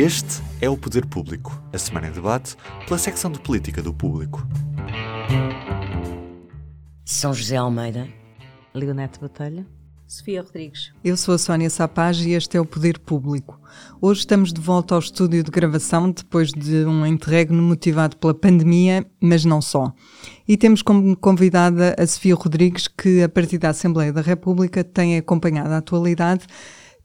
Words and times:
Este 0.00 0.40
é 0.62 0.70
o 0.70 0.78
Poder 0.78 1.04
Público, 1.04 1.62
a 1.74 1.76
semana 1.76 2.08
em 2.08 2.10
debate 2.10 2.56
pela 2.86 2.96
secção 2.96 3.30
de 3.30 3.38
política 3.38 3.82
do 3.82 3.92
Público. 3.92 4.42
São 7.04 7.34
José 7.34 7.56
Almeida, 7.56 8.08
Leonete 8.72 9.20
Batalha, 9.20 9.66
Sofia 10.08 10.40
Rodrigues. 10.40 10.90
Eu 11.04 11.18
sou 11.18 11.34
a 11.34 11.38
Sónia 11.38 11.68
Sapaz 11.68 12.18
e 12.24 12.30
este 12.30 12.56
é 12.56 12.60
o 12.62 12.64
Poder 12.64 12.98
Público. 12.98 13.60
Hoje 14.00 14.20
estamos 14.20 14.54
de 14.54 14.60
volta 14.62 14.94
ao 14.94 15.00
estúdio 15.00 15.44
de 15.44 15.50
gravação 15.50 16.10
depois 16.10 16.50
de 16.50 16.82
um 16.86 17.04
interregno 17.04 17.62
motivado 17.62 18.16
pela 18.16 18.32
pandemia, 18.32 19.06
mas 19.20 19.44
não 19.44 19.60
só. 19.60 19.92
E 20.48 20.56
temos 20.56 20.80
como 20.80 21.14
convidada 21.14 21.94
a 21.98 22.06
Sofia 22.06 22.34
Rodrigues, 22.34 22.88
que 22.88 23.22
a 23.22 23.28
partir 23.28 23.58
da 23.58 23.68
Assembleia 23.68 24.14
da 24.14 24.22
República 24.22 24.82
tem 24.82 25.18
acompanhado 25.18 25.74
a 25.74 25.76
atualidade 25.76 26.46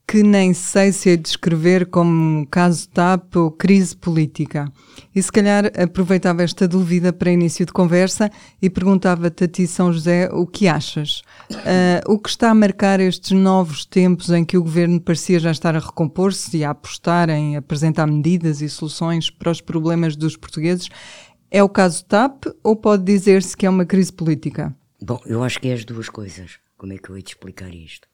que 0.07 0.21
nem 0.21 0.53
sei 0.53 0.91
se 0.91 1.09
é 1.09 1.17
descrever 1.17 1.87
como 1.87 2.45
caso 2.47 2.87
TAP 2.89 3.35
ou 3.35 3.49
crise 3.49 3.95
política. 3.95 4.71
E 5.13 5.21
se 5.21 5.31
calhar 5.31 5.71
aproveitava 5.81 6.43
esta 6.43 6.67
dúvida 6.67 7.11
para 7.11 7.31
início 7.31 7.65
de 7.65 7.73
conversa 7.73 8.29
e 8.61 8.69
perguntava-te 8.69 9.45
a 9.45 9.47
ti, 9.47 9.65
São 9.65 9.91
José, 9.91 10.29
o 10.31 10.45
que 10.45 10.67
achas? 10.67 11.21
Uh, 11.51 12.13
o 12.13 12.19
que 12.19 12.29
está 12.29 12.51
a 12.51 12.55
marcar 12.55 12.99
estes 12.99 13.31
novos 13.31 13.83
tempos 13.85 14.29
em 14.29 14.45
que 14.45 14.57
o 14.57 14.63
governo 14.63 15.01
parecia 15.01 15.39
já 15.39 15.51
estar 15.51 15.75
a 15.75 15.79
recompor-se 15.79 16.55
e 16.57 16.63
a 16.63 16.69
apostar 16.69 17.29
em 17.29 17.57
apresentar 17.57 18.05
medidas 18.05 18.61
e 18.61 18.69
soluções 18.69 19.29
para 19.31 19.51
os 19.51 19.59
problemas 19.59 20.15
dos 20.15 20.37
portugueses 20.37 20.87
é 21.49 21.63
o 21.63 21.69
caso 21.69 22.05
TAP 22.05 22.45
ou 22.63 22.75
pode 22.75 23.03
dizer-se 23.03 23.55
que 23.57 23.65
é 23.65 23.69
uma 23.69 23.85
crise 23.85 24.13
política? 24.13 24.75
Bom, 25.01 25.19
eu 25.25 25.43
acho 25.43 25.59
que 25.59 25.69
é 25.69 25.73
as 25.73 25.85
duas 25.85 26.09
coisas. 26.09 26.59
Como 26.77 26.93
é 26.93 26.97
que 26.97 27.09
eu 27.09 27.17
ia 27.17 27.23
te 27.23 27.29
explicar 27.29 27.73
isto? 27.73 28.07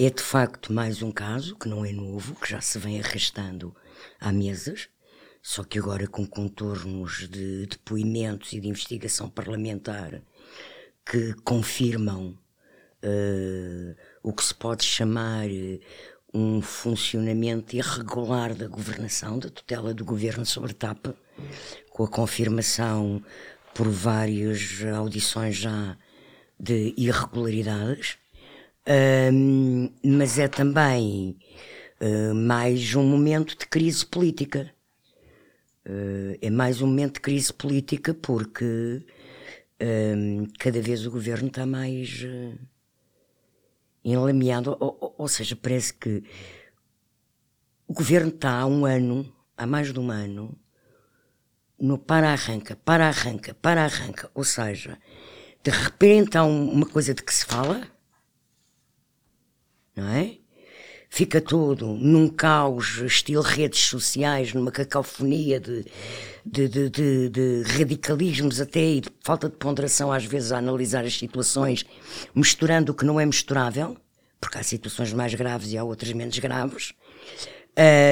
É 0.00 0.10
de 0.10 0.22
facto 0.22 0.72
mais 0.72 1.02
um 1.02 1.10
caso 1.10 1.56
que 1.56 1.68
não 1.68 1.84
é 1.84 1.90
novo, 1.90 2.36
que 2.36 2.48
já 2.48 2.60
se 2.60 2.78
vem 2.78 3.00
arrastando 3.00 3.74
há 4.20 4.30
meses, 4.30 4.88
só 5.42 5.64
que 5.64 5.76
agora 5.76 6.06
com 6.06 6.24
contornos 6.24 7.28
de 7.28 7.66
depoimentos 7.66 8.52
e 8.52 8.60
de 8.60 8.68
investigação 8.68 9.28
parlamentar 9.28 10.22
que 11.04 11.34
confirmam 11.42 12.38
uh, 13.02 13.96
o 14.22 14.32
que 14.32 14.44
se 14.44 14.54
pode 14.54 14.84
chamar 14.84 15.50
eh, 15.50 15.80
um 16.32 16.62
funcionamento 16.62 17.74
irregular 17.74 18.54
da 18.54 18.68
governação, 18.68 19.36
da 19.36 19.50
tutela 19.50 19.92
do 19.92 20.04
governo 20.04 20.46
sobre 20.46 20.74
TAP, 20.74 21.06
com 21.90 22.04
a 22.04 22.08
confirmação 22.08 23.20
por 23.74 23.88
várias 23.88 24.80
audições 24.94 25.56
já 25.56 25.98
de 26.56 26.94
irregularidades 26.96 28.16
mas 30.02 30.38
é 30.38 30.48
também 30.48 31.36
uh, 32.00 32.34
mais 32.34 32.94
um 32.94 33.02
momento 33.02 33.56
de 33.56 33.66
crise 33.66 34.04
política. 34.04 34.72
Uh, 35.86 36.38
é 36.40 36.50
mais 36.50 36.80
um 36.80 36.86
momento 36.86 37.14
de 37.14 37.20
crise 37.20 37.52
política 37.52 38.14
porque 38.14 39.04
cada 40.58 40.82
vez 40.82 41.06
o 41.06 41.10
governo 41.10 41.46
está 41.46 41.64
mais 41.64 42.24
uh, 42.24 42.58
enlameado, 44.04 44.76
ou, 44.80 44.98
ou, 45.00 45.14
ou, 45.18 45.28
seja, 45.28 45.54
parece 45.54 45.94
que 45.94 46.24
o 47.86 47.92
governo 47.92 48.30
está 48.30 48.58
há 48.58 48.66
um 48.66 48.84
ano, 48.84 49.32
há 49.56 49.66
mais 49.68 49.92
de 49.92 50.00
um 50.00 50.10
ano, 50.10 50.58
no 51.78 51.96
para-arranca, 51.96 52.74
para-arranca, 52.74 53.54
para-arranca, 53.54 54.28
ou 54.34 54.42
seja, 54.42 54.98
de 55.62 55.70
repente 55.70 56.36
há 56.36 56.42
um, 56.42 56.72
uma 56.72 56.86
coisa 56.86 57.14
de 57.14 57.22
que 57.22 57.32
se 57.32 57.44
fala 57.46 57.88
não 59.98 60.08
é? 60.08 60.36
Fica 61.10 61.40
tudo 61.40 61.86
num 61.86 62.28
caos, 62.28 62.98
estilo 62.98 63.42
redes 63.42 63.80
sociais, 63.80 64.52
numa 64.52 64.70
cacofonia 64.70 65.58
de, 65.58 65.84
de, 66.44 66.68
de, 66.68 66.90
de, 66.90 67.28
de 67.30 67.62
radicalismos 67.62 68.60
até 68.60 68.84
e 68.84 69.00
de 69.00 69.10
falta 69.24 69.48
de 69.48 69.56
ponderação 69.56 70.12
às 70.12 70.24
vezes 70.24 70.52
a 70.52 70.58
analisar 70.58 71.04
as 71.04 71.16
situações, 71.16 71.84
misturando 72.34 72.92
o 72.92 72.94
que 72.94 73.06
não 73.06 73.18
é 73.18 73.24
misturável, 73.24 73.96
porque 74.40 74.58
há 74.58 74.62
situações 74.62 75.12
mais 75.12 75.34
graves 75.34 75.72
e 75.72 75.78
há 75.78 75.82
outras 75.82 76.12
menos 76.12 76.38
graves. 76.38 76.92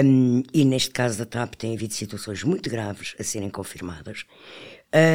Um, 0.05 0.43
e 0.55 0.65
neste 0.65 0.91
caso 0.91 1.19
da 1.19 1.27
TAP 1.27 1.55
tem 1.55 1.75
havido 1.75 1.93
situações 1.93 2.43
muito 2.45 2.71
graves 2.71 3.15
a 3.19 3.23
serem 3.23 3.51
confirmadas. 3.51 4.25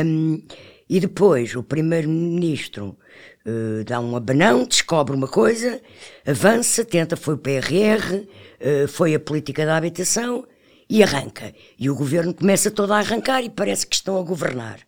Um, 0.05 0.43
e 0.89 0.99
depois 0.99 1.55
o 1.55 1.63
primeiro-ministro 1.63 2.97
uh, 3.45 3.83
dá 3.85 3.99
um 3.99 4.15
abanão, 4.15 4.65
descobre 4.65 5.15
uma 5.15 5.27
coisa, 5.27 5.81
avança, 6.25 6.83
tenta, 6.85 7.15
foi 7.15 7.35
o 7.35 7.37
PRR, 7.37 8.15
uh, 8.15 8.87
foi 8.87 9.15
a 9.15 9.19
política 9.19 9.65
da 9.65 9.77
habitação 9.77 10.47
e 10.89 11.01
arranca. 11.03 11.53
E 11.79 11.89
o 11.89 11.95
governo 11.95 12.33
começa 12.33 12.69
todo 12.69 12.91
a 12.91 12.99
arrancar 12.99 13.41
e 13.41 13.49
parece 13.49 13.87
que 13.87 13.95
estão 13.95 14.17
a 14.17 14.23
governar. 14.23 14.79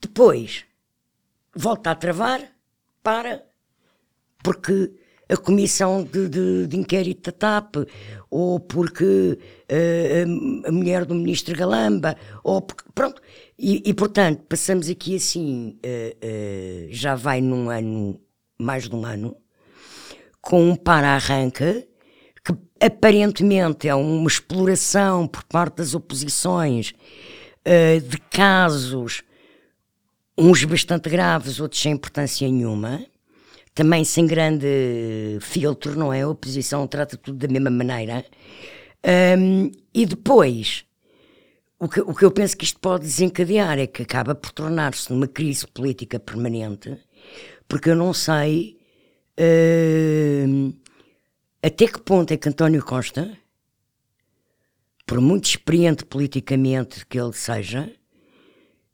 Depois 0.00 0.64
volta 1.54 1.90
a 1.90 1.94
travar, 1.94 2.40
para, 3.02 3.44
porque 4.42 4.92
a 5.30 5.36
comissão 5.36 6.02
de, 6.02 6.28
de, 6.28 6.66
de 6.66 6.76
inquérito 6.76 7.30
da 7.30 7.36
TAP, 7.36 7.76
ou 8.28 8.58
porque 8.58 9.38
uh, 9.70 10.68
a 10.68 10.72
mulher 10.72 11.04
do 11.04 11.14
ministro 11.14 11.56
Galamba, 11.56 12.16
ou 12.42 12.60
porque, 12.60 12.84
pronto. 12.94 13.22
E, 13.56 13.82
e 13.86 13.94
portanto, 13.94 14.42
passamos 14.48 14.88
aqui 14.88 15.16
assim, 15.16 15.78
uh, 15.84 16.88
uh, 16.88 16.88
já 16.90 17.14
vai 17.14 17.40
num 17.40 17.70
ano, 17.70 18.20
mais 18.58 18.88
de 18.88 18.94
um 18.94 19.04
ano, 19.04 19.36
com 20.40 20.70
um 20.70 20.74
para-arranca, 20.74 21.86
que 22.44 22.54
aparentemente 22.84 23.86
é 23.86 23.94
uma 23.94 24.26
exploração 24.26 25.28
por 25.28 25.44
parte 25.44 25.76
das 25.76 25.94
oposições 25.94 26.92
de 27.62 28.16
casos, 28.30 29.22
uns 30.36 30.64
bastante 30.64 31.10
graves, 31.10 31.60
outros 31.60 31.82
sem 31.82 31.92
importância 31.92 32.48
nenhuma, 32.48 33.04
também 33.74 34.04
sem 34.04 34.26
grande 34.26 34.66
filtro, 35.40 35.96
não 35.96 36.12
é? 36.12 36.22
A 36.22 36.28
oposição 36.28 36.86
trata 36.86 37.16
tudo 37.16 37.38
da 37.38 37.48
mesma 37.48 37.70
maneira. 37.70 38.24
Um, 39.38 39.70
e 39.94 40.04
depois, 40.04 40.84
o 41.78 41.88
que, 41.88 42.00
o 42.00 42.14
que 42.14 42.24
eu 42.24 42.30
penso 42.30 42.56
que 42.56 42.64
isto 42.64 42.78
pode 42.78 43.04
desencadear 43.04 43.78
é 43.78 43.86
que 43.86 44.02
acaba 44.02 44.34
por 44.34 44.52
tornar-se 44.52 45.10
numa 45.12 45.26
crise 45.26 45.66
política 45.66 46.20
permanente, 46.20 46.98
porque 47.66 47.90
eu 47.90 47.96
não 47.96 48.12
sei 48.12 48.78
uh, 49.38 50.74
até 51.62 51.86
que 51.86 52.00
ponto 52.00 52.32
é 52.32 52.36
que 52.36 52.48
António 52.48 52.84
Costa, 52.84 53.36
por 55.06 55.20
muito 55.20 55.46
experiente 55.46 56.04
politicamente 56.04 57.06
que 57.06 57.18
ele 57.18 57.32
seja, 57.32 57.90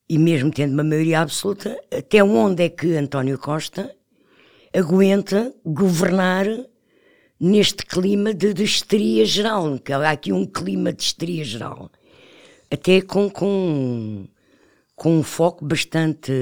e 0.09 0.19
mesmo 0.19 0.53
tendo 0.53 0.75
uma 0.75 0.85
maioria 0.85 1.21
absoluta, 1.21 1.77
até 1.91 2.23
onde 2.23 2.63
é 2.63 2.69
que 2.69 2.95
António 2.95 3.39
Costa 3.39 3.96
aguenta 4.73 5.55
governar 5.65 6.47
neste 7.39 7.85
clima 7.85 8.33
de, 8.33 8.55
de 8.55 8.65
histeria 8.65 9.25
geral, 9.25 9.79
que 9.79 9.93
há 9.93 10.11
aqui 10.11 10.33
um 10.33 10.47
clima 10.47 10.93
de 10.93 11.03
histeria 11.03 11.45
geral, 11.45 11.91
até 12.71 13.01
com, 13.01 13.29
com, 13.31 14.27
com 14.95 15.19
um 15.19 15.23
foco 15.23 15.65
bastante 15.65 16.33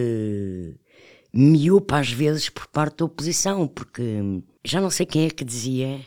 miúpa 1.32 1.98
às 1.98 2.10
vezes 2.10 2.48
por 2.48 2.66
parte 2.68 2.98
da 2.98 3.04
oposição, 3.06 3.66
porque 3.66 4.20
já 4.64 4.80
não 4.80 4.90
sei 4.90 5.04
quem 5.04 5.26
é 5.26 5.30
que 5.30 5.44
dizia 5.44 6.00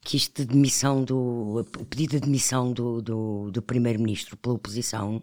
que 0.00 0.16
isto 0.16 0.44
de 0.44 0.52
demissão 0.52 1.04
do, 1.04 1.60
o 1.78 1.84
pedido 1.84 2.12
de 2.12 2.20
demissão 2.20 2.72
do, 2.72 3.00
do, 3.00 3.50
do 3.52 3.62
primeiro-ministro 3.62 4.36
pela 4.36 4.56
oposição 4.56 5.22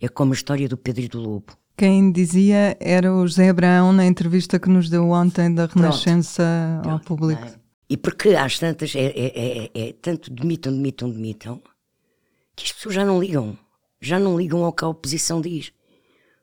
é 0.00 0.08
como 0.08 0.32
a 0.32 0.36
história 0.36 0.68
do 0.68 0.76
Pedro 0.76 1.02
e 1.02 1.08
do 1.08 1.20
Lobo. 1.20 1.58
Quem 1.76 2.12
dizia 2.12 2.76
era 2.78 3.12
o 3.12 3.26
José 3.26 3.48
Abraão 3.48 3.92
na 3.92 4.06
entrevista 4.06 4.60
que 4.60 4.68
nos 4.68 4.88
deu 4.88 5.10
ontem 5.10 5.52
da 5.52 5.66
Renascença 5.66 6.80
Pronto. 6.82 6.92
ao 6.92 7.00
público. 7.00 7.44
É? 7.44 7.54
E 7.88 7.96
porque 7.96 8.30
às 8.30 8.58
tantas 8.58 8.94
é, 8.94 9.06
é, 9.06 9.32
é, 9.34 9.70
é, 9.74 9.92
tanto 9.92 10.30
demitam, 10.30 10.72
demitam, 10.72 11.10
demitam, 11.10 11.62
que 12.54 12.64
as 12.64 12.72
pessoas 12.72 12.94
já 12.94 13.04
não 13.04 13.20
ligam. 13.20 13.58
Já 14.00 14.18
não 14.18 14.38
ligam 14.38 14.64
ao 14.64 14.72
que 14.72 14.84
a 14.84 14.88
oposição 14.88 15.40
diz. 15.40 15.72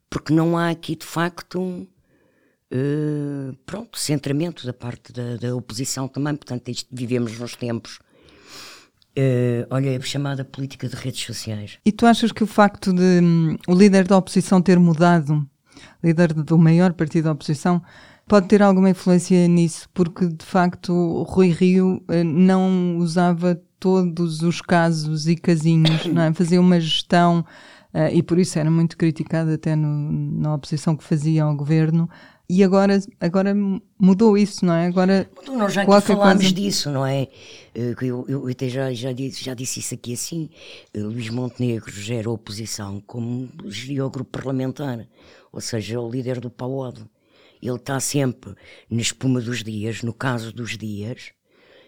Porque 0.09 0.33
não 0.33 0.57
há 0.57 0.69
aqui 0.69 0.95
de 0.95 1.06
facto 1.06 1.59
um 1.59 1.88
uh, 2.73 3.56
pronto, 3.65 3.97
centramento 3.97 4.65
da 4.65 4.73
parte 4.73 5.13
da, 5.13 5.38
da 5.38 5.56
oposição 5.56 6.07
também. 6.09 6.35
Portanto, 6.35 6.69
isto, 6.69 6.89
vivemos 6.91 7.39
nos 7.39 7.56
tempos 7.56 8.00
Uh, 9.17 9.67
olha, 9.69 9.97
a 9.97 10.01
chamada 10.01 10.45
política 10.45 10.87
de 10.87 10.95
redes 10.95 11.25
sociais. 11.25 11.77
E 11.85 11.91
tu 11.91 12.05
achas 12.05 12.31
que 12.31 12.43
o 12.43 12.47
facto 12.47 12.93
de 12.93 13.19
um, 13.21 13.57
o 13.67 13.73
líder 13.73 14.07
da 14.07 14.17
oposição 14.17 14.61
ter 14.61 14.79
mudado, 14.79 15.45
líder 16.01 16.33
do 16.33 16.57
maior 16.57 16.93
partido 16.93 17.25
da 17.25 17.33
oposição, 17.33 17.81
pode 18.25 18.47
ter 18.47 18.61
alguma 18.61 18.89
influência 18.89 19.45
nisso? 19.49 19.89
Porque 19.93 20.27
de 20.27 20.45
facto 20.45 21.23
Rui 21.23 21.49
Rio 21.49 22.01
uh, 22.07 22.23
não 22.23 22.97
usava 22.99 23.61
todos 23.77 24.43
os 24.43 24.61
casos 24.61 25.27
e 25.27 25.35
casinhos, 25.35 26.05
não 26.05 26.21
é? 26.21 26.31
fazia 26.33 26.61
uma 26.61 26.79
gestão 26.79 27.45
uh, 27.93 28.13
e 28.13 28.23
por 28.23 28.39
isso 28.39 28.57
era 28.57 28.71
muito 28.71 28.95
criticado 28.95 29.51
até 29.51 29.75
no, 29.75 30.09
na 30.39 30.55
oposição 30.55 30.95
que 30.95 31.03
fazia 31.03 31.43
ao 31.43 31.53
governo 31.53 32.09
e 32.53 32.65
agora, 32.65 33.01
agora 33.18 33.56
mudou 33.98 34.38
isso, 34.38 34.65
não 34.65 34.74
é? 34.74 34.88
Agora 34.88 35.25
mudou, 35.38 35.57
nós 35.57 35.71
já 35.71 35.83
aqui 35.83 36.01
falámos 36.01 36.44
coisa... 36.44 36.53
disso, 36.53 36.92
não 36.92 37.06
é? 37.06 37.30
Eh, 37.74 37.95
eu, 38.01 38.25
eu 38.27 38.45
até 38.45 38.68
já, 38.68 38.92
já, 38.92 39.13
disse, 39.13 39.42
já 39.42 39.53
disse 39.53 39.80
isso 39.80 39.94
aqui 39.94 40.15
assim. 40.15 40.50
Eh, 40.94 41.00
Luís 41.00 41.30
Montenegro 41.30 41.89
gera 41.89 42.30
oposição 42.30 43.01
como 43.07 43.50
geria 43.68 44.06
o 44.06 44.09
grupo 44.09 44.30
parlamentar, 44.30 45.07
ou 45.50 45.62
seja, 45.62 45.98
o 45.98 46.12
líder 46.12 46.42
do 46.42 46.50
PAOD. 46.50 47.06
Ele 47.62 47.77
está 47.77 47.98
sempre 48.01 48.54
na 48.89 49.00
espuma 49.00 49.39
dos 49.39 49.63
dias, 49.63 50.01
no 50.01 50.13
caso 50.13 50.51
dos 50.51 50.77
dias, 50.77 51.31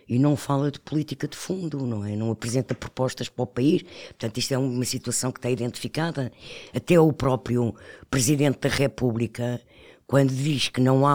e 0.08 0.18
não 0.18 0.38
fala 0.38 0.72
de 0.72 0.80
política 0.80 1.28
de 1.28 1.36
fundo, 1.36 1.86
não 1.86 2.06
é? 2.06 2.16
Não 2.16 2.32
apresenta 2.32 2.74
propostas 2.74 3.28
para 3.28 3.44
o 3.44 3.48
país. 3.48 3.84
Portanto, 3.84 4.38
isto 4.38 4.54
é 4.54 4.58
uma 4.58 4.86
situação 4.86 5.30
que 5.30 5.40
está 5.40 5.50
identificada. 5.50 6.32
Até 6.74 6.98
o 6.98 7.12
próprio 7.12 7.76
Presidente 8.10 8.60
da 8.60 8.70
República 8.70 9.60
quando 10.08 10.34
diz 10.34 10.70
que 10.70 10.82
não 10.82 11.06
há 11.06 11.14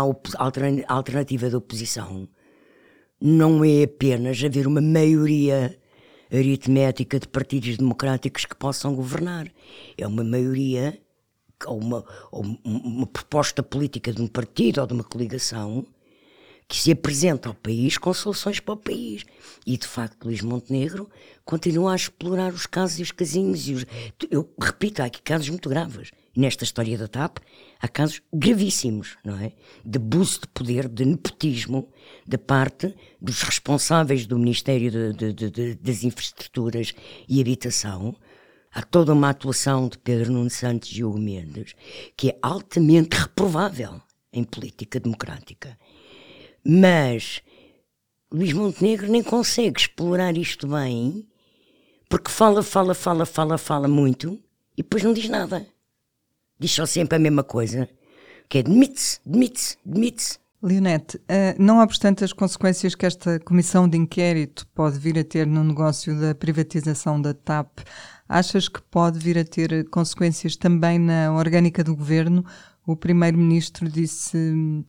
alternativa 0.89 1.49
de 1.49 1.57
oposição, 1.57 2.29
não 3.21 3.65
é 3.65 3.85
apenas 3.85 4.43
haver 4.43 4.67
uma 4.67 4.81
maioria 4.81 5.79
aritmética 6.33 7.19
de 7.19 7.27
partidos 7.27 7.77
democráticos 7.77 8.45
que 8.45 8.55
possam 8.55 8.95
governar. 8.95 9.51
É 9.97 10.07
uma 10.07 10.23
maioria, 10.23 11.01
ou 11.67 11.79
uma, 11.79 12.05
ou 12.31 12.45
uma 12.65 13.07
proposta 13.07 13.63
política 13.63 14.13
de 14.13 14.23
um 14.23 14.27
partido 14.27 14.81
ou 14.81 14.87
de 14.87 14.93
uma 14.93 15.05
coligação 15.05 15.87
que 16.69 16.77
se 16.77 16.93
apresenta 16.93 17.49
ao 17.49 17.55
país 17.55 17.97
com 17.97 18.13
soluções 18.13 18.61
para 18.61 18.75
o 18.75 18.77
país. 18.77 19.25
E 19.67 19.79
de 19.79 19.87
facto, 19.87 20.27
Luís 20.27 20.43
Montenegro 20.43 21.09
continua 21.43 21.95
a 21.95 21.97
explorar 21.97 22.53
os 22.53 22.67
casos 22.67 22.99
e 22.99 23.03
os 23.03 23.11
casinhos. 23.11 23.67
E 23.67 23.75
os... 23.75 23.87
Eu 24.31 24.53
repito, 24.61 25.01
há 25.01 25.07
aqui 25.07 25.23
casos 25.23 25.49
muito 25.49 25.69
graves. 25.69 26.11
Nesta 26.37 26.65
história 26.65 26.99
da 26.99 27.09
TAP, 27.09 27.39
há 27.81 27.89
casos 27.89 28.21
gravíssimos, 28.33 29.17
não 29.25 29.39
é? 29.39 29.53
De 29.85 29.99
abuso 29.99 30.41
de 30.41 30.49
poder, 30.49 30.89
de 30.89 31.05
nepotismo 31.05 31.89
da 32.27 32.39
parte 32.39 32.95
dos 33.21 33.43
responsáveis 33.43 34.27
do 34.27 34.39
Ministério 34.39 34.91
de, 34.91 35.33
de, 35.33 35.51
de, 35.51 35.75
das 35.75 36.05
Infraestruturas 36.05 36.95
e 37.29 37.41
Habitação. 37.41 38.17
Há 38.73 38.83
toda 38.83 39.13
uma 39.13 39.31
atuação 39.31 39.89
de 39.89 39.99
Pedro 39.99 40.33
Nuno 40.33 40.51
Santos 40.51 40.91
e 40.91 41.03
Hugo 41.03 41.19
Mendes 41.19 41.75
que 42.17 42.31
é 42.31 42.39
altamente 42.43 43.17
reprovável 43.17 44.01
em 44.33 44.45
política 44.45 45.01
democrática 45.01 45.79
mas 46.65 47.43
Luís 48.31 48.53
Montenegro 48.53 49.11
nem 49.11 49.23
consegue 49.23 49.81
explorar 49.81 50.37
isto 50.37 50.69
bem, 50.69 51.27
porque 52.11 52.31
fala, 52.31 52.63
fala, 52.63 52.95
fala, 52.95 53.25
fala, 53.25 53.57
fala 53.57 53.89
muito 53.89 54.39
e 54.77 54.83
depois 54.83 55.03
não 55.03 55.15
diz 55.15 55.31
nada. 55.31 55.67
Diz 56.61 56.73
só 56.73 56.85
sempre 56.85 57.17
a 57.17 57.19
mesma 57.21 57.45
coisa, 57.45 57.89
que 58.49 58.59
é 58.59 58.63
demite-se, 58.63 59.21
demite-se, 59.25 59.77
demite-se. 59.85 60.39
Leonete, 60.61 61.21
eh, 61.29 61.55
não 61.57 61.79
obstante 61.79 62.25
as 62.25 62.33
consequências 62.33 62.97
que 62.97 63.07
esta 63.07 63.39
comissão 63.39 63.89
de 63.89 63.97
inquérito 63.97 64.67
pode 64.75 64.99
vir 64.99 65.17
a 65.17 65.23
ter 65.23 65.47
no 65.47 65.63
negócio 65.63 66.19
da 66.21 66.35
privatização 66.35 67.23
da 67.23 67.33
TAP, 67.33 67.79
achas 68.29 68.69
que 68.69 68.83
pode 68.83 69.21
vir 69.21 69.39
a 69.39 69.45
ter 69.45 69.89
consequências 69.89 70.57
também 70.57 70.99
na 70.99 71.33
orgânica 71.33 71.85
do 71.85 71.95
governo? 71.95 72.45
O 72.85 72.97
primeiro-ministro 72.97 73.89
disse 73.89 74.37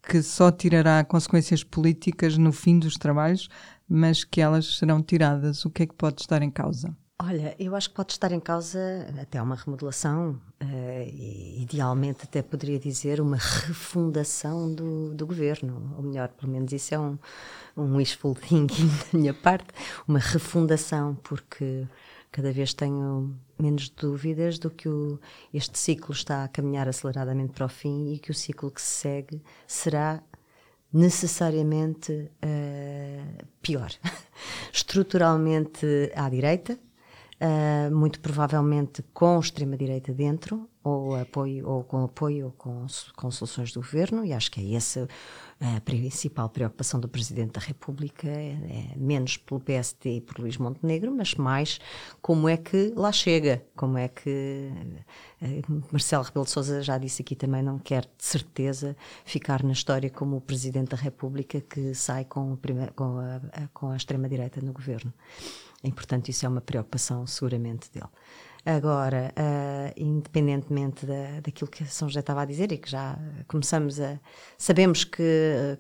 que 0.02 0.24
só 0.24 0.52
tirará 0.52 1.04
consequências 1.04 1.64
políticas 1.64 2.36
no 2.36 2.52
fim 2.52 2.80
dos 2.80 2.96
trabalhos, 2.96 3.48
mas 3.88 4.24
que 4.24 4.42
elas 4.42 4.78
serão 4.80 5.04
tiradas. 5.04 5.66
O 5.66 5.70
que 5.70 5.84
é 5.84 5.86
que 5.86 5.94
pode 5.94 6.22
estar 6.22 6.42
em 6.42 6.50
causa? 6.50 6.98
Olha, 7.22 7.54
eu 7.60 7.76
acho 7.76 7.90
que 7.90 7.96
pode 7.96 8.14
estar 8.14 8.32
em 8.32 8.40
causa 8.40 8.80
até 9.22 9.42
uma 9.42 9.56
remodelação, 9.56 10.40
uh, 10.64 11.60
idealmente 11.62 12.24
até 12.24 12.42
poderia 12.42 12.80
dizer 12.80 13.20
uma 13.20 13.36
refundação 13.36 14.74
do, 14.74 15.14
do 15.14 15.28
governo, 15.28 15.96
ou 15.98 16.04
melhor, 16.04 16.30
pelo 16.30 16.50
menos 16.50 16.72
isso 16.72 16.96
é 16.96 17.00
um, 17.00 17.20
um 17.76 17.98
wishful 17.98 18.34
thinking 18.34 18.88
da 19.12 19.20
minha 19.20 19.34
parte, 19.34 19.68
uma 20.08 20.20
refundação, 20.20 21.16
porque 21.16 21.86
cada 22.32 22.54
vez 22.54 22.74
tenho 22.74 23.36
menos 23.60 23.90
dúvidas 23.90 24.58
do 24.58 24.70
que 24.70 24.88
o, 24.88 25.20
este 25.54 25.78
ciclo 25.78 26.14
está 26.14 26.46
a 26.46 26.48
caminhar 26.48 26.88
aceleradamente 26.88 27.52
para 27.52 27.66
o 27.66 27.70
fim 27.70 28.14
e 28.14 28.18
que 28.20 28.32
o 28.32 28.34
ciclo 28.34 28.72
que 28.72 28.82
se 28.82 29.02
segue 29.02 29.44
será 29.68 30.24
necessariamente 30.94 32.14
uh, 32.14 33.46
pior. 33.62 33.92
Estruturalmente 34.72 35.86
à 36.16 36.30
direita, 36.30 36.80
uh, 37.42 37.96
muito 37.96 38.20
provavelmente 38.20 39.04
com 39.14 39.40
extrema-direita 39.40 40.14
dentro, 40.14 40.68
ou, 40.84 41.16
apoio, 41.16 41.68
ou 41.68 41.84
com 41.84 42.04
apoio 42.04 42.48
ou 42.48 42.52
com, 42.54 42.86
com 43.16 43.32
soluções 43.32 43.72
do 43.72 43.82
governo, 43.82 44.26
e 44.26 44.34
acho 44.34 44.50
que 44.52 44.62
é 44.62 44.76
essa 44.76 45.08
a 45.62 45.82
principal 45.82 46.48
preocupação 46.48 47.02
do 47.02 47.10
Presidente 47.10 47.52
da 47.52 47.60
República, 47.60 48.30
é, 48.30 48.52
é 48.94 48.94
menos 48.96 49.36
pelo 49.36 49.60
PSD 49.60 50.16
e 50.16 50.22
por 50.22 50.40
Luís 50.40 50.58
Montenegro, 50.58 51.12
mas 51.12 51.36
mais 51.36 51.82
como 52.22 52.48
é 52.48 52.56
que 52.56 52.94
lá 52.96 53.12
chega, 53.12 53.62
como 53.76 53.98
é 53.98 54.08
que 54.08 54.72
eh, 55.42 55.62
Marcelo 55.92 56.24
Rebelo 56.24 56.46
de 56.46 56.52
Sousa 56.52 56.82
já 56.82 56.98
disse 56.98 57.24
aqui 57.24 57.36
também, 57.36 57.62
não 57.62 57.78
quer 57.78 58.04
de 58.04 58.24
certeza 58.24 58.96
ficar 59.26 59.62
na 59.62 59.74
história 59.74 60.10
como 60.10 60.38
o 60.38 60.42
Presidente 60.42 60.92
da 60.92 60.98
República 60.98 61.60
que 61.60 61.94
sai 61.94 62.24
com, 62.24 62.58
com 62.96 63.20
a, 63.20 63.68
com 63.74 63.90
a 63.90 63.98
extrema-direita 63.98 64.62
no 64.62 64.72
governo. 64.72 65.14
E, 65.84 65.92
portanto, 65.92 66.30
isso 66.30 66.46
é 66.46 66.50
uma 66.50 66.62
preocupação 66.62 67.26
seguramente 67.26 67.90
dele. 67.92 68.10
Agora, 68.66 69.34
uh, 69.38 69.94
independentemente 69.96 71.06
da, 71.06 71.40
daquilo 71.42 71.70
que 71.70 71.86
São 71.86 72.10
José 72.10 72.20
estava 72.20 72.42
a 72.42 72.46
dizer 72.46 72.72
e 72.72 72.78
que 72.78 72.90
já 72.90 73.18
começamos 73.48 74.00
a. 74.02 74.20
Sabemos 74.58 75.06
que, 75.06 75.24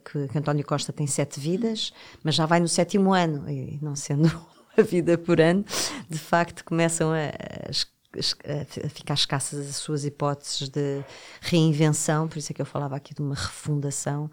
que, 0.05 0.27
que, 0.29 0.37
António 0.37 0.65
Costa 0.65 0.93
tem 0.93 1.05
sete 1.05 1.39
vidas, 1.39 1.91
mas 2.23 2.35
já 2.35 2.45
vai 2.45 2.59
no 2.59 2.67
sétimo 2.69 3.13
ano, 3.13 3.49
e 3.49 3.77
não 3.81 3.95
sendo 3.95 4.27
uma 4.77 4.83
vida 4.83 5.17
por 5.17 5.41
ano, 5.41 5.65
de 6.09 6.17
facto 6.17 6.63
começam 6.63 7.11
a, 7.11 7.27
a, 7.27 8.85
a 8.85 8.89
ficar 8.89 9.15
escassas 9.15 9.67
as 9.67 9.75
suas 9.75 10.05
hipóteses 10.05 10.69
de 10.69 11.03
reinvenção, 11.41 12.29
por 12.29 12.37
isso 12.37 12.53
é 12.53 12.55
que 12.55 12.61
eu 12.61 12.65
falava 12.65 12.95
aqui 12.95 13.13
de 13.13 13.21
uma 13.21 13.35
refundação 13.35 14.31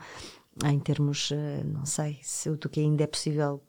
em 0.65 0.79
termos, 0.79 1.31
ah, 1.33 1.65
não 1.65 1.85
sei, 1.85 2.19
se 2.23 2.49
do 2.51 2.69
que 2.69 2.81
ainda 2.81 3.05
é 3.05 3.07
possível 3.07 3.61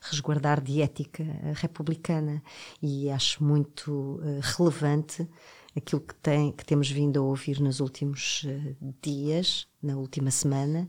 resguardar 0.00 0.60
de 0.60 0.82
ética 0.82 1.24
republicana. 1.54 2.42
E 2.82 3.10
acho 3.10 3.42
muito 3.42 4.20
uh, 4.22 4.40
relevante 4.56 5.28
aquilo 5.76 6.00
que, 6.00 6.14
tem, 6.16 6.52
que 6.52 6.64
temos 6.64 6.90
vindo 6.90 7.20
a 7.20 7.22
ouvir 7.22 7.60
nos 7.60 7.80
últimos 7.80 8.44
uh, 8.44 8.94
dias, 9.02 9.66
na 9.82 9.96
última 9.96 10.30
semana, 10.30 10.88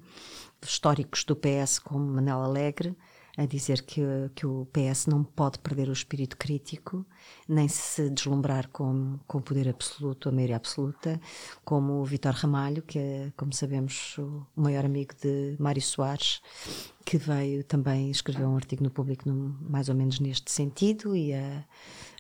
históricos 0.61 1.23
do 1.23 1.35
PS 1.35 1.79
como 1.79 2.05
Manela 2.05 2.45
Alegre, 2.45 2.95
a 3.37 3.45
dizer 3.45 3.83
que, 3.83 4.01
que 4.33 4.47
o 4.47 4.67
PS 4.73 5.05
não 5.05 5.23
pode 5.23 5.59
perder 5.59 5.87
o 5.89 5.93
espírito 5.93 6.35
crítico, 6.35 7.05
nem 7.47 7.67
se 7.67 8.09
deslumbrar 8.09 8.67
com, 8.69 9.19
o 9.31 9.41
poder 9.41 9.69
absoluto, 9.69 10.27
a 10.27 10.31
maioria 10.31 10.55
absoluta, 10.55 11.21
como 11.63 12.01
o 12.01 12.03
Vitor 12.03 12.33
Ramalho, 12.33 12.81
que 12.81 12.97
é, 12.97 13.31
como 13.37 13.53
sabemos, 13.53 14.17
o 14.17 14.43
maior 14.55 14.85
amigo 14.85 15.13
de 15.21 15.55
Mário 15.59 15.83
Soares, 15.83 16.41
que 17.05 17.17
veio 17.17 17.63
também 17.63 18.09
escrever 18.09 18.43
um 18.43 18.55
artigo 18.55 18.83
no 18.83 18.89
público 18.89 19.29
no, 19.29 19.55
mais 19.61 19.87
ou 19.87 19.93
menos 19.93 20.19
neste 20.19 20.51
sentido 20.51 21.15
e 21.15 21.31
a, 21.31 21.63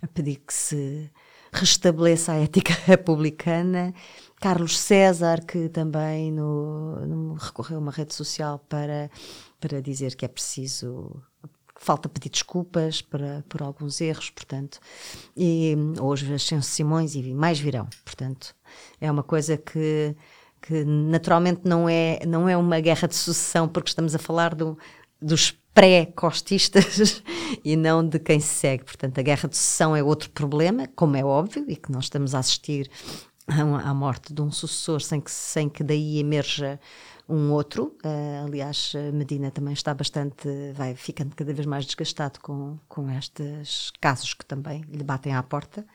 a 0.03 0.07
pedir 0.07 0.35
que 0.37 0.53
se 0.53 1.09
restabeleça 1.57 2.33
a 2.33 2.35
ética 2.35 2.73
republicana. 2.85 3.93
Carlos 4.39 4.77
César, 4.77 5.43
que 5.45 5.67
também 5.69 6.31
no, 6.31 7.05
no, 7.07 7.33
recorreu 7.33 7.77
a 7.77 7.81
uma 7.81 7.91
rede 7.91 8.13
social 8.13 8.59
para 8.69 9.09
para 9.59 9.81
dizer 9.81 10.15
que 10.15 10.23
é 10.23 10.27
preciso 10.27 11.21
falta 11.79 12.09
pedir 12.09 12.29
desculpas 12.29 13.01
para, 13.01 13.43
por 13.47 13.61
alguns 13.61 14.01
erros, 14.01 14.29
portanto, 14.29 14.79
e 15.35 15.75
hoje 15.99 16.33
as 16.33 16.65
Simões 16.65 17.15
e 17.15 17.33
mais 17.33 17.59
virão, 17.59 17.87
portanto, 18.03 18.55
é 18.99 19.11
uma 19.11 19.23
coisa 19.23 19.57
que, 19.57 20.15
que 20.61 20.83
naturalmente 20.83 21.61
não 21.63 21.87
é, 21.87 22.19
não 22.25 22.49
é 22.49 22.57
uma 22.57 22.79
guerra 22.79 23.07
de 23.07 23.15
sucessão, 23.15 23.67
porque 23.67 23.89
estamos 23.89 24.15
a 24.15 24.19
falar 24.19 24.55
do, 24.55 24.77
dos 25.21 25.51
pré-costistas 25.77 27.21
e 27.63 27.75
não 27.75 28.03
de 28.03 28.17
quem 28.17 28.39
se 28.39 28.47
segue. 28.47 28.83
Portanto, 28.83 29.19
a 29.19 29.21
guerra 29.21 29.47
de 29.47 29.55
sucessão 29.55 29.95
é 29.95 30.01
outro 30.01 30.31
problema, 30.31 30.89
como 30.95 31.15
é 31.15 31.23
óbvio, 31.23 31.65
e 31.67 31.75
que 31.75 31.91
nós 31.91 32.05
estamos 32.05 32.33
a 32.33 32.39
assistir 32.39 32.89
à 33.47 33.93
morte 33.93 34.33
de 34.33 34.41
um 34.41 34.51
sucessor 34.51 35.01
sem 35.01 35.21
que, 35.21 35.29
sem 35.29 35.69
que 35.69 35.83
daí 35.83 36.17
emerja 36.17 36.79
um 37.29 37.51
outro. 37.51 37.95
Uh, 38.03 38.47
aliás, 38.47 38.93
Medina 39.13 39.51
também 39.51 39.73
está 39.73 39.93
bastante, 39.93 40.49
vai 40.73 40.95
ficando 40.95 41.35
cada 41.35 41.53
vez 41.53 41.67
mais 41.67 41.85
desgastado 41.85 42.39
com, 42.39 42.79
com 42.89 43.11
estes 43.11 43.91
casos 44.01 44.33
que 44.33 44.47
também 44.47 44.81
lhe 44.89 45.03
batem 45.03 45.35
à 45.35 45.43
porta 45.43 45.85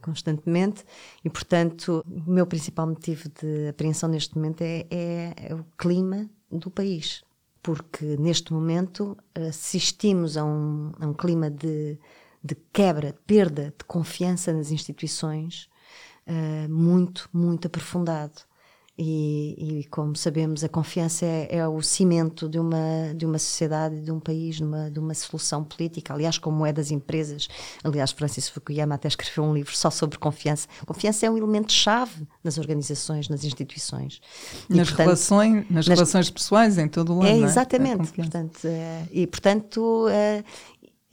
constantemente 0.00 0.84
e, 1.24 1.30
portanto, 1.30 2.04
o 2.06 2.30
meu 2.30 2.46
principal 2.46 2.86
motivo 2.86 3.28
de 3.42 3.68
apreensão 3.68 4.08
neste 4.08 4.36
momento 4.36 4.62
é, 4.62 4.86
é, 4.90 5.34
é 5.48 5.54
o 5.54 5.64
clima 5.76 6.30
do 6.52 6.70
país, 6.70 7.24
porque 7.64 8.04
neste 8.18 8.52
momento 8.52 9.16
assistimos 9.34 10.36
a 10.36 10.44
um, 10.44 10.92
a 11.00 11.06
um 11.06 11.14
clima 11.14 11.50
de, 11.50 11.98
de 12.42 12.54
quebra, 12.70 13.16
perda 13.26 13.74
de 13.76 13.84
confiança 13.86 14.52
nas 14.52 14.70
instituições 14.70 15.66
uh, 16.26 16.70
muito, 16.70 17.26
muito 17.32 17.66
aprofundado 17.66 18.42
E, 18.96 19.80
e, 19.80 19.84
como 19.86 20.14
sabemos, 20.14 20.62
a 20.62 20.68
confiança 20.68 21.26
é, 21.26 21.56
é, 21.56 21.66
o 21.66 21.82
cimento 21.82 22.48
de 22.48 22.60
uma, 22.60 23.12
de 23.16 23.26
uma 23.26 23.40
sociedade, 23.40 24.00
de 24.00 24.12
um 24.12 24.20
país, 24.20 24.56
de 24.56 24.62
uma, 24.62 24.88
de 24.88 25.00
uma 25.00 25.12
solução 25.14 25.64
política. 25.64 26.14
Aliás, 26.14 26.38
como 26.38 26.64
é 26.64 26.72
das 26.72 26.92
empresas. 26.92 27.48
Aliás, 27.82 28.12
Francis 28.12 28.48
Fukuyama 28.48 28.94
até 28.94 29.08
escreveu 29.08 29.42
um 29.42 29.52
livro 29.52 29.76
só 29.76 29.90
sobre 29.90 30.16
confiança. 30.16 30.68
Confiança 30.86 31.26
é 31.26 31.30
um 31.30 31.36
elemento-chave 31.36 32.24
nas 32.44 32.56
organizações, 32.56 33.28
nas 33.28 33.42
instituições. 33.42 34.20
E, 34.70 34.76
nas 34.76 34.88
portanto, 34.88 35.06
relações, 35.06 35.54
nas, 35.68 35.88
nas, 35.88 35.98
relações 35.98 36.30
pessoais, 36.30 36.78
em 36.78 36.86
todo 36.86 37.14
o 37.14 37.18
lado. 37.18 37.28
É, 37.30 37.38
exatamente. 37.38 38.12
É? 38.12 38.14
Portanto, 38.14 38.60
é, 38.64 39.08
e, 39.10 39.26
portanto, 39.26 40.06
é, 40.08 40.24
é, 40.24 40.44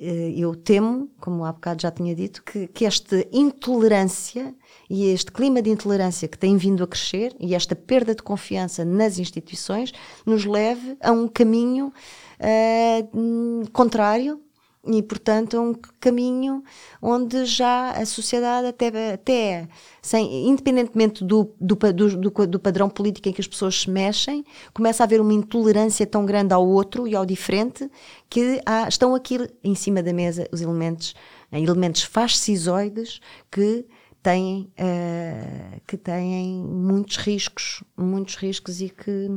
eu 0.03 0.55
temo, 0.55 1.09
como 1.19 1.45
há 1.45 1.51
bocado 1.51 1.83
já 1.83 1.91
tinha 1.91 2.15
dito, 2.15 2.43
que, 2.43 2.67
que 2.67 2.85
esta 2.85 3.23
intolerância 3.31 4.55
e 4.89 5.05
este 5.05 5.31
clima 5.31 5.61
de 5.61 5.69
intolerância 5.69 6.27
que 6.27 6.37
tem 6.37 6.57
vindo 6.57 6.83
a 6.83 6.87
crescer 6.87 7.35
e 7.39 7.53
esta 7.53 7.75
perda 7.75 8.15
de 8.15 8.23
confiança 8.23 8.83
nas 8.83 9.19
instituições 9.19 9.93
nos 10.25 10.43
leve 10.43 10.97
a 10.99 11.11
um 11.11 11.27
caminho 11.27 11.93
uh, 12.39 13.71
contrário 13.71 14.41
e, 14.83 15.03
portanto, 15.03 15.57
a 15.57 15.61
um 15.61 15.73
caminho 15.99 16.63
onde 17.01 17.45
já 17.45 17.91
a 17.91 18.05
sociedade, 18.05 18.67
até, 18.67 19.13
até 19.13 19.67
sem, 20.01 20.47
independentemente 20.47 21.23
do, 21.23 21.53
do, 21.59 21.75
do, 21.75 22.47
do, 22.47 22.59
padrão 22.59 22.89
político 22.89 23.29
em 23.29 23.33
que 23.33 23.41
as 23.41 23.47
pessoas 23.47 23.81
se 23.81 23.89
mexem, 23.89 24.43
começa 24.73 25.03
a 25.03 25.05
haver 25.05 25.21
uma 25.21 25.33
intolerância 25.33 26.05
tão 26.07 26.25
grande 26.25 26.53
ao 26.53 26.67
outro 26.67 27.07
e 27.07 27.15
ao 27.15 27.25
diferente 27.25 27.89
que 28.27 28.59
há, 28.65 28.87
estão 28.87 29.13
aqui 29.13 29.37
em 29.63 29.75
cima 29.75 30.01
da 30.01 30.13
mesa 30.13 30.47
os 30.51 30.61
elementos, 30.61 31.13
elementos 31.51 32.01
fascisoides 32.01 33.19
que 33.51 33.85
têm, 34.23 34.73
uh, 34.79 35.81
que 35.85 35.95
têm 35.95 36.55
muitos 36.55 37.17
riscos, 37.17 37.83
muitos 37.95 38.35
riscos 38.35 38.81
e 38.81 38.89
que 38.89 39.29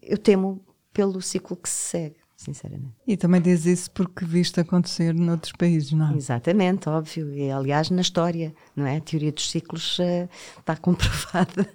eu 0.00 0.16
temo 0.16 0.64
pelo 0.92 1.20
ciclo 1.20 1.56
que 1.56 1.68
se 1.68 1.90
segue 1.90 2.23
sinceramente. 2.44 2.92
E 3.06 3.16
também 3.16 3.40
diz 3.40 3.64
isso 3.64 3.90
porque 3.90 4.24
viste 4.24 4.60
acontecer 4.60 5.14
noutros 5.14 5.52
países, 5.52 5.92
não 5.92 6.12
é? 6.12 6.16
Exatamente, 6.16 6.88
óbvio. 6.88 7.32
E, 7.34 7.50
aliás, 7.50 7.90
na 7.90 8.02
história, 8.02 8.54
não 8.76 8.86
é? 8.86 8.98
A 8.98 9.00
teoria 9.00 9.32
dos 9.32 9.50
ciclos 9.50 9.98
uh, 9.98 10.28
está 10.58 10.76
comprovada 10.76 11.66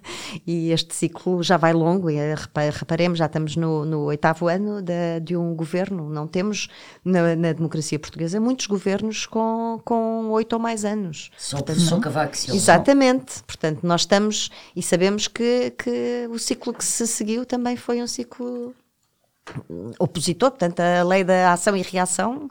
e 0.46 0.70
este 0.70 0.94
ciclo 0.94 1.42
já 1.42 1.56
vai 1.56 1.72
longo. 1.72 2.08
E, 2.08 2.16
uh, 2.16 2.36
reparemos, 2.72 3.18
já 3.18 3.26
estamos 3.26 3.56
no, 3.56 3.84
no 3.84 4.00
oitavo 4.04 4.48
ano 4.48 4.80
de, 4.80 5.20
de, 5.20 5.36
um 5.36 5.54
governo. 5.54 6.08
Não 6.08 6.26
temos 6.26 6.68
na, 7.04 7.34
na, 7.34 7.52
democracia 7.52 7.98
portuguesa 7.98 8.40
muitos 8.40 8.66
governos 8.66 9.26
com, 9.26 9.80
com 9.84 10.30
oito 10.30 10.52
ou 10.52 10.58
mais 10.58 10.84
anos. 10.84 11.30
Só, 11.36 11.56
Portanto, 11.56 11.80
só 11.80 11.98
Cavaco 11.98 12.36
Silva. 12.36 12.56
Exatamente. 12.56 13.42
Portanto, 13.42 13.80
nós 13.82 14.02
estamos 14.02 14.50
e 14.74 14.82
sabemos 14.82 15.26
que, 15.26 15.72
que 15.72 16.28
o 16.30 16.38
ciclo 16.38 16.72
que 16.72 16.84
se 16.84 17.06
seguiu 17.06 17.44
também 17.44 17.76
foi 17.76 18.02
um 18.02 18.06
ciclo 18.06 18.74
opositor, 19.98 20.50
portanto, 20.50 20.80
a 20.80 21.02
lei 21.02 21.24
da 21.24 21.52
ação 21.52 21.76
e 21.76 21.82
reação 21.82 22.48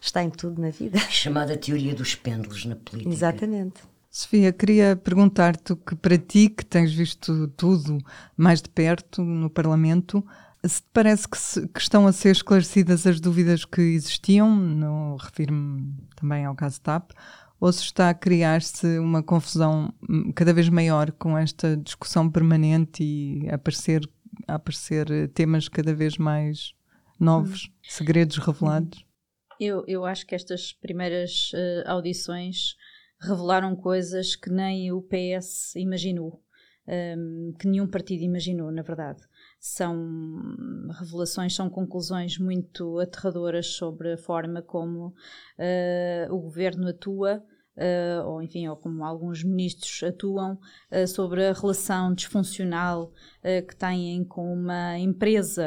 está 0.00 0.22
em 0.22 0.30
tudo 0.30 0.60
na 0.60 0.70
vida. 0.70 0.98
Chamada 1.10 1.56
teoria 1.56 1.94
dos 1.94 2.14
pêndulos 2.14 2.64
na 2.64 2.76
política. 2.76 3.12
Exatamente. 3.12 3.82
Sofia, 4.10 4.52
queria 4.52 4.94
perguntar-te 4.94 5.74
que 5.74 5.96
para 5.96 6.16
ti, 6.16 6.48
que 6.48 6.64
tens 6.64 6.92
visto 6.92 7.48
tudo 7.56 7.98
mais 8.36 8.62
de 8.62 8.68
perto 8.68 9.22
no 9.22 9.50
Parlamento, 9.50 10.24
se 10.64 10.80
te 10.80 10.88
parece 10.92 11.28
que, 11.28 11.36
se, 11.36 11.66
que 11.68 11.80
estão 11.80 12.06
a 12.06 12.12
ser 12.12 12.30
esclarecidas 12.30 13.06
as 13.06 13.20
dúvidas 13.20 13.64
que 13.64 13.80
existiam, 13.80 15.16
refiro-me 15.16 15.94
também 16.16 16.44
ao 16.44 16.54
caso 16.54 16.80
TAP, 16.80 17.10
ou 17.60 17.72
se 17.72 17.82
está 17.82 18.10
a 18.10 18.14
criar-se 18.14 18.98
uma 18.98 19.22
confusão 19.22 19.92
hum, 20.08 20.32
cada 20.32 20.52
vez 20.52 20.68
maior 20.68 21.10
com 21.12 21.36
esta 21.36 21.76
discussão 21.76 22.30
permanente 22.30 23.02
e 23.02 23.48
aparecer 23.50 24.08
a 24.46 24.54
aparecer 24.54 25.10
eh, 25.10 25.26
temas 25.26 25.68
cada 25.68 25.94
vez 25.94 26.16
mais 26.16 26.72
novos, 27.18 27.68
hum. 27.68 27.72
segredos 27.82 28.38
revelados? 28.38 29.04
Eu, 29.60 29.84
eu 29.86 30.04
acho 30.04 30.26
que 30.26 30.34
estas 30.34 30.72
primeiras 30.72 31.52
uh, 31.52 31.88
audições 31.88 32.76
revelaram 33.20 33.74
coisas 33.76 34.34
que 34.34 34.50
nem 34.50 34.92
o 34.92 35.00
PS 35.00 35.74
imaginou, 35.76 36.42
um, 36.86 36.92
ehm, 36.92 37.52
que 37.58 37.68
nenhum 37.68 37.86
partido 37.86 38.22
imaginou, 38.22 38.70
na 38.70 38.82
verdade. 38.82 39.22
São 39.60 39.96
revelações, 40.98 41.54
são 41.54 41.70
conclusões 41.70 42.38
muito 42.38 42.98
aterradoras 42.98 43.68
sobre 43.68 44.12
a 44.12 44.18
forma 44.18 44.60
como 44.60 45.06
uh, 45.08 46.34
o 46.34 46.38
governo 46.40 46.88
atua 46.88 47.42
uh, 47.76 48.26
ou 48.26 48.42
enfim, 48.42 48.66
ou 48.68 48.76
como 48.76 49.04
alguns 49.04 49.42
ministros 49.42 50.02
atuam, 50.02 50.58
uh, 50.90 51.06
sobre 51.06 51.46
a 51.46 51.52
relação 51.52 52.14
disfuncional 52.14 53.12
uh, 53.42 53.66
que 53.66 53.76
têm 53.76 54.24
com 54.24 54.52
uma 54.52 54.98
empresa 54.98 55.64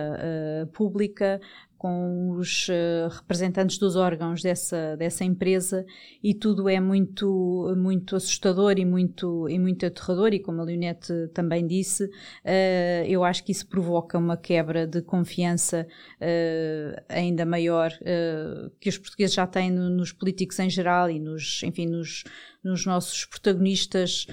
pública 0.74 1.40
com 1.78 2.32
os 2.32 2.68
uh, 2.70 3.08
representantes 3.10 3.78
dos 3.78 3.96
órgãos 3.96 4.42
dessa, 4.42 4.96
dessa 4.98 5.24
empresa 5.24 5.86
e 6.24 6.34
tudo 6.34 6.68
é 6.68 6.80
muito, 6.80 7.74
muito 7.78 8.16
assustador 8.16 8.78
e 8.78 8.86
muito, 8.86 9.48
e 9.48 9.60
muito 9.60 9.86
aterrador 9.86 10.34
e 10.34 10.40
como 10.40 10.62
a 10.62 10.64
Leonete 10.64 11.14
também 11.34 11.66
disse, 11.68 12.06
uh, 12.06 13.06
eu 13.06 13.24
acho 13.24 13.44
que 13.44 13.52
isso 13.52 13.68
provoca 13.68 14.18
uma 14.18 14.36
quebra 14.36 14.88
de 14.88 15.02
confiança 15.02 15.88
uh, 16.20 17.04
ainda 17.08 17.46
maior 17.46 17.92
que 18.80 18.90
os 18.90 18.98
portugueses 18.98 19.36
já 19.36 19.46
têm 19.46 19.72
no, 19.72 19.90
nos 19.90 20.12
políticos 20.12 20.58
em 20.60 20.70
geral 20.70 21.10
e 21.10 21.20
nos, 21.20 21.62
enfim, 21.64 21.86
nos, 21.86 22.24
nos 22.64 22.86
nossos 22.86 23.26
protagonistas 23.26 24.26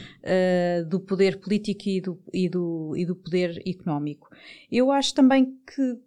do 0.88 1.00
poder 1.00 1.38
político 1.38 1.88
e 1.88 2.00
do, 2.00 2.18
e, 2.32 2.48
do, 2.48 2.94
e 2.96 3.04
do 3.04 3.14
poder 3.14 3.62
económico. 3.66 4.28
Eu 4.70 4.90
acho 4.90 5.14
também 5.14 5.56
que 5.66 5.98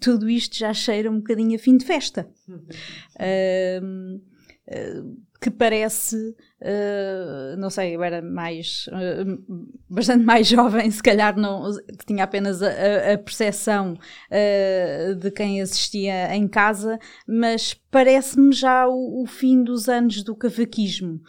tudo 0.00 0.28
isto 0.28 0.56
já 0.56 0.72
cheira 0.72 1.10
um 1.10 1.18
bocadinho 1.18 1.56
a 1.56 1.58
fim 1.58 1.76
de 1.76 1.84
festa. 1.84 2.28
Uh, 2.48 4.16
uh, 4.16 5.24
que 5.44 5.50
parece, 5.50 6.16
uh, 6.16 7.56
não 7.58 7.68
sei, 7.68 7.94
eu 7.94 8.02
era 8.02 8.22
mais, 8.22 8.86
uh, 8.88 9.44
bastante 9.90 10.24
mais 10.24 10.46
jovem, 10.48 10.90
se 10.90 11.02
calhar 11.02 11.36
não 11.36 11.70
tinha 12.06 12.24
apenas 12.24 12.62
a, 12.62 13.12
a 13.12 13.18
percepção 13.18 13.92
uh, 13.92 15.14
de 15.16 15.30
quem 15.30 15.60
assistia 15.60 16.34
em 16.34 16.48
casa, 16.48 16.98
mas 17.28 17.74
parece-me 17.90 18.54
já 18.54 18.88
o, 18.88 19.22
o, 19.22 19.26
fim 19.26 19.62
dos 19.62 19.86
anos 19.86 20.22
do 20.22 20.34
cavaquismo. 20.34 21.20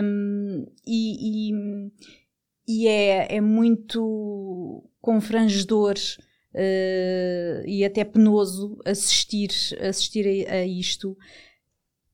Um, 0.00 0.64
e, 0.86 1.50
e, 1.50 1.52
e 2.68 2.86
é, 2.86 3.34
é 3.34 3.40
muito 3.40 4.88
confrangedor 5.00 5.94
uh, 6.54 7.66
e 7.66 7.84
até 7.84 8.04
penoso 8.04 8.78
assistir, 8.84 9.50
assistir 9.80 10.46
a, 10.48 10.54
a, 10.54 10.66
isto. 10.66 11.16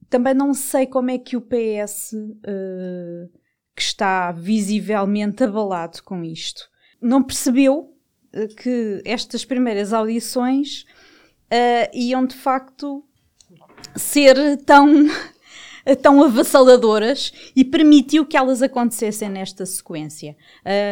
Também 0.08 0.34
não 0.34 0.54
sei 0.54 0.86
como 0.86 1.10
é 1.10 1.18
que 1.18 1.36
o 1.36 1.40
PS, 1.40 2.12
uh, 2.12 2.38
eh, 2.46 3.28
que 3.74 3.82
está 3.82 4.30
visivelmente 4.30 5.42
abalado 5.42 6.02
com 6.04 6.22
isto, 6.22 6.68
não 7.00 7.22
percebeu 7.22 7.92
uh, 8.34 8.54
que 8.56 9.02
estas 9.04 9.44
primeiras 9.44 9.92
audições 9.92 10.84
iam 11.94 12.26
de 12.26 12.34
facto 12.34 13.04
ser 13.94 14.36
tão 14.64 15.06
tão 15.94 16.22
avassaladoras 16.22 17.32
e 17.54 17.64
permitiu 17.64 18.26
que 18.26 18.36
elas 18.36 18.62
acontecessem 18.62 19.28
nesta 19.28 19.64
sequência. 19.64 20.36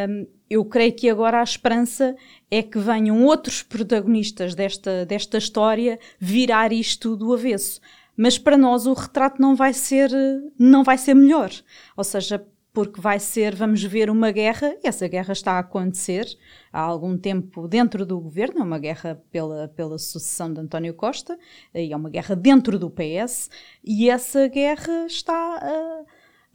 Um, 0.09 0.27
eu 0.49 0.65
creio 0.65 0.93
que 0.93 1.11
agora 1.11 1.41
a 1.41 1.43
esperança 1.43 2.15
é 2.51 2.63
que 2.63 2.79
venham 2.79 3.25
outros 3.25 3.63
protagonistas 3.63 4.55
desta, 4.55 5.05
desta 5.05 5.39
história 5.39 5.99
virar 6.19 6.73
isto 6.73 7.17
do 7.17 7.33
avesso. 7.33 7.81
Mas 8.17 8.39
para 8.39 8.57
nós 8.57 8.87
o 8.87 8.93
retrato 8.93 9.43
não 9.43 9.57
vai 9.57 9.73
ser, 9.73 10.11
não 10.57 10.85
vai 10.85 10.97
ser 10.97 11.15
melhor. 11.15 11.51
Ou 11.97 12.05
seja, 12.05 12.47
porque 12.75 13.01
vai 13.01 13.21
ser, 13.21 13.55
vamos 13.55 13.85
ver 13.85 14.11
uma 14.11 14.33
guerra, 14.33 14.77
e 14.83 14.89
essa 14.89 15.07
guerra 15.07 15.33
está 15.33 15.53
a 15.53 15.59
acontecer 15.61 16.27
há 16.73 16.81
algum 16.81 17.17
tempo 17.17 17.69
dentro 17.69 18.05
do 18.05 18.19
governo, 18.19 18.59
é 18.59 18.65
uma 18.65 18.81
guerra 18.81 19.23
pela, 19.31 19.69
pela 19.69 19.97
sucessão 19.97 20.53
de 20.53 20.61
António 20.61 20.93
Costa, 20.93 21.39
e 21.73 21.93
é 21.93 21.97
uma 21.97 22.11
guerra 22.11 22.35
dentro 22.35 22.77
do 22.77 22.91
PS, 22.91 23.49
e 23.83 24.11
essa 24.11 24.49
guerra 24.49 25.07
está 25.07 25.35
a, 25.35 26.05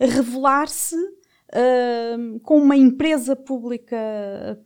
revelar-se 0.05 0.97
Uh, 1.51 2.39
com 2.41 2.59
uma 2.59 2.77
empresa 2.77 3.35
pública 3.35 3.97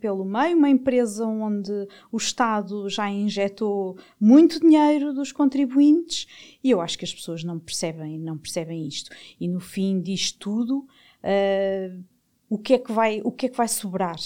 pelo 0.02 0.26
meio, 0.26 0.58
uma 0.58 0.70
empresa 0.70 1.26
onde 1.26 1.72
o 2.12 2.18
Estado 2.18 2.90
já 2.90 3.10
injetou 3.10 3.98
muito 4.20 4.60
dinheiro 4.60 5.14
dos 5.14 5.32
contribuintes 5.32 6.28
e 6.62 6.70
eu 6.70 6.82
acho 6.82 6.98
que 6.98 7.06
as 7.06 7.14
pessoas 7.14 7.42
não 7.42 7.58
percebem, 7.58 8.20
não 8.20 8.38
percebem 8.38 8.86
isto. 8.86 9.12
E 9.40 9.48
no 9.48 9.62
fim 9.62 10.02
disto 10.02 10.38
tudo, 10.40 10.86
uh, 11.24 12.04
o 12.50 12.58
que 12.58 12.74
é 12.74 12.80
que 12.80 12.92
vai, 12.92 13.22
o 13.24 13.32
que 13.32 13.48
é 13.48 13.50
que 13.50 13.58
vai 13.58 13.68
sobrar? 13.68 14.20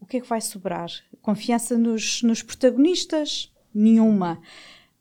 O 0.00 0.06
que 0.06 0.18
é 0.18 0.20
que 0.20 0.28
vai 0.28 0.40
sobrar? 0.40 0.90
Confiança 1.22 1.78
nos, 1.78 2.22
nos 2.22 2.42
protagonistas? 2.42 3.50
Nenhuma. 3.74 4.40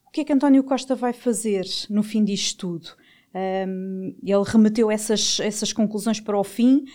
O 0.08 0.12
que 0.12 0.22
é 0.22 0.24
que 0.24 0.34
António 0.34 0.64
Costa 0.64 0.96
vai 0.96 1.14
fazer 1.14 1.66
no 1.90 2.02
fim 2.02 2.24
disto 2.24 2.58
tudo? 2.58 2.90
Um, 3.68 4.16
ele 4.24 4.44
remeteu 4.46 4.90
essas, 4.90 5.40
essas 5.40 5.74
conclusões 5.74 6.20
para 6.20 6.38
o 6.38 6.44
fim, 6.44 6.86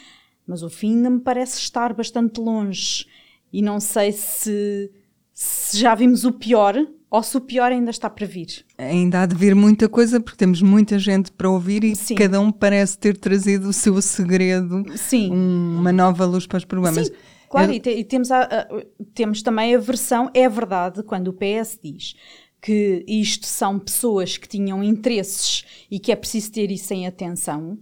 mas 0.46 0.62
o 0.62 0.70
fim 0.70 0.96
ainda 0.96 1.10
me 1.10 1.20
parece 1.20 1.58
estar 1.58 1.92
bastante 1.92 2.40
longe. 2.40 3.06
E 3.52 3.60
não 3.60 3.80
sei 3.80 4.12
se, 4.12 4.90
se 5.32 5.78
já 5.78 5.94
vimos 5.94 6.24
o 6.24 6.32
pior 6.32 6.74
ou 7.10 7.22
se 7.22 7.36
o 7.36 7.40
pior 7.40 7.72
ainda 7.72 7.90
está 7.90 8.08
para 8.10 8.26
vir. 8.26 8.64
Ainda 8.76 9.22
há 9.22 9.26
de 9.26 9.34
vir 9.34 9.54
muita 9.54 9.88
coisa 9.88 10.20
porque 10.20 10.36
temos 10.36 10.60
muita 10.60 10.98
gente 10.98 11.32
para 11.32 11.48
ouvir 11.50 11.82
e 11.84 11.96
Sim. 11.96 12.14
cada 12.14 12.40
um 12.40 12.52
parece 12.52 12.98
ter 12.98 13.16
trazido 13.16 13.68
o 13.68 13.72
seu 13.72 14.00
segredo, 14.02 14.84
Sim. 14.96 15.30
um- 15.32 15.78
uma 15.78 15.92
nova 15.92 16.24
luz 16.26 16.46
para 16.46 16.58
os 16.58 16.64
problemas. 16.64 17.06
Sim, 17.06 17.12
claro, 17.48 17.70
Eu- 17.72 17.76
e, 17.76 17.80
te- 17.80 17.90
e 17.90 18.04
temos, 18.04 18.30
a- 18.30 18.42
a- 18.42 18.68
temos 19.14 19.42
também 19.42 19.74
a 19.74 19.78
versão, 19.78 20.30
é 20.34 20.48
verdade, 20.48 21.02
quando 21.02 21.28
o 21.28 21.32
PS 21.32 21.78
diz 21.82 22.14
que 22.60 23.04
isto 23.06 23.46
são 23.46 23.78
pessoas 23.78 24.36
que 24.36 24.48
tinham 24.48 24.82
interesses 24.82 25.64
e 25.90 25.98
que 26.00 26.10
é 26.12 26.16
preciso 26.16 26.52
ter 26.52 26.70
isso 26.70 26.92
em 26.92 27.06
atenção. 27.06 27.78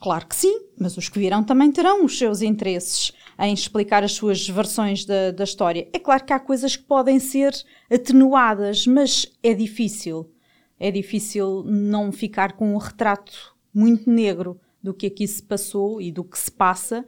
Claro 0.00 0.26
que 0.26 0.36
sim, 0.36 0.60
mas 0.78 0.96
os 0.96 1.08
que 1.08 1.18
virão 1.18 1.42
também 1.42 1.70
terão 1.72 2.04
os 2.04 2.16
seus 2.18 2.42
interesses 2.42 3.12
em 3.38 3.52
explicar 3.52 4.02
as 4.02 4.12
suas 4.12 4.48
versões 4.48 5.04
da, 5.04 5.30
da 5.30 5.44
história. 5.44 5.88
É 5.92 5.98
claro 5.98 6.24
que 6.24 6.32
há 6.32 6.38
coisas 6.38 6.76
que 6.76 6.84
podem 6.84 7.18
ser 7.18 7.52
atenuadas, 7.90 8.86
mas 8.86 9.30
é 9.42 9.52
difícil. 9.52 10.30
É 10.78 10.90
difícil 10.90 11.64
não 11.64 12.12
ficar 12.12 12.52
com 12.52 12.74
um 12.74 12.78
retrato 12.78 13.56
muito 13.72 14.10
negro 14.10 14.60
do 14.82 14.94
que 14.94 15.06
aqui 15.06 15.26
se 15.26 15.42
passou 15.42 16.00
e 16.00 16.10
do 16.12 16.24
que 16.24 16.38
se 16.38 16.50
passa. 16.50 17.04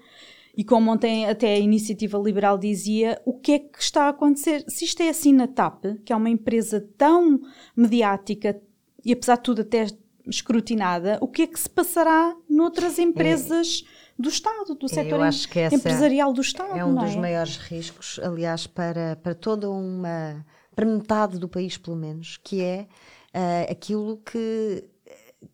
E 0.56 0.64
como 0.64 0.90
ontem 0.90 1.26
até 1.26 1.54
a 1.54 1.58
Iniciativa 1.58 2.18
Liberal 2.18 2.58
dizia, 2.58 3.20
o 3.24 3.32
que 3.32 3.52
é 3.52 3.58
que 3.60 3.80
está 3.80 4.04
a 4.04 4.08
acontecer? 4.08 4.64
Se 4.68 4.84
isto 4.84 5.00
é 5.02 5.08
assim 5.08 5.32
na 5.32 5.46
TAP, 5.46 5.84
que 6.04 6.12
é 6.12 6.16
uma 6.16 6.28
empresa 6.28 6.86
tão 6.96 7.40
mediática 7.76 8.60
e 9.04 9.12
apesar 9.12 9.36
de 9.36 9.42
tudo 9.42 9.62
até 9.62 9.86
escrutinada, 10.26 11.16
o 11.20 11.28
que 11.28 11.42
é 11.42 11.46
que 11.46 11.58
se 11.58 11.70
passará 11.70 12.36
noutras 12.48 12.98
empresas 12.98 13.84
do 14.18 14.28
Estado, 14.28 14.74
do 14.74 14.88
setor 14.88 15.20
que 15.50 15.60
essa 15.60 15.76
empresarial 15.76 16.32
do 16.32 16.40
Estado? 16.40 16.76
É 16.76 16.84
um 16.84 16.94
dos 16.94 17.12
é? 17.12 17.16
maiores 17.16 17.56
riscos, 17.56 18.18
aliás, 18.22 18.66
para, 18.66 19.16
para 19.16 19.34
toda 19.34 19.70
uma. 19.70 20.44
para 20.74 20.84
metade 20.84 21.38
do 21.38 21.48
país, 21.48 21.76
pelo 21.76 21.96
menos, 21.96 22.36
que 22.38 22.60
é 22.60 22.88
ah, 23.32 23.70
aquilo 23.70 24.16
que, 24.18 24.84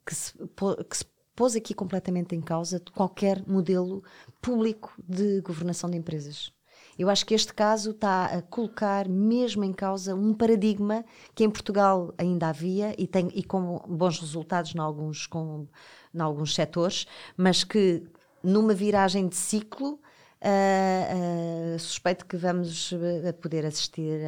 que, 0.06 0.14
se, 0.14 0.32
que 0.88 0.96
se 0.96 1.04
pôs 1.36 1.54
aqui 1.54 1.74
completamente 1.74 2.34
em 2.34 2.40
causa 2.40 2.80
de 2.80 2.90
qualquer 2.90 3.46
modelo 3.46 4.02
público 4.40 4.94
de 4.98 5.40
governação 5.42 5.90
de 5.90 5.98
empresas. 5.98 6.52
Eu 6.96 7.10
acho 7.10 7.26
que 7.26 7.34
este 7.34 7.52
caso 7.52 7.90
está 7.90 8.26
a 8.26 8.42
colocar 8.42 9.08
mesmo 9.08 9.64
em 9.64 9.72
causa 9.72 10.14
um 10.14 10.32
paradigma 10.32 11.04
que 11.34 11.42
em 11.42 11.50
Portugal 11.50 12.14
ainda 12.16 12.48
havia 12.48 12.94
e, 12.96 13.06
tem, 13.06 13.28
e 13.34 13.42
com 13.42 13.82
bons 13.88 14.20
resultados 14.20 14.74
em 14.74 14.78
alguns, 14.78 15.26
com, 15.26 15.66
em 16.14 16.20
alguns 16.20 16.54
setores, 16.54 17.04
mas 17.36 17.64
que 17.64 18.04
numa 18.44 18.74
viragem 18.74 19.28
de 19.28 19.36
ciclo 19.36 19.98
ah, 20.46 21.74
ah, 21.74 21.78
suspeito 21.78 22.26
que 22.26 22.36
vamos 22.36 22.92
ah, 22.92 23.32
poder 23.32 23.64
assistir 23.64 24.20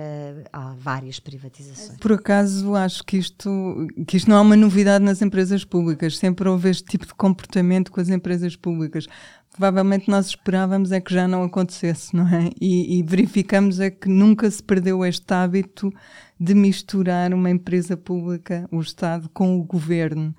a, 0.50 0.70
a 0.70 0.74
várias 0.74 1.20
privatizações. 1.20 1.98
Por 1.98 2.12
acaso, 2.12 2.74
acho 2.74 3.04
que 3.04 3.18
isto, 3.18 3.86
que 4.06 4.16
isto 4.16 4.30
não 4.30 4.38
é 4.38 4.40
uma 4.40 4.56
novidade 4.56 5.04
nas 5.04 5.20
empresas 5.20 5.62
públicas. 5.62 6.16
Sempre 6.16 6.48
houve 6.48 6.70
este 6.70 6.84
tipo 6.84 7.04
de 7.04 7.12
comportamento 7.12 7.92
com 7.92 8.00
as 8.00 8.08
empresas 8.08 8.56
públicas. 8.56 9.06
Provavelmente 9.50 10.10
nós 10.10 10.28
esperávamos 10.28 10.90
é 10.90 11.02
que 11.02 11.12
já 11.12 11.28
não 11.28 11.42
acontecesse, 11.42 12.16
não 12.16 12.26
é? 12.26 12.50
E, 12.58 12.98
e 12.98 13.02
verificamos 13.02 13.78
é 13.78 13.90
que 13.90 14.08
nunca 14.08 14.50
se 14.50 14.62
perdeu 14.62 15.04
este 15.04 15.34
hábito 15.34 15.92
de 16.40 16.54
misturar 16.54 17.34
uma 17.34 17.50
empresa 17.50 17.94
pública, 17.94 18.66
o 18.72 18.80
Estado, 18.80 19.28
com 19.28 19.58
o 19.60 19.62
governo. 19.62 20.34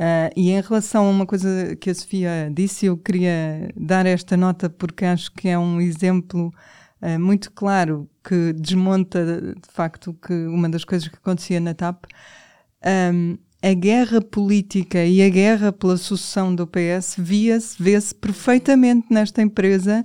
Ah, 0.00 0.30
e 0.36 0.50
em 0.50 0.60
relação 0.60 1.06
a 1.06 1.10
uma 1.10 1.26
coisa 1.26 1.74
que 1.76 1.90
a 1.90 1.94
Sofia 1.94 2.48
disse, 2.54 2.86
eu 2.86 2.96
queria 2.96 3.68
dar 3.76 4.06
esta 4.06 4.36
nota 4.36 4.70
porque 4.70 5.04
acho 5.04 5.32
que 5.32 5.48
é 5.48 5.58
um 5.58 5.80
exemplo 5.80 6.52
ah, 7.02 7.18
muito 7.18 7.50
claro 7.50 8.08
que 8.22 8.52
desmonta 8.52 9.24
de 9.56 9.72
facto 9.72 10.14
que 10.14 10.32
uma 10.46 10.68
das 10.68 10.84
coisas 10.84 11.08
que 11.08 11.16
acontecia 11.16 11.58
na 11.58 11.74
TAP. 11.74 12.04
Ahm, 12.84 13.38
a 13.60 13.74
guerra 13.74 14.20
política 14.20 15.04
e 15.04 15.20
a 15.20 15.28
guerra 15.28 15.72
pela 15.72 15.96
sucessão 15.96 16.54
do 16.54 16.64
PS 16.64 17.16
via-se, 17.18 17.82
vê-se 17.82 18.14
perfeitamente 18.14 19.08
nesta 19.10 19.42
empresa 19.42 20.00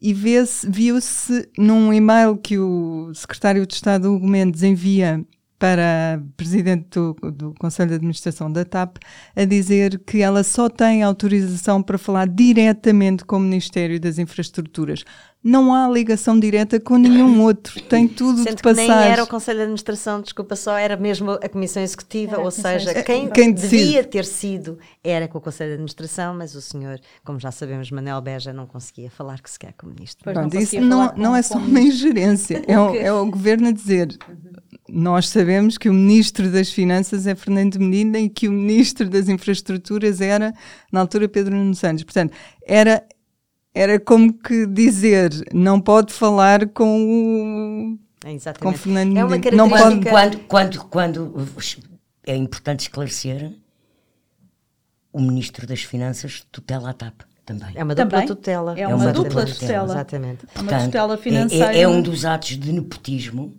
e 0.00 0.14
vê-se- 0.14 0.70
viu-se 0.70 1.48
num 1.58 1.92
e-mail 1.92 2.36
que 2.36 2.56
o 2.56 3.12
secretário 3.14 3.66
de 3.66 3.74
Estado 3.74 4.14
Hugo 4.14 4.28
Mendes 4.28 4.62
envia 4.62 5.24
para 5.58 6.22
presidente 6.36 6.86
do, 6.90 7.14
do 7.32 7.54
Conselho 7.58 7.88
de 7.90 7.96
Administração 7.96 8.50
da 8.50 8.64
TAP 8.64 8.98
a 9.34 9.44
dizer 9.44 9.98
que 10.06 10.22
ela 10.22 10.44
só 10.44 10.68
tem 10.68 11.02
autorização 11.02 11.82
para 11.82 11.98
falar 11.98 12.28
diretamente 12.28 13.24
com 13.24 13.36
o 13.36 13.40
Ministério 13.40 13.98
das 13.98 14.18
Infraestruturas. 14.18 15.04
Não 15.42 15.72
há 15.72 15.88
ligação 15.88 16.38
direta 16.38 16.80
com 16.80 16.96
nenhum 16.98 17.40
outro. 17.46 17.80
Tem 17.82 18.08
tudo 18.08 18.42
Sendo 18.42 18.56
de 18.56 18.62
que 18.62 18.72
nem 18.72 18.88
passar. 18.88 19.06
era 19.06 19.22
o 19.22 19.26
Conselho 19.26 19.58
de 19.58 19.62
Administração, 19.62 20.20
desculpa 20.20 20.56
só, 20.56 20.76
era 20.76 20.96
mesmo 20.96 21.30
a 21.30 21.48
Comissão 21.48 21.82
Executiva, 21.82 22.32
Era 22.34 22.42
ou 22.42 22.50
seja, 22.50 23.02
quem, 23.04 23.28
Quem 23.30 23.52
devia 23.52 24.02
ter 24.02 24.24
sido 24.24 24.78
era 25.02 25.28
com 25.28 25.38
o 25.38 25.40
Conselho 25.40 25.68
de 25.70 25.74
Administração, 25.74 26.34
mas 26.36 26.54
o 26.56 26.60
senhor, 26.60 26.98
como 27.24 27.38
já 27.38 27.52
sabemos, 27.52 27.90
Manel 27.90 28.20
Beja 28.20 28.52
não 28.52 28.66
conseguia 28.66 29.10
falar 29.10 29.40
que 29.40 29.48
sequer 29.50 29.72
com 29.74 29.86
o 29.86 29.90
Ministro. 29.90 30.24
Pois 30.24 30.36
não 30.36 30.48
Pronto, 30.48 30.62
isso 30.62 30.80
não, 30.80 30.98
falar 31.06 31.16
não 31.16 31.30
com- 31.30 31.36
é 31.36 31.42
só 31.42 31.58
uma 31.58 31.80
ingerência, 31.80 32.62
é 32.66 32.78
o, 32.78 32.94
é 32.96 33.12
o 33.12 33.24
governo 33.30 33.68
a 33.68 33.72
dizer. 33.72 34.08
Nós 34.88 35.28
sabemos 35.28 35.76
que 35.78 35.88
o 35.88 35.94
ministro 35.94 36.50
das 36.50 36.70
Finanças 36.70 37.26
é 37.26 37.34
Fernando 37.34 37.78
Medina 37.78 38.18
e 38.18 38.28
que 38.28 38.48
o 38.48 38.52
ministro 38.52 39.08
das 39.08 39.28
Infraestruturas 39.28 40.20
era, 40.20 40.52
na 40.90 41.00
altura, 41.00 41.28
Pedro 41.28 41.54
Nuno 41.54 41.74
Santos. 41.74 42.04
Portanto, 42.04 42.32
era, 42.66 43.04
era 43.78 44.00
como 44.00 44.32
que 44.32 44.66
dizer, 44.66 45.30
não 45.54 45.80
pode 45.80 46.12
falar 46.12 46.68
com 46.68 47.04
o. 47.04 47.98
É, 48.24 48.28
Com 48.30 48.34
exatamente. 48.34 48.78
Fernando 48.78 49.16
é 49.16 49.24
uma 49.24 49.30
Medina. 49.36 49.56
Não 49.56 49.68
característica... 49.70 50.10
pode- 50.10 50.36
Quando, 50.48 50.84
quando, 50.88 51.24
quando 51.32 51.48
é 52.26 52.34
importante 52.36 52.80
esclarecer, 52.80 53.52
o 55.12 55.20
Ministro 55.20 55.66
das 55.66 55.82
Finanças 55.82 56.44
tutela 56.50 56.90
a 56.90 56.92
TAP 56.92 57.22
também. 57.46 57.68
É 57.74 57.82
uma 57.82 57.94
dupla 57.94 58.10
Também. 58.10 58.26
tutela. 58.26 58.78
É 58.78 58.86
uma 58.88 59.12
dupla 59.12 59.42
Exatamente. 59.42 59.60
tutela. 59.60 59.92
Exatamente. 59.92 60.44
É 60.54 60.58
uma 60.58 60.64
Portanto, 60.68 60.84
tutela 60.84 61.14
é- 61.14 61.16
financeira. 61.16 61.74
É, 61.76 61.80
é 61.82 61.88
um 61.88 62.02
dos 62.02 62.24
atos 62.24 62.58
de 62.58 62.72
nepotismo 62.72 63.54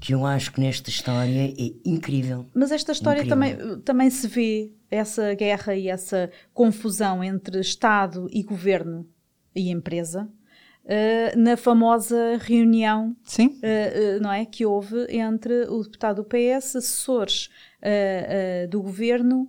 que 0.00 0.14
eu 0.14 0.24
acho 0.24 0.50
que 0.52 0.60
nesta 0.60 0.88
história 0.88 1.48
é 1.50 1.72
incrível. 1.84 2.46
Mas 2.54 2.72
esta 2.72 2.90
história 2.92 3.20
Incrível. 3.22 3.58
também, 3.58 3.80
também 3.82 4.10
se 4.10 4.26
vê, 4.26 4.72
essa 4.90 5.34
guerra 5.34 5.74
e 5.76 5.88
essa 5.88 6.30
confusão 6.54 7.22
entre 7.22 7.60
Estado 7.60 8.26
e 8.32 8.42
governo 8.42 9.06
e 9.54 9.70
empresa, 9.70 10.28
eh, 10.84 11.34
na 11.36 11.56
famosa 11.56 12.38
reunião 12.38 13.14
eh, 13.62 14.18
não 14.20 14.32
é, 14.32 14.44
que 14.44 14.64
houve 14.64 15.06
entre 15.08 15.64
o 15.68 15.82
deputado 15.82 16.22
do 16.22 16.24
PS, 16.24 16.76
assessores 16.76 17.50
do 18.68 18.82
governo 18.82 19.48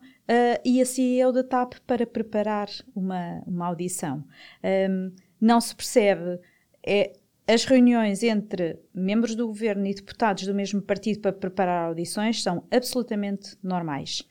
e 0.63 0.81
a 0.81 0.85
CEO 0.85 1.33
da 1.33 1.43
TAP 1.43 1.73
para 1.85 2.07
preparar 2.07 2.69
uma, 2.95 3.43
uma 3.45 3.67
audição. 3.67 4.23
Ahm, 4.63 5.11
não 5.41 5.59
se 5.59 5.75
percebe. 5.75 6.39
É, 6.85 7.13
as 7.47 7.65
reuniões 7.65 8.21
entre 8.23 8.79
membros 8.93 9.35
do 9.35 9.47
governo 9.47 9.85
e 9.87 9.93
deputados 9.93 10.45
do 10.45 10.53
mesmo 10.53 10.81
partido 10.81 11.19
para 11.19 11.33
preparar 11.33 11.87
audições 11.87 12.41
são 12.43 12.63
absolutamente 12.71 13.57
normais. 13.63 14.23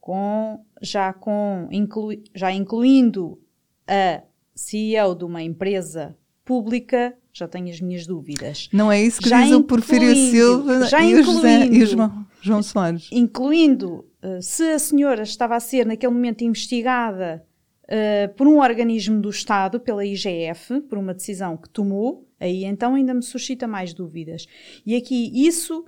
Com, 0.00 0.64
já, 0.80 1.12
com, 1.12 1.68
inclui, 1.70 2.24
já 2.34 2.50
incluindo 2.50 3.38
a 3.86 4.22
CEO 4.54 5.14
de 5.14 5.24
uma 5.24 5.42
empresa 5.42 6.16
pública, 6.44 7.14
já 7.32 7.46
tenho 7.48 7.70
as 7.70 7.80
minhas 7.80 8.06
dúvidas. 8.06 8.68
não 8.72 8.90
é 8.90 9.00
isso 9.00 9.20
que 9.20 9.28
Já 9.28 9.42
diz 9.42 9.52
o 9.52 9.62
Porfírio 9.62 10.14
Silva 10.14 10.86
já 10.86 11.02
e 11.02 11.14
o, 11.14 11.86
João, 11.86 12.26
João 12.40 12.62
Soares. 12.62 13.08
incluindo 13.12 14.04
eh, 14.20 14.40
se 14.40 14.62
a 14.64 14.78
senhora 14.78 15.22
estava 15.22 15.56
a 15.56 15.60
ser 15.60 15.86
naquele 15.86 16.12
momento 16.12 16.42
investigada 16.44 17.44
eh, 17.88 18.28
por 18.36 18.46
um 18.46 18.58
organismo 18.60 19.20
do 19.20 19.30
Estado, 19.30 19.80
pela 19.80 20.04
IGF, 20.04 20.80
por 20.82 20.98
uma 20.98 21.14
decisão 21.14 21.56
que 21.56 21.68
tomou, 21.70 22.28
aí 22.38 22.64
então 22.64 22.94
ainda 22.94 23.14
me 23.14 23.22
suscita 23.22 23.66
mais 23.66 23.94
dúvidas. 23.94 24.46
E 24.84 24.94
aqui 24.96 25.30
isso 25.46 25.84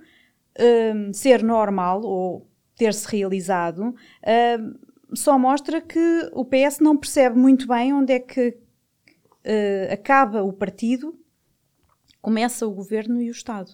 eh, 0.57 0.93
ser 1.13 1.43
normal 1.43 2.01
ou 2.01 2.49
ter-se 2.77 3.07
realizado 3.09 3.93
só 5.15 5.37
mostra 5.39 5.81
que 5.81 6.29
o 6.33 6.43
PS 6.45 6.79
não 6.79 6.95
percebe 6.97 7.37
muito 7.37 7.67
bem 7.67 7.93
onde 7.93 8.13
é 8.13 8.19
que 8.19 8.57
eh, 9.43 9.89
acaba 9.91 10.43
o 10.43 10.51
partido, 10.53 11.17
começa 12.21 12.65
o 12.67 12.71
governo 12.71 13.21
e 13.21 13.29
o 13.29 13.31
Estado. 13.31 13.71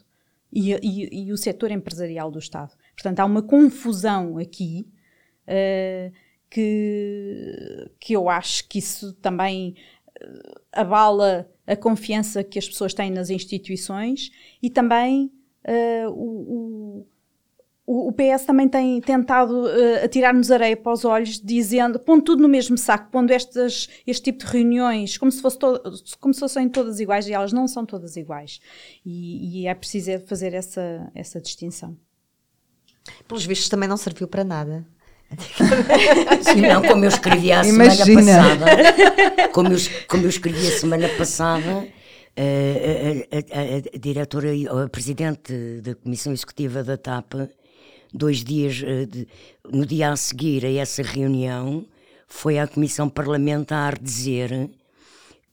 E, 0.53 0.73
e- 0.83 1.27
e 1.27 1.31
o 1.31 1.37
setor 1.37 1.71
empresarial 1.71 2.29
do 2.29 2.37
Estado. 2.39 2.73
Portanto, 2.93 3.19
há 3.21 3.25
uma 3.25 3.41
confusão 3.41 4.37
aqui 4.37 4.85
eh, 5.47 6.11
que, 6.49 7.89
que 7.99 8.13
eu 8.13 8.27
acho 8.29 8.67
que 8.67 8.79
isso 8.79 9.13
também 9.13 9.75
eh, 10.21 10.41
abala 10.73 11.49
a 11.65 11.75
confiança 11.77 12.43
que 12.43 12.59
as 12.59 12.67
pessoas 12.67 12.93
têm 12.93 13.09
nas 13.09 13.29
instituições 13.29 14.29
e 14.61 14.69
também 14.69 15.31
eh, 15.63 16.05
o, 16.09 17.05
o- 17.85 18.11
PS 18.13 18.45
também 18.45 18.67
tem 18.69 19.01
tentado 19.01 19.63
uh, 19.65 20.05
atirar-nos 20.05 20.51
areia 20.51 20.77
para 20.77 20.91
os 20.93 21.03
olhos, 21.03 21.41
dizendo, 21.41 21.99
pondo 21.99 22.23
tudo 22.23 22.41
no 22.41 22.47
mesmo 22.47 22.77
saco, 22.77 23.09
pondo 23.11 23.31
estas, 23.31 23.89
este 24.05 24.31
tipo 24.31 24.45
de 24.45 24.51
reuniões 24.51 25.17
como 25.17 25.31
se, 25.31 25.41
fosse 25.41 25.57
to, 25.59 25.81
como 26.19 26.33
se 26.33 26.39
fossem 26.39 26.69
todas 26.69 26.99
iguais, 26.99 27.27
e 27.27 27.33
elas 27.33 27.51
não 27.51 27.67
são 27.67 27.85
todas 27.85 28.15
iguais. 28.15 28.59
E, 29.05 29.61
e 29.63 29.67
é 29.67 29.73
preciso 29.73 30.19
fazer 30.27 30.53
essa, 30.53 31.11
essa 31.15 31.41
distinção. 31.41 31.97
Pelos 33.27 33.45
vistos 33.45 33.67
também 33.67 33.89
não 33.89 33.97
serviu 33.97 34.27
para 34.27 34.43
nada. 34.43 34.85
Sim, 36.43 36.61
não, 36.61 36.81
como 36.81 37.05
eu 37.05 37.09
escrevi 37.09 37.51
a 37.51 37.63
semana 37.63 37.95
passada, 37.95 39.49
como 39.53 39.69
eu, 39.71 39.77
como 40.07 40.23
eu 40.23 40.29
escrevi 40.29 40.67
a 40.67 40.71
semana 40.71 41.09
passada, 41.17 41.87
a, 42.35 43.35
a, 43.35 43.59
a, 43.59 43.95
a, 43.95 43.97
diretora, 43.99 44.49
a 44.83 44.89
presidente 44.89 45.53
da 45.81 45.95
Comissão 45.95 46.33
Executiva 46.33 46.83
da 46.83 46.97
TAP, 46.97 47.33
dois 48.13 48.43
dias, 48.43 48.81
eh, 48.85 49.05
de, 49.05 49.27
no 49.69 49.85
dia 49.85 50.11
a 50.11 50.15
seguir 50.15 50.65
a 50.65 50.71
essa 50.71 51.01
reunião, 51.01 51.85
foi 52.27 52.59
à 52.59 52.67
Comissão 52.67 53.09
Parlamentar 53.09 53.99
dizer 53.99 54.69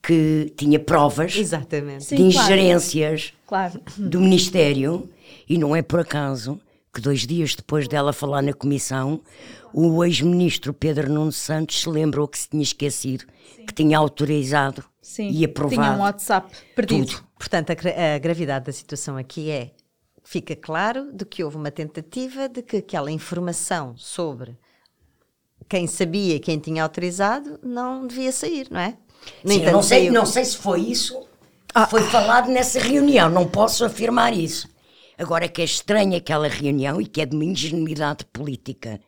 que 0.03 0.53
tinha 0.57 0.79
provas 0.79 1.37
Exatamente. 1.37 2.01
de 2.01 2.16
Sim, 2.16 2.27
ingerências 2.29 3.33
claro. 3.47 3.81
do 3.97 4.21
Ministério, 4.21 5.09
e 5.49 5.59
não 5.59 5.75
é 5.75 5.83
por 5.83 6.01
acaso 6.01 6.61
que 6.92 7.01
dois 7.01 7.27
dias 7.27 7.55
depois 7.55 7.87
dela 7.87 8.12
falar 8.12 8.42
na 8.42 8.53
Comissão, 8.53 9.21
o 9.73 10.03
ex-ministro 10.05 10.73
Pedro 10.73 11.12
Nuno 11.12 11.33
Santos 11.33 11.83
se 11.83 11.88
lembrou 11.88 12.27
que 12.27 12.38
se 12.38 12.49
tinha 12.49 12.62
esquecido, 12.62 13.25
Sim. 13.57 13.66
que 13.66 13.75
tinha 13.75 13.99
autorizado 13.99 14.85
Sim, 15.03 15.31
e 15.31 15.44
aprovado. 15.44 15.83
Tinha 15.83 15.92
um 15.92 16.01
WhatsApp 16.01 16.57
perdido. 16.75 17.07
Tudo. 17.07 17.25
Portanto, 17.38 17.71
a, 17.71 18.14
a 18.14 18.18
gravidade 18.18 18.66
da 18.66 18.73
situação 18.73 19.16
aqui 19.16 19.51
é 19.51 19.71
fica 20.29 20.55
claro 20.55 21.11
de 21.11 21.25
que 21.25 21.43
houve 21.43 21.57
uma 21.57 21.71
tentativa 21.71 22.51
de 22.51 22.61
que 22.61 22.77
aquela 22.77 23.11
informação 23.11 23.97
sobre 23.97 24.59
quem 25.67 25.87
sabia 25.87 26.35
e 26.35 26.38
quem 26.38 26.59
tinha 26.59 26.83
autorizado 26.83 27.59
não 27.62 28.07
devia 28.07 28.31
sair, 28.31 28.69
não 28.71 28.79
é? 28.79 28.95
Sim, 29.43 29.64
não, 29.64 29.83
sei, 29.83 30.11
não 30.11 30.27
sei 30.27 30.45
se 30.45 30.59
foi 30.59 30.83
isso. 30.83 31.27
Ah. 31.75 31.87
Foi 31.87 32.03
falado 32.03 32.51
nessa 32.51 32.79
reunião, 32.79 33.31
não 33.31 33.49
posso 33.49 33.87
afirmar 33.87 34.37
isso. 34.37 34.69
Agora 35.17 35.49
que 35.49 35.62
é 35.62 35.64
estranha 35.64 36.19
aquela 36.19 36.47
reunião 36.47 37.01
e 37.01 37.07
que 37.07 37.23
é 37.23 37.27
de 37.27 37.35
uma 37.35 37.45
ingenuidade 37.47 38.27
política. 38.27 39.01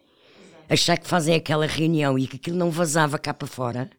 Achar 0.71 0.97
que 0.97 1.07
fazem 1.07 1.35
aquela 1.35 1.67
reunião 1.67 2.19
e 2.19 2.27
que 2.27 2.37
aquilo 2.37 2.57
não 2.57 2.71
vazava 2.71 3.19
cá 3.19 3.35
para 3.35 3.47
fora. 3.47 3.91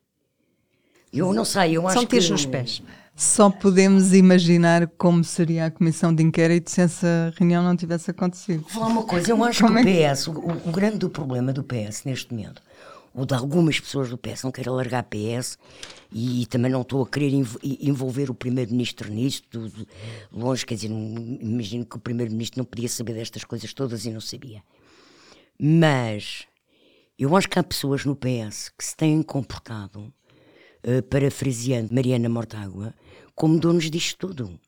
Eu 1.14 1.32
não 1.34 1.46
sei, 1.46 1.78
eu 1.78 1.86
acho 1.86 2.00
São 2.00 2.06
que... 2.08 2.16
tiros 2.16 2.32
nos 2.32 2.46
pés. 2.48 2.82
Só 3.16 3.50
podemos 3.50 4.14
imaginar 4.14 4.88
como 4.98 5.24
seria 5.24 5.66
a 5.66 5.72
comissão 5.72 6.14
de 6.14 6.24
inquérito 6.24 6.72
se 6.72 6.82
essa 6.82 7.34
reunião 7.38 7.64
não 7.64 7.76
tivesse 7.76 8.10
acontecido. 8.10 8.62
Vou 8.62 8.70
falar 8.70 8.88
uma 8.88 9.04
coisa, 9.04 9.32
eu 9.32 9.44
acho 9.44 9.64
como 9.64 9.80
que 9.80 9.86
o 9.86 9.90
é 9.90 10.12
PS, 10.14 10.28
o, 10.28 10.32
o 10.32 10.72
grande 10.72 11.08
problema 11.10 11.54
do 11.54 11.64
PS 11.64 12.04
neste 12.06 12.34
momento, 12.34 12.62
ou 13.14 13.26
de 13.26 13.34
algumas 13.34 13.80
pessoas 13.80 14.10
do 14.10 14.18
PS, 14.18 14.44
não 14.44 14.52
quero 14.52 14.72
alargar 14.72 15.04
PS 15.04 15.58
e, 16.12 16.46
também 16.48 16.72
não 16.72 16.82
estou 16.82 17.04
a 17.04 17.08
querer 17.08 17.32
envolver 17.64 18.30
o 18.30 18.34
Primeiro-Ministro 18.34 19.10
nisto, 19.12 19.72
longe, 20.32 20.66
quer 20.66 20.76
dizer, 20.76 20.90
imagino 20.90 21.86
que 21.86 21.98
o 21.98 22.00
Primeiro-Ministro 22.00 22.60
não 22.60 22.66
podia 22.66 22.90
saber 22.90 23.14
destas 23.14 23.44
coisas 23.44 23.74
todas 23.74 24.06
e 24.06 24.12
não 24.12 24.22
sabia. 24.22 24.64
Mas 25.60 26.48
eu 27.20 27.36
acho 27.36 27.48
que 27.48 27.60
há 27.60 27.64
pessoas 27.64 28.04
no 28.04 28.16
PS 28.16 28.72
que 28.76 28.84
se 28.84 28.96
têm 28.96 29.22
comportado 29.22 30.12
uh, 30.86 31.02
parafraseando 31.04 31.94
Mariana 31.94 32.30
Mortágua, 32.30 32.94
como 33.36 33.60
donos 33.60 33.90
disto 33.90 34.28
tudo. 34.28 34.60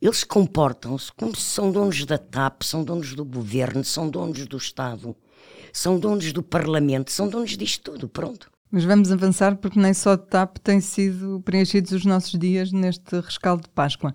Eles 0.00 0.24
comportam-se 0.24 1.12
como 1.12 1.36
se 1.36 1.42
são 1.42 1.70
donos 1.70 2.06
da 2.06 2.16
TAP, 2.16 2.62
são 2.62 2.82
donos 2.82 3.14
do 3.14 3.24
governo, 3.24 3.84
são 3.84 4.08
donos 4.08 4.46
do 4.46 4.56
Estado, 4.56 5.14
são 5.72 5.98
donos 5.98 6.32
do 6.32 6.42
Parlamento, 6.42 7.10
são 7.10 7.28
donos 7.28 7.56
disto 7.56 7.92
tudo, 7.92 8.08
pronto. 8.08 8.50
Mas 8.70 8.84
vamos 8.84 9.10
avançar 9.10 9.56
porque 9.56 9.78
nem 9.78 9.92
só 9.92 10.16
de 10.16 10.26
TAP 10.26 10.58
têm 10.58 10.80
sido 10.80 11.42
preenchidos 11.44 11.92
os 11.92 12.04
nossos 12.04 12.38
dias 12.38 12.72
neste 12.72 13.20
rescaldo 13.20 13.64
de 13.64 13.68
Páscoa. 13.70 14.14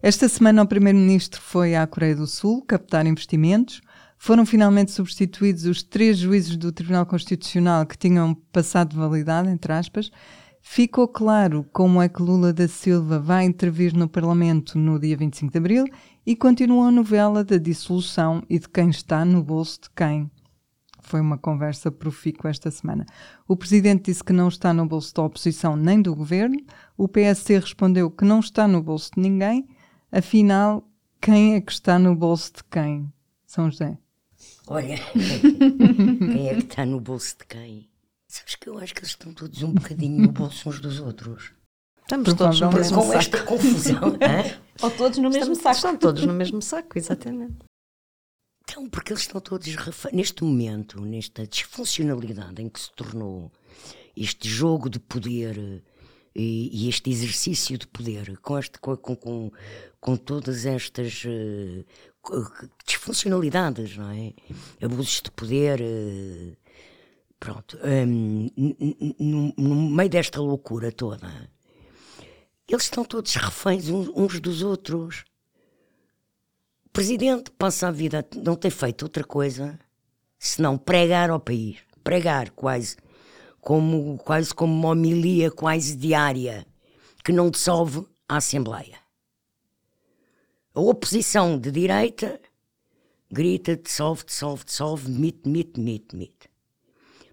Esta 0.00 0.28
semana 0.28 0.62
o 0.62 0.66
Primeiro-Ministro 0.66 1.40
foi 1.40 1.74
à 1.74 1.86
Coreia 1.86 2.14
do 2.14 2.26
Sul 2.26 2.62
captar 2.62 3.04
investimentos. 3.06 3.80
Foram 4.18 4.46
finalmente 4.46 4.90
substituídos 4.90 5.64
os 5.66 5.82
três 5.82 6.18
juízes 6.18 6.56
do 6.56 6.72
Tribunal 6.72 7.06
Constitucional 7.06 7.86
que 7.86 7.98
tinham 7.98 8.34
passado 8.52 8.90
de 8.90 8.96
validade, 8.96 9.48
entre 9.48 9.72
aspas. 9.72 10.10
Ficou 10.60 11.06
claro 11.06 11.64
como 11.72 12.02
é 12.02 12.08
que 12.08 12.20
Lula 12.20 12.52
da 12.52 12.66
Silva 12.66 13.20
vai 13.20 13.44
intervir 13.44 13.94
no 13.94 14.08
Parlamento 14.08 14.76
no 14.76 14.98
dia 14.98 15.16
25 15.16 15.52
de 15.52 15.58
Abril 15.58 15.84
e 16.26 16.34
continua 16.34 16.88
a 16.88 16.90
novela 16.90 17.44
da 17.44 17.56
dissolução 17.56 18.42
e 18.50 18.58
de 18.58 18.68
quem 18.68 18.90
está 18.90 19.24
no 19.24 19.44
bolso 19.44 19.82
de 19.82 19.90
quem. 19.90 20.28
Foi 21.00 21.20
uma 21.20 21.38
conversa 21.38 21.88
profícua 21.88 22.50
esta 22.50 22.68
semana. 22.68 23.06
O 23.46 23.56
Presidente 23.56 24.10
disse 24.10 24.24
que 24.24 24.32
não 24.32 24.48
está 24.48 24.74
no 24.74 24.88
bolso 24.88 25.14
da 25.14 25.22
oposição 25.22 25.76
nem 25.76 26.02
do 26.02 26.16
Governo. 26.16 26.58
O 26.96 27.06
PSC 27.06 27.60
respondeu 27.60 28.10
que 28.10 28.24
não 28.24 28.40
está 28.40 28.66
no 28.66 28.82
bolso 28.82 29.12
de 29.14 29.20
ninguém. 29.20 29.68
Afinal, 30.10 30.84
quem 31.20 31.54
é 31.54 31.60
que 31.60 31.70
está 31.70 31.96
no 31.96 32.16
bolso 32.16 32.54
de 32.54 32.64
quem? 32.64 33.08
São 33.46 33.70
José. 33.70 33.96
Olha, 34.68 34.98
quem 35.14 36.48
é 36.48 36.54
que 36.54 36.62
está 36.62 36.84
no 36.84 37.00
bolso 37.00 37.36
de 37.38 37.46
quem? 37.46 37.88
Sabes 38.28 38.56
que 38.56 38.68
eu 38.68 38.78
acho 38.78 38.92
que 38.92 39.00
eles 39.00 39.10
estão 39.10 39.32
todos 39.32 39.62
um 39.62 39.72
bocadinho 39.72 40.22
no 40.22 40.32
bolso 40.32 40.68
uns 40.68 40.80
dos 40.80 40.98
outros. 40.98 41.52
Estamos 42.02 42.34
todos 42.34 42.60
no 42.60 42.72
mesmo 42.72 42.96
com 42.96 43.02
saco. 43.02 43.18
esta 43.18 43.42
confusão. 43.44 44.00
Ou 44.82 44.90
todos 44.90 45.18
no 45.18 45.30
mesmo 45.30 45.52
Estamos, 45.52 45.58
saco. 45.58 45.76
Estão 45.76 45.96
todos 45.96 46.24
no 46.24 46.32
mesmo 46.32 46.62
saco, 46.62 46.98
exatamente. 46.98 47.56
Então, 48.68 48.88
porque 48.88 49.12
eles 49.12 49.22
estão 49.22 49.40
todos 49.40 49.68
neste 50.12 50.42
momento, 50.42 51.00
nesta 51.00 51.46
disfuncionalidade 51.46 52.60
em 52.60 52.68
que 52.68 52.80
se 52.80 52.92
tornou 52.92 53.52
este 54.16 54.48
jogo 54.48 54.90
de 54.90 54.98
poder 54.98 55.56
eh, 55.56 55.82
e, 56.34 56.84
e 56.84 56.88
este 56.88 57.10
exercício 57.10 57.78
de 57.78 57.86
poder, 57.86 58.36
com, 58.38 58.58
este, 58.58 58.78
com, 58.78 58.96
com, 58.96 59.52
com 60.00 60.16
todas 60.16 60.66
estas 60.66 61.24
uh, 61.24 61.84
disfuncionalidades, 62.86 63.96
não 63.96 64.10
é? 64.10 64.32
Abusos 64.82 65.22
de 65.22 65.30
poder. 65.30 65.80
Uh, 65.80 66.56
pronto. 67.38 67.78
Um, 67.84 68.50
no, 69.18 69.54
no, 69.56 69.90
meio 69.90 70.10
desta 70.10 70.40
loucura 70.40 70.90
toda, 70.90 71.28
eles 72.68 72.84
estão 72.84 73.04
todos 73.04 73.34
reféns 73.34 73.88
uns, 73.88 74.40
dos 74.40 74.62
outros. 74.62 75.24
O 76.86 76.90
presidente 76.90 77.50
passa 77.52 77.88
a 77.88 77.90
vida 77.90 78.26
não 78.34 78.56
ter 78.56 78.70
feito 78.70 79.02
outra 79.02 79.24
coisa 79.24 79.78
senão 80.38 80.78
pregar 80.78 81.30
ao 81.30 81.40
país. 81.40 81.78
Pregar 82.02 82.50
quase 82.50 82.96
como, 83.60 84.16
quase 84.18 84.54
como 84.54 84.72
uma 84.72 84.90
homilia 84.90 85.50
quase 85.50 85.96
diária 85.96 86.64
que 87.24 87.32
não 87.32 87.50
dissolve 87.50 88.06
a 88.28 88.36
Assembleia. 88.36 89.05
A 90.76 90.80
oposição 90.80 91.58
de 91.58 91.70
direita 91.70 92.38
grita, 93.32 93.78
dissolve, 93.78 94.24
dissolve, 94.26 94.62
dissolve, 94.62 95.10
demite, 95.10 95.40
demite, 95.42 95.72
demite, 95.74 96.06
demite. 96.12 96.50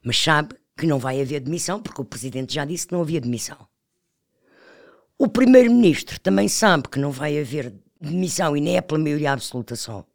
Mas 0.01 0.17
sabe 0.17 0.56
que 0.77 0.88
não 0.88 0.97
vai 0.97 1.21
haver 1.21 1.41
demissão, 1.41 1.82
porque 1.82 1.99
o 1.99 2.06
Presidente 2.06 2.53
já 2.53 2.63
disse 2.63 2.88
que 2.88 2.93
não 2.93 3.01
havia 3.01 3.19
demissão. 3.19 3.58
O 5.17 5.27
Primeiro-Ministro 5.27 6.21
também 6.21 6.47
sabe 6.47 6.88
que 6.88 6.97
não 6.97 7.12
vai 7.12 7.38
haver 7.38 7.73
demissão 7.99 8.56
e 8.56 8.62
nem 8.62 8.77
é 8.77 8.82
pela 8.82 8.97
maioria 8.97 9.34
absoluta 9.34 9.75
só, 9.75 10.06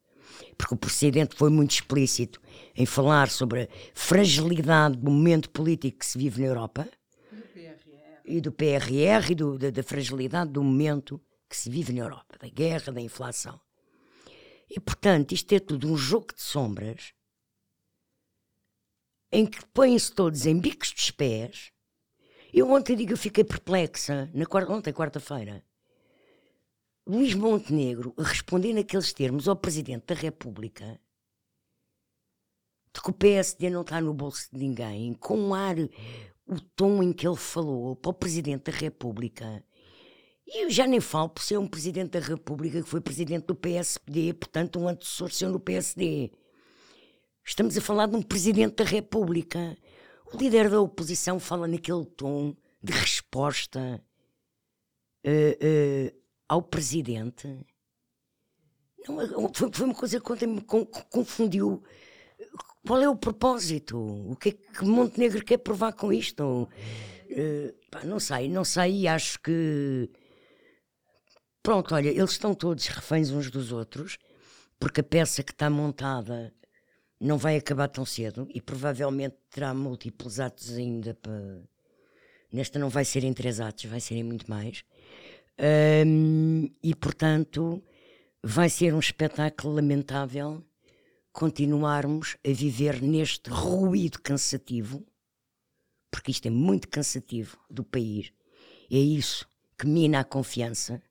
porque 0.57 0.73
o 0.73 0.79
Presidente 0.79 1.37
foi 1.37 1.51
muito 1.51 1.73
explícito 1.73 2.41
em 2.75 2.87
falar 2.87 3.29
sobre 3.29 3.65
a 3.65 3.69
fragilidade 3.93 4.97
do 4.97 5.11
momento 5.11 5.51
político 5.51 5.99
que 5.99 6.07
se 6.07 6.17
vive 6.17 6.41
na 6.41 6.47
Europa 6.47 6.89
e 8.25 8.41
do 8.41 8.51
PRR 8.51 9.33
e 9.33 9.35
do, 9.35 9.59
da, 9.59 9.69
da 9.69 9.83
fragilidade 9.83 10.51
do 10.51 10.65
momento 10.65 11.21
que 11.49 11.57
se 11.57 11.71
vive 11.71 11.93
na 11.93 12.01
Europa, 12.01 12.37
da 12.39 12.49
guerra, 12.49 12.93
da 12.93 13.01
inflação. 13.01 13.61
E, 14.69 14.79
portanto, 14.79 15.33
isto 15.33 15.53
é 15.53 15.59
tudo 15.59 15.91
um 15.91 15.97
jogo 15.97 16.35
de 16.35 16.43
sombras 16.43 17.15
em 19.33 19.47
que 19.47 19.65
põem-se 19.67 20.13
todos 20.13 20.47
em 20.47 20.59
bicos 20.59 20.93
dos 20.93 21.11
pés. 21.11 21.73
Eu 22.53 22.71
ontem 22.71 22.97
digo, 22.97 23.13
eu 23.13 23.17
fiquei 23.17 23.45
perplexa, 23.45 24.31
na 24.35 24.47
quarta, 24.47 24.73
ontem, 24.73 24.93
quarta-feira. 24.93 25.65
Luís 27.07 27.35
Montenegro 27.35 28.15
responder 28.19 28.75
naqueles 28.75 29.13
termos 29.13 29.49
ao 29.49 29.57
Presidente 29.57 30.07
da 30.07 30.15
República 30.15 31.01
de 32.93 33.01
que 33.03 33.11
o 33.11 33.15
PSD 33.15 33.71
não 33.71 33.83
está 33.83 34.01
no 34.01 34.13
bolso 34.13 34.49
de 34.53 34.59
ninguém, 34.59 35.15
com 35.15 35.39
um 35.39 35.55
ar, 35.55 35.77
o 36.47 36.61
tom 36.75 37.03
em 37.03 37.13
que 37.13 37.27
ele 37.27 37.37
falou 37.37 37.95
para 37.97 38.11
o 38.11 38.15
Presidente 38.15 38.71
da 38.71 38.77
República 38.77 39.65
e 40.51 40.65
eu 40.65 40.71
já 40.71 40.87
nem 40.87 40.99
falo 40.99 41.29
por 41.29 41.43
ser 41.43 41.59
um 41.59 41.67
presidente 41.67 42.19
da 42.19 42.21
República 42.21 42.83
que 42.83 42.89
foi 42.89 43.03
presidente 43.03 43.45
do 43.47 43.55
PSD, 43.55 44.33
portanto, 44.33 44.81
um 44.81 44.89
antecessor 44.89 45.31
seu 45.31 45.51
no 45.51 45.61
PSD. 45.61 46.33
Estamos 47.45 47.77
a 47.77 47.81
falar 47.83 48.07
de 48.07 48.17
um 48.17 48.23
presidente 48.23 48.77
da 48.77 48.85
República. 48.85 49.77
O 50.33 50.39
líder 50.39 50.71
da 50.71 50.81
oposição 50.81 51.39
fala 51.39 51.69
naquele 51.69 52.07
tom 52.07 52.57
de 52.83 52.93
resposta 52.95 54.03
uh, 55.27 55.31
uh, 55.31 56.19
ao 56.49 56.63
presidente. 56.63 57.47
Não, 59.07 59.53
foi, 59.53 59.71
foi 59.71 59.87
uma 59.87 59.95
coisa 59.95 60.19
que 60.19 60.47
me 60.47 60.63
confundiu. 61.11 61.83
Qual 62.87 63.03
é 63.03 63.09
o 63.09 63.17
propósito? 63.17 63.99
O 63.99 64.35
que 64.37 64.49
é 64.49 64.53
que 64.53 64.85
Montenegro 64.85 65.45
quer 65.45 65.59
provar 65.59 65.93
com 65.93 66.11
isto? 66.11 66.67
Uh, 67.25 67.75
pá, 67.91 68.03
não 68.05 68.19
sei, 68.19 68.49
não 68.49 68.65
sei, 68.65 69.07
acho 69.07 69.41
que. 69.41 70.11
Pronto, 71.63 71.95
olha, 71.95 72.09
eles 72.09 72.31
estão 72.31 72.55
todos 72.55 72.87
reféns 72.87 73.31
uns 73.31 73.51
dos 73.51 73.73
outros, 73.73 74.19
porque 74.79 75.01
a 75.01 75.05
peça 75.05 75.43
que 75.43 75.53
está 75.53 75.69
montada 75.69 76.55
não 77.21 77.37
vai 77.37 77.57
acabar 77.57 77.89
tão 77.89 78.05
cedo 78.05 78.47
e 78.55 78.61
provavelmente 78.61 79.37
terá 79.51 79.75
múltiplos 79.75 80.39
atos 80.41 80.77
ainda 80.77 81.15
para. 81.15 81.63
Nesta 82.51 82.79
não 82.79 82.89
vai 82.89 83.05
ser 83.05 83.25
em 83.25 83.33
três 83.33 83.61
atos, 83.61 83.85
vai 83.85 84.01
ser 84.01 84.15
em 84.15 84.23
muito 84.23 84.49
mais. 84.49 84.85
Um, 86.07 86.71
e 86.83 86.95
portanto, 86.95 87.83
vai 88.43 88.71
ser 88.71 88.95
um 88.95 88.99
espetáculo 89.01 89.75
lamentável 89.75 90.65
continuarmos 91.33 92.37
a 92.45 92.53
viver 92.53 93.03
neste 93.03 93.51
ruído 93.51 94.21
cansativo, 94.21 95.05
porque 96.11 96.31
isto 96.31 96.47
é 96.47 96.51
muito 96.51 96.89
cansativo 96.89 97.59
do 97.69 97.85
país. 97.85 98.33
É 98.91 98.97
isso 98.97 99.47
que 99.77 99.87
mina 99.87 100.21
a 100.21 100.25
confiança. 100.25 101.03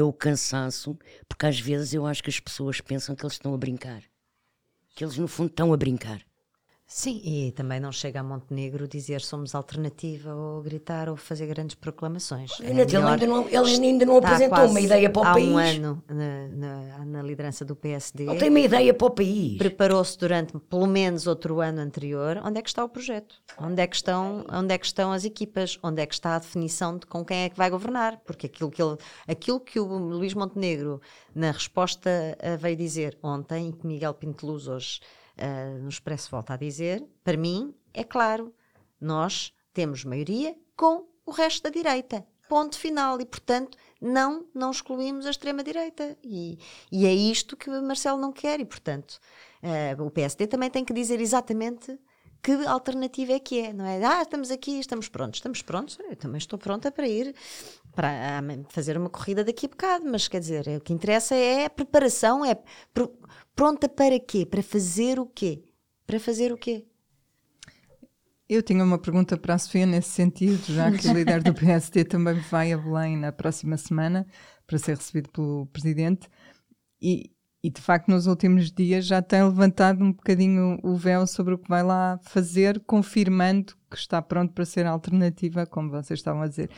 O 0.00 0.12
cansaço, 0.12 0.98
porque 1.28 1.46
às 1.46 1.60
vezes 1.60 1.92
eu 1.92 2.06
acho 2.06 2.22
que 2.22 2.30
as 2.30 2.40
pessoas 2.40 2.80
pensam 2.80 3.14
que 3.14 3.24
eles 3.24 3.34
estão 3.34 3.52
a 3.52 3.58
brincar 3.58 4.02
que 4.94 5.04
eles 5.04 5.16
no 5.16 5.28
fundo 5.28 5.48
estão 5.48 5.72
a 5.72 5.76
brincar. 5.76 6.22
Sim, 6.94 7.22
e 7.24 7.52
também 7.52 7.80
não 7.80 7.90
chega 7.90 8.20
a 8.20 8.22
Montenegro 8.22 8.86
dizer 8.86 9.22
somos 9.22 9.54
alternativa 9.54 10.34
ou 10.34 10.60
gritar 10.60 11.08
ou 11.08 11.16
fazer 11.16 11.46
grandes 11.46 11.74
proclamações. 11.74 12.60
É 12.60 12.68
ele, 12.68 12.82
ainda 12.82 13.26
não, 13.26 13.48
ele 13.48 13.86
ainda 13.86 14.04
não 14.04 14.18
apresentou 14.18 14.66
uma 14.66 14.78
ideia 14.78 15.08
para 15.08 15.22
o 15.22 15.24
há 15.24 15.32
país. 15.32 15.48
Há 15.48 15.52
um 15.52 15.56
ano 15.56 16.04
na, 16.06 16.48
na, 16.48 17.04
na, 17.06 17.22
liderança 17.22 17.64
do 17.64 17.74
PSD. 17.74 18.24
Não 18.24 18.36
tem 18.36 18.50
uma 18.50 18.60
ideia 18.60 18.92
para 18.92 19.06
o 19.06 19.10
país. 19.10 19.56
Preparou-se 19.56 20.18
durante 20.18 20.58
pelo 20.58 20.86
menos 20.86 21.26
outro 21.26 21.62
ano 21.62 21.80
anterior. 21.80 22.38
Onde 22.44 22.58
é 22.58 22.62
que 22.62 22.68
está 22.68 22.84
o 22.84 22.88
projeto? 22.90 23.36
Onde 23.58 23.80
é 23.80 23.86
que 23.86 23.96
estão, 23.96 24.44
onde 24.52 24.74
é 24.74 24.76
que 24.76 24.84
estão 24.84 25.12
as 25.12 25.24
equipas? 25.24 25.78
Onde 25.82 26.02
é 26.02 26.04
que 26.04 26.12
está 26.12 26.36
a 26.36 26.40
definição 26.40 26.98
de 26.98 27.06
com 27.06 27.24
quem 27.24 27.44
é 27.44 27.48
que 27.48 27.56
vai 27.56 27.70
governar? 27.70 28.18
Porque 28.18 28.48
aquilo 28.48 28.70
que, 28.70 28.82
ele, 28.82 28.98
aquilo 29.26 29.58
que 29.58 29.80
o 29.80 29.86
Luís 29.86 30.34
Montenegro, 30.34 31.00
na 31.34 31.52
resposta, 31.52 32.10
veio 32.60 32.76
dizer 32.76 33.18
ontem 33.22 33.70
e 33.70 33.72
que 33.72 33.86
Miguel 33.86 34.12
Pinteluz 34.12 34.68
hoje 34.68 35.00
uh, 35.38 35.82
no 35.82 35.88
Expresso 35.88 36.30
volta 36.30 36.54
a 36.54 36.56
dizer, 36.56 37.04
para 37.22 37.36
mim, 37.36 37.74
é 37.92 38.04
claro, 38.04 38.54
nós 39.00 39.52
temos 39.72 40.04
maioria 40.04 40.56
com 40.76 41.06
o 41.24 41.30
resto 41.30 41.62
da 41.62 41.70
direita. 41.70 42.26
Ponto 42.48 42.78
final. 42.78 43.20
E, 43.20 43.24
portanto, 43.24 43.78
não, 44.00 44.46
não 44.54 44.70
excluímos 44.70 45.26
a 45.26 45.30
extrema-direita. 45.30 46.16
E, 46.22 46.58
e 46.90 47.06
é 47.06 47.14
isto 47.14 47.56
que 47.56 47.70
Marcelo 47.70 48.18
não 48.18 48.32
quer. 48.32 48.60
E, 48.60 48.64
portanto, 48.64 49.18
uh, 49.62 50.02
o 50.02 50.10
PSD 50.10 50.46
também 50.46 50.70
tem 50.70 50.84
que 50.84 50.92
dizer 50.92 51.20
exatamente 51.20 51.98
que 52.42 52.52
alternativa 52.66 53.32
é 53.32 53.38
que 53.38 53.60
é, 53.60 53.72
não 53.72 53.86
é? 53.86 54.04
Ah, 54.04 54.22
estamos 54.22 54.50
aqui, 54.50 54.80
estamos 54.80 55.08
prontos, 55.08 55.38
estamos 55.38 55.62
prontos, 55.62 55.96
eu 56.00 56.16
também 56.16 56.38
estou 56.38 56.58
pronta 56.58 56.90
para 56.90 57.06
ir 57.06 57.32
para 57.94 58.42
fazer 58.68 58.96
uma 58.96 59.10
corrida 59.10 59.44
daqui 59.44 59.66
a 59.66 59.68
bocado, 59.68 60.04
mas 60.10 60.28
quer 60.28 60.40
dizer, 60.40 60.66
o 60.76 60.80
que 60.80 60.92
interessa 60.92 61.34
é 61.34 61.66
a 61.66 61.70
preparação, 61.70 62.44
é 62.44 62.56
pronta 63.54 63.88
para 63.88 64.18
quê? 64.18 64.46
Para 64.46 64.62
fazer 64.62 65.18
o 65.18 65.26
quê? 65.26 65.62
Para 66.06 66.18
fazer 66.18 66.52
o 66.52 66.56
quê? 66.56 66.84
Eu 68.48 68.62
tinha 68.62 68.84
uma 68.84 68.98
pergunta 68.98 69.36
para 69.36 69.54
a 69.54 69.58
Sofia 69.58 69.86
nesse 69.86 70.10
sentido, 70.10 70.62
já 70.66 70.90
que 70.90 71.08
o 71.08 71.12
líder 71.14 71.42
do 71.42 71.54
PSD 71.54 72.04
também 72.04 72.34
vai 72.50 72.72
a 72.72 72.76
Belém 72.76 73.16
na 73.16 73.32
próxima 73.32 73.76
semana 73.76 74.26
para 74.66 74.78
ser 74.78 74.96
recebido 74.96 75.30
pelo 75.30 75.66
Presidente. 75.66 76.28
E, 77.00 77.30
e 77.62 77.70
de 77.70 77.80
facto, 77.80 78.08
nos 78.08 78.26
últimos 78.26 78.70
dias 78.70 79.06
já 79.06 79.22
tem 79.22 79.42
levantado 79.42 80.04
um 80.04 80.12
bocadinho 80.12 80.78
o 80.82 80.96
véu 80.96 81.26
sobre 81.26 81.54
o 81.54 81.58
que 81.58 81.68
vai 81.68 81.82
lá 81.82 82.18
fazer, 82.24 82.80
confirmando 82.80 83.74
que 83.90 83.96
está 83.96 84.20
pronto 84.20 84.52
para 84.52 84.64
ser 84.64 84.86
alternativa, 84.86 85.64
como 85.64 85.90
vocês 85.90 86.18
estavam 86.18 86.42
a 86.42 86.48
dizer. 86.48 86.70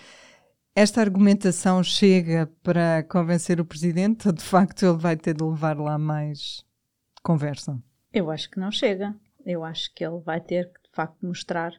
Esta 0.76 1.00
argumentação 1.00 1.84
chega 1.84 2.50
para 2.62 3.04
convencer 3.04 3.60
o 3.60 3.64
presidente 3.64 4.26
ou 4.26 4.34
de 4.34 4.42
facto 4.42 4.84
ele 4.84 4.98
vai 4.98 5.16
ter 5.16 5.34
de 5.34 5.44
levar 5.44 5.78
lá 5.78 5.96
mais 5.96 6.66
conversa? 7.22 7.80
Eu 8.12 8.28
acho 8.28 8.50
que 8.50 8.58
não 8.58 8.72
chega. 8.72 9.14
Eu 9.46 9.62
acho 9.62 9.94
que 9.94 10.04
ele 10.04 10.18
vai 10.18 10.40
ter 10.40 10.72
que 10.72 10.82
de 10.82 10.90
facto 10.90 11.24
mostrar 11.24 11.70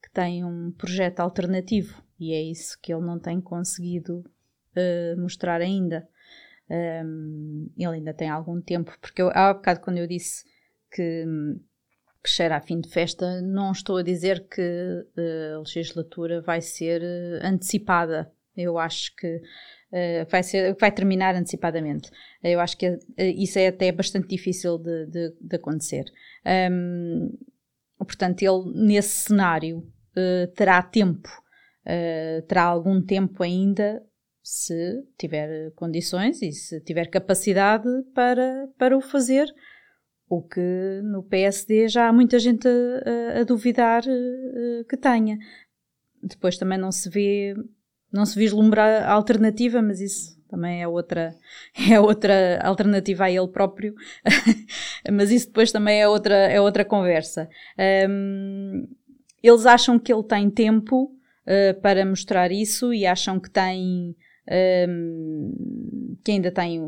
que 0.00 0.10
tem 0.12 0.44
um 0.44 0.70
projeto 0.70 1.18
alternativo 1.18 2.00
e 2.18 2.32
é 2.32 2.40
isso 2.40 2.78
que 2.80 2.92
ele 2.92 3.04
não 3.04 3.18
tem 3.18 3.40
conseguido 3.40 4.18
uh, 4.20 5.20
mostrar 5.20 5.60
ainda. 5.60 6.08
Um, 6.70 7.70
ele 7.76 7.96
ainda 7.96 8.14
tem 8.14 8.28
algum 8.28 8.60
tempo, 8.60 8.96
porque 9.00 9.22
eu, 9.22 9.30
há 9.30 9.54
bocado 9.54 9.80
quando 9.80 9.98
eu 9.98 10.06
disse 10.06 10.44
que, 10.92 11.24
que 12.28 12.34
cheira 12.34 12.56
a 12.56 12.60
fim 12.60 12.80
de 12.80 12.90
festa, 12.90 13.40
não 13.40 13.72
estou 13.72 13.96
a 13.96 14.02
dizer 14.02 14.46
que 14.48 14.60
uh, 14.60 15.56
a 15.56 15.58
legislatura 15.60 16.42
vai 16.42 16.60
ser 16.60 17.00
uh, 17.00 17.46
antecipada. 17.46 18.30
Eu 18.54 18.78
acho 18.78 19.16
que 19.16 19.36
uh, 19.36 20.30
vai, 20.30 20.42
ser, 20.42 20.76
vai 20.78 20.92
terminar 20.92 21.34
antecipadamente. 21.34 22.10
Eu 22.42 22.60
acho 22.60 22.76
que 22.76 22.98
isso 23.16 23.58
é 23.58 23.68
até 23.68 23.90
bastante 23.90 24.28
difícil 24.28 24.76
de, 24.78 25.06
de, 25.06 25.34
de 25.40 25.56
acontecer. 25.56 26.04
Um, 26.70 27.30
portanto, 27.96 28.42
ele 28.42 28.86
nesse 28.86 29.28
cenário 29.28 29.86
terá 30.56 30.82
tempo, 30.82 31.28
terá 32.48 32.64
algum 32.64 33.00
tempo 33.00 33.40
ainda 33.40 34.02
se 34.42 35.04
tiver 35.16 35.70
condições 35.76 36.42
e 36.42 36.50
se 36.50 36.80
tiver 36.80 37.06
capacidade 37.06 37.88
para, 38.14 38.68
para 38.76 38.96
o 38.96 39.00
fazer. 39.00 39.46
O 40.28 40.42
que 40.42 41.00
no 41.04 41.22
PSD 41.22 41.88
já 41.88 42.08
há 42.08 42.12
muita 42.12 42.38
gente 42.38 42.68
a, 42.68 43.40
a 43.40 43.44
duvidar 43.44 44.02
uh, 44.04 44.84
que 44.84 44.96
tenha. 44.96 45.38
Depois 46.22 46.58
também 46.58 46.78
não 46.78 46.92
se 46.92 47.08
vê, 47.08 47.54
não 48.12 48.26
se 48.26 48.38
vislumbra 48.38 49.06
a 49.06 49.12
alternativa, 49.12 49.80
mas 49.80 50.00
isso 50.00 50.38
também 50.48 50.82
é 50.82 50.88
outra, 50.88 51.34
é 51.90 51.98
outra 52.00 52.60
alternativa 52.62 53.24
a 53.24 53.30
ele 53.30 53.48
próprio. 53.48 53.94
mas 55.10 55.30
isso 55.30 55.46
depois 55.46 55.72
também 55.72 56.00
é 56.00 56.08
outra, 56.08 56.34
é 56.34 56.60
outra 56.60 56.84
conversa. 56.84 57.48
Um, 58.08 58.88
eles 59.42 59.66
acham 59.66 59.98
que 59.98 60.12
ele 60.12 60.24
tem 60.24 60.50
tempo 60.50 61.04
uh, 61.04 61.80
para 61.80 62.04
mostrar 62.04 62.50
isso 62.50 62.92
e 62.92 63.06
acham 63.06 63.38
que 63.38 63.50
tem 63.50 64.16
um, 64.88 66.18
que 66.24 66.32
ainda 66.32 66.50
tem 66.50 66.80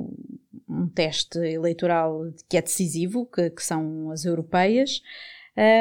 um, 0.80 0.84
um, 0.84 0.88
teste 0.88 1.38
eleitoral 1.38 2.22
que 2.48 2.56
é 2.56 2.62
decisivo, 2.62 3.26
que, 3.26 3.50
que 3.50 3.62
são 3.62 4.10
as 4.10 4.24
europeias, 4.24 5.00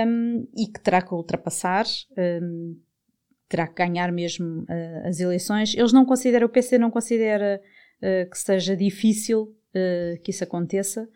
um, 0.07 0.47
e 0.55 0.67
que 0.67 0.79
terá 0.79 1.01
que 1.01 1.13
ultrapassar, 1.13 1.85
terá 3.49 3.67
que 3.67 3.75
ganhar 3.75 4.11
mesmo 4.11 4.61
uh, 4.61 5.07
as 5.07 5.19
eleições. 5.19 5.75
Eles 5.75 5.91
não 5.91 6.05
consideram, 6.05 6.45
o 6.45 6.49
PC 6.49 6.77
não 6.77 6.91
considera 6.91 7.59
uh, 7.97 8.29
que 8.29 8.37
seja 8.37 8.75
difícil 8.77 9.55
uh, 9.75 10.21
que 10.23 10.31
isso 10.31 10.43
aconteça. 10.43 11.09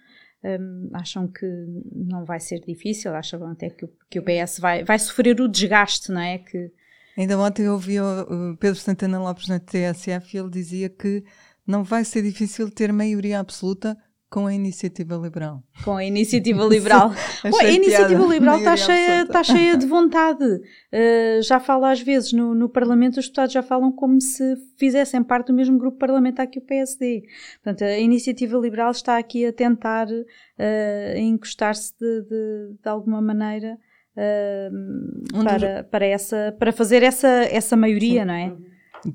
Um, 0.43 0.89
acham 0.93 1.25
que 1.25 1.45
não 1.89 2.25
vai 2.25 2.39
ser 2.39 2.59
difícil, 2.59 3.13
acham 3.13 3.45
até 3.47 3.69
que 3.69 3.85
o, 3.85 3.89
que 4.09 4.19
o 4.19 4.23
PS 4.23 4.59
vai, 4.59 4.83
vai 4.83 4.99
sofrer 4.99 5.39
o 5.39 5.47
desgaste, 5.47 6.11
não 6.11 6.19
é? 6.19 6.39
Que, 6.39 6.69
Ainda 7.15 7.37
ontem 7.37 7.65
eu 7.65 7.73
ouvi 7.73 7.99
o 7.99 8.57
Pedro 8.59 8.75
Santana 8.75 9.19
Lopes 9.19 9.47
na 9.47 9.59
TSF 9.59 10.35
e 10.35 10.39
ele 10.39 10.49
dizia 10.49 10.89
que 10.89 11.23
não 11.65 11.83
vai 11.83 12.03
ser 12.03 12.21
difícil 12.21 12.69
ter 12.69 12.91
maioria 12.91 13.39
absoluta 13.39 13.97
com 14.33 14.47
a 14.47 14.53
iniciativa 14.53 15.15
liberal. 15.15 15.61
Com 15.83 15.95
a 15.95 16.03
iniciativa 16.03 16.65
liberal. 16.65 17.11
Ué, 17.45 17.65
a 17.67 17.71
iniciativa 17.71 18.25
liberal 18.25 18.57
está 18.57 18.75
cheia, 18.75 19.43
cheia 19.43 19.77
de 19.77 19.85
vontade. 19.85 20.43
Uh, 20.43 21.39
já 21.43 21.59
fala 21.59 21.91
às 21.91 22.01
vezes 22.01 22.33
no, 22.33 22.55
no 22.55 22.67
Parlamento, 22.67 23.19
os 23.19 23.25
deputados 23.25 23.53
já 23.53 23.61
falam 23.61 23.91
como 23.91 24.19
se 24.19 24.55
fizessem 24.75 25.21
parte 25.21 25.47
do 25.47 25.53
mesmo 25.53 25.77
grupo 25.77 25.99
parlamentar 25.99 26.47
que 26.47 26.57
o 26.57 26.63
PSD. 26.63 27.21
Portanto, 27.63 27.83
a 27.83 27.99
iniciativa 27.99 28.57
liberal 28.57 28.89
está 28.89 29.19
aqui 29.19 29.45
a 29.45 29.53
tentar 29.53 30.07
uh, 30.07 31.17
encostar-se 31.17 31.93
de, 31.99 32.21
de, 32.23 32.75
de 32.81 32.89
alguma 32.89 33.21
maneira 33.21 33.77
uh, 34.17 35.43
para, 35.43 35.83
para, 35.83 36.05
essa, 36.07 36.55
para 36.57 36.71
fazer 36.71 37.03
essa, 37.03 37.27
essa 37.27 37.77
maioria, 37.77 38.21
Sim. 38.21 38.27
não 38.27 38.33
é? 38.33 38.55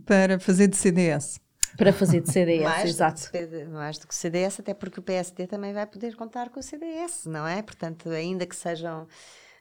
Para 0.06 0.38
fazer 0.38 0.68
de 0.68 0.76
CDS. 0.76 1.40
Para 1.76 1.92
fazer 1.92 2.20
de 2.20 2.30
CDS, 2.30 2.62
mais 2.62 2.88
exato. 2.88 3.22
Do 3.22 3.30
que, 3.30 3.64
mais 3.66 3.98
do 3.98 4.06
que 4.06 4.14
CDS, 4.14 4.60
até 4.60 4.74
porque 4.74 5.00
o 5.00 5.02
PSD 5.02 5.46
também 5.46 5.72
vai 5.72 5.86
poder 5.86 6.16
contar 6.16 6.50
com 6.50 6.60
o 6.60 6.62
CDS, 6.62 7.26
não 7.26 7.46
é? 7.46 7.62
Portanto, 7.62 8.08
ainda 8.10 8.46
que 8.46 8.56
sejam 8.56 9.06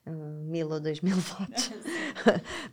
mil 0.09 0.69
ou 0.69 0.79
dois 0.79 1.01
mil 1.01 1.15
votos. 1.17 1.71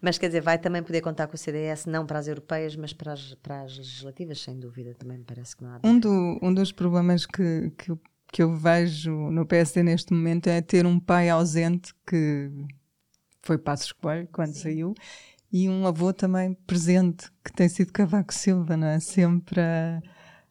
mas 0.00 0.18
quer 0.18 0.28
dizer, 0.28 0.40
vai 0.40 0.58
também 0.58 0.82
poder 0.82 1.00
contar 1.00 1.26
com 1.26 1.34
o 1.34 1.38
CDS, 1.38 1.86
não 1.86 2.06
para 2.06 2.18
as 2.18 2.28
europeias, 2.28 2.76
mas 2.76 2.92
para 2.92 3.12
as, 3.12 3.34
para 3.34 3.62
as 3.62 3.76
legislativas, 3.76 4.40
sem 4.40 4.58
dúvida, 4.58 4.94
também 4.94 5.18
me 5.18 5.24
parece 5.24 5.56
que 5.56 5.64
não 5.64 5.70
há. 5.70 5.80
Um, 5.82 5.98
do, 5.98 6.38
um 6.42 6.52
dos 6.52 6.72
problemas 6.72 7.26
que, 7.26 7.72
que 7.76 7.92
o 7.92 8.00
que 8.32 8.42
eu 8.42 8.54
vejo 8.54 9.12
no 9.30 9.46
PSD 9.46 9.82
neste 9.82 10.12
momento 10.12 10.48
é 10.48 10.60
ter 10.60 10.86
um 10.86 10.98
pai 10.98 11.28
ausente 11.28 11.94
que 12.04 12.50
foi 13.42 13.58
Passos 13.58 13.92
Coelho 13.92 14.28
quando 14.32 14.54
Sim. 14.54 14.60
saiu 14.60 14.94
e 15.54 15.68
um 15.68 15.86
avô 15.86 16.12
também 16.12 16.52
presente 16.66 17.30
que 17.44 17.52
tem 17.52 17.68
sido 17.68 17.92
Cavaco 17.92 18.34
Silva, 18.34 18.76
não 18.76 18.88
é? 18.88 18.98
Sempre 18.98 19.60
a, 19.60 20.02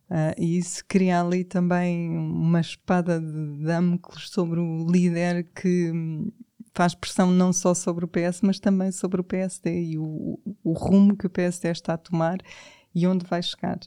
Uh, 0.10 0.36
e 0.38 0.58
isso 0.60 0.84
cria 0.88 1.20
ali 1.22 1.44
também 1.44 2.10
uma 2.10 2.60
espada 2.60 3.20
de 3.20 3.64
Damocles 3.64 4.30
sobre 4.30 4.60
o 4.60 4.86
líder 4.86 5.48
que 5.56 5.90
hum, 5.92 6.32
faz 6.72 6.94
pressão 6.94 7.32
não 7.32 7.52
só 7.52 7.74
sobre 7.74 8.06
o 8.06 8.08
PS, 8.08 8.42
mas 8.44 8.60
também 8.60 8.92
sobre 8.92 9.22
o 9.22 9.24
PSD 9.24 9.94
e 9.94 9.98
o, 9.98 10.40
o 10.64 10.74
rumo 10.74 11.18
que 11.18 11.26
o 11.26 11.30
PSD 11.32 11.72
está 11.72 11.94
a 11.94 11.98
tomar 11.98 12.38
e 12.94 13.08
onde 13.08 13.26
vai 13.26 13.42
chegar. 13.42 13.80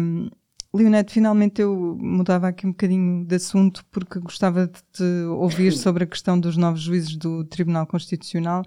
Um, 0.00 0.28
Leonete, 0.74 1.12
finalmente 1.12 1.62
eu 1.62 1.96
mudava 2.00 2.48
aqui 2.48 2.66
um 2.66 2.70
bocadinho 2.70 3.24
de 3.24 3.36
assunto 3.36 3.84
porque 3.92 4.18
gostava 4.18 4.66
de 4.66 4.80
te 4.92 5.04
ouvir 5.36 5.70
sobre 5.76 6.02
a 6.02 6.06
questão 6.06 6.40
dos 6.40 6.56
novos 6.56 6.80
juízes 6.80 7.14
do 7.16 7.44
Tribunal 7.44 7.86
Constitucional 7.86 8.64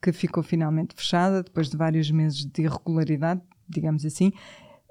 que 0.00 0.12
ficou 0.12 0.42
finalmente 0.42 0.94
fechada 0.94 1.42
depois 1.42 1.68
de 1.68 1.76
vários 1.76 2.10
meses 2.10 2.44
de 2.44 2.62
irregularidade, 2.62 3.40
digamos 3.68 4.04
assim. 4.04 4.32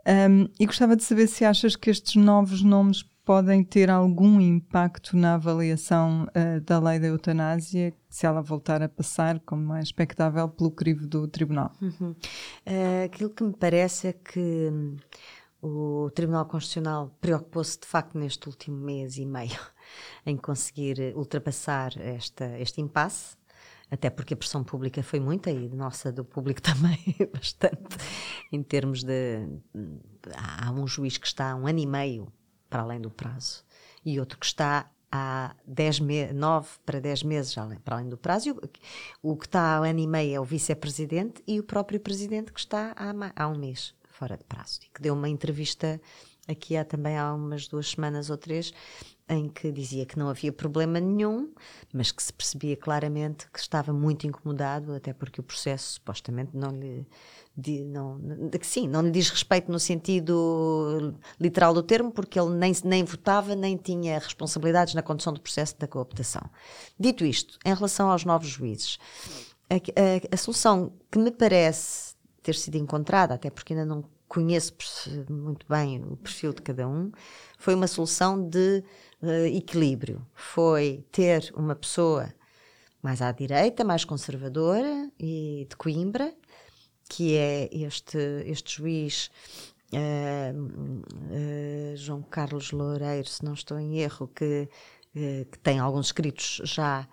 Um, 0.07 0.47
e 0.59 0.65
gostava 0.65 0.95
de 0.95 1.03
saber 1.03 1.27
se 1.27 1.43
achas 1.43 1.75
que 1.75 1.89
estes 1.89 2.15
novos 2.15 2.63
nomes 2.63 3.03
podem 3.29 3.63
ter 3.63 3.91
algum 3.91 4.41
impacto 4.41 5.15
na 5.15 5.35
avaliação 5.35 6.23
uh, 6.23 6.61
da 6.61 6.79
lei 6.79 6.97
da 6.97 7.07
eutanásia, 7.07 7.93
se 8.09 8.25
ela 8.25 8.41
voltar 8.41 8.81
a 8.81 8.89
passar, 8.89 9.39
como 9.41 9.75
é 9.75 9.81
expectável, 9.81 10.49
pelo 10.49 10.71
crivo 10.71 11.05
do 11.05 11.27
Tribunal. 11.27 11.71
Uhum. 11.79 12.11
Uh, 12.11 13.05
aquilo 13.05 13.29
que 13.29 13.43
me 13.43 13.53
parece 13.53 14.07
é 14.07 14.13
que 14.13 14.39
hum, 14.71 14.95
o 15.61 16.09
Tribunal 16.15 16.45
Constitucional 16.45 17.15
preocupou-se 17.21 17.79
de 17.79 17.85
facto 17.85 18.17
neste 18.17 18.47
último 18.47 18.77
mês 18.77 19.17
e 19.17 19.25
meio 19.25 19.59
em 20.25 20.35
conseguir 20.35 21.13
ultrapassar 21.15 21.91
esta, 21.99 22.57
este 22.57 22.81
impasse 22.81 23.37
até 23.91 24.09
porque 24.09 24.33
a 24.33 24.37
pressão 24.37 24.63
pública 24.63 25.01
foi 25.01 25.19
muita 25.19 25.49
e 25.49 25.67
nossa 25.69 26.11
do 26.11 26.23
público 26.23 26.61
também 26.63 26.99
bastante, 27.33 27.97
em 28.51 28.61
termos 28.61 29.03
de. 29.03 29.47
Há 30.35 30.71
um 30.71 30.87
juiz 30.87 31.17
que 31.17 31.27
está 31.27 31.51
há 31.51 31.55
um 31.55 31.67
ano 31.67 31.79
e 31.79 31.85
meio 31.85 32.31
para 32.69 32.83
além 32.83 33.01
do 33.01 33.09
prazo 33.09 33.63
e 34.05 34.19
outro 34.19 34.37
que 34.37 34.45
está 34.45 34.89
há 35.11 35.55
10 35.65 35.99
meses, 36.01 36.35
9 36.35 36.69
para 36.85 36.99
10 36.99 37.23
meses 37.23 37.55
para 37.83 37.95
além 37.95 38.09
do 38.09 38.17
prazo. 38.17 38.51
O, 39.23 39.31
o 39.31 39.37
que 39.37 39.45
está 39.45 39.75
há 39.75 39.81
um 39.81 39.83
ano 39.83 39.99
e 39.99 40.07
meio 40.07 40.35
é 40.35 40.39
o 40.39 40.43
vice-presidente 40.43 41.43
e 41.47 41.59
o 41.59 41.63
próprio 41.63 41.99
presidente 41.99 42.53
que 42.53 42.59
está 42.59 42.93
há, 42.95 43.13
há 43.35 43.47
um 43.47 43.57
mês 43.57 43.93
fora 44.03 44.37
de 44.37 44.43
prazo 44.43 44.79
e 44.85 44.89
que 44.89 45.01
deu 45.01 45.13
uma 45.13 45.29
entrevista 45.29 45.99
aqui 46.47 46.75
há 46.75 46.83
também 46.83 47.17
há 47.17 47.33
umas 47.33 47.67
duas 47.67 47.89
semanas 47.89 48.29
ou 48.29 48.37
três 48.37 48.73
em 49.29 49.47
que 49.47 49.71
dizia 49.71 50.05
que 50.07 50.17
não 50.17 50.27
havia 50.27 50.51
problema 50.51 50.99
nenhum, 50.99 51.53
mas 51.93 52.11
que 52.11 52.21
se 52.21 52.33
percebia 52.33 52.75
claramente 52.75 53.47
que 53.51 53.59
estava 53.59 53.93
muito 53.93 54.25
incomodado, 54.25 54.93
até 54.93 55.13
porque 55.13 55.39
o 55.39 55.43
processo 55.43 55.93
supostamente 55.93 56.57
não 56.57 56.71
lhe, 56.71 57.07
de, 57.55 57.83
não, 57.83 58.19
de, 58.19 58.59
sim, 58.63 58.87
não 58.87 59.03
lhe 59.03 59.11
diz 59.11 59.29
respeito 59.29 59.71
no 59.71 59.79
sentido 59.79 61.15
literal 61.39 61.75
do 61.75 61.83
termo, 61.83 62.11
porque 62.11 62.39
ele 62.39 62.55
nem, 62.55 62.73
nem 62.83 63.03
votava, 63.03 63.55
nem 63.55 63.77
tinha 63.77 64.17
responsabilidades 64.17 64.95
na 64.95 65.03
condução 65.03 65.31
do 65.31 65.41
processo 65.41 65.77
da 65.77 65.87
cooptação. 65.87 66.49
Dito 66.99 67.23
isto, 67.23 67.59
em 67.63 67.73
relação 67.73 68.09
aos 68.09 68.25
novos 68.25 68.49
juízes, 68.49 68.97
a, 69.69 69.75
a, 69.75 70.33
a 70.33 70.37
solução 70.37 70.91
que 71.11 71.19
me 71.19 71.29
parece 71.29 72.15
ter 72.41 72.55
sido 72.55 72.77
encontrada, 72.77 73.35
até 73.35 73.51
porque 73.51 73.73
ainda 73.73 73.85
não 73.85 74.03
conheço 74.27 74.73
muito 75.29 75.65
bem 75.67 76.01
o 76.03 76.15
perfil 76.15 76.53
de 76.53 76.61
cada 76.61 76.87
um, 76.87 77.11
foi 77.57 77.73
uma 77.73 77.87
solução 77.87 78.47
de 78.47 78.83
uh, 79.21 79.45
equilíbrio. 79.45 80.25
Foi 80.33 81.05
ter 81.11 81.51
uma 81.55 81.75
pessoa 81.75 82.33
mais 83.01 83.21
à 83.21 83.31
direita, 83.31 83.83
mais 83.83 84.03
conservadora 84.03 85.09
e 85.19 85.65
de 85.69 85.75
Coimbra, 85.75 86.33
que 87.09 87.35
é 87.35 87.69
este, 87.71 88.17
este 88.45 88.77
juiz 88.77 89.31
uh, 89.93 90.57
uh, 90.57 91.95
João 91.95 92.21
Carlos 92.23 92.71
Loureiro, 92.71 93.27
se 93.27 93.43
não 93.43 93.53
estou 93.53 93.79
em 93.79 93.99
erro, 93.99 94.27
que, 94.27 94.69
que 95.13 95.59
tem 95.59 95.79
alguns 95.79 96.07
escritos 96.07 96.61
já 96.63 97.07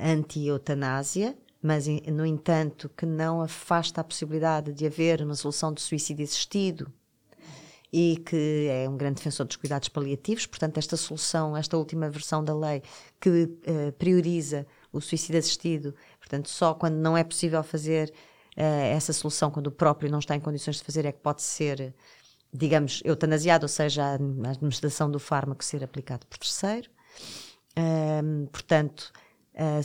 anti-eutanásia, 0.00 1.36
mas, 1.62 1.86
no 1.86 2.24
entanto, 2.24 2.88
que 2.96 3.04
não 3.04 3.42
afasta 3.42 4.00
a 4.00 4.04
possibilidade 4.04 4.72
de 4.72 4.86
haver 4.86 5.20
uma 5.20 5.34
solução 5.34 5.72
de 5.72 5.82
suicídio 5.82 6.24
assistido 6.24 6.90
e 7.92 8.16
que 8.24 8.68
é 8.70 8.88
um 8.88 8.96
grande 8.96 9.16
defensor 9.16 9.46
dos 9.46 9.56
cuidados 9.56 9.88
paliativos. 9.88 10.46
Portanto, 10.46 10.78
esta 10.78 10.96
solução, 10.96 11.56
esta 11.56 11.76
última 11.76 12.10
versão 12.10 12.42
da 12.42 12.54
lei 12.54 12.82
que 13.20 13.28
uh, 13.28 13.92
prioriza 13.98 14.66
o 14.92 15.00
suicídio 15.00 15.38
assistido, 15.38 15.94
portanto, 16.18 16.48
só 16.48 16.74
quando 16.74 16.96
não 16.96 17.16
é 17.16 17.22
possível 17.22 17.62
fazer 17.62 18.12
uh, 18.56 18.60
essa 18.60 19.12
solução, 19.12 19.50
quando 19.50 19.68
o 19.68 19.72
próprio 19.72 20.10
não 20.10 20.18
está 20.18 20.34
em 20.34 20.40
condições 20.40 20.76
de 20.76 20.84
fazer, 20.84 21.04
é 21.04 21.12
que 21.12 21.20
pode 21.20 21.42
ser, 21.42 21.94
digamos, 22.52 23.02
eutanasiado, 23.04 23.64
ou 23.64 23.68
seja, 23.68 24.04
a 24.04 24.14
administração 24.50 25.10
do 25.10 25.18
fármaco 25.18 25.64
ser 25.64 25.84
aplicado 25.84 26.26
por 26.26 26.38
terceiro. 26.38 26.90
Uh, 27.78 28.46
portanto, 28.48 29.12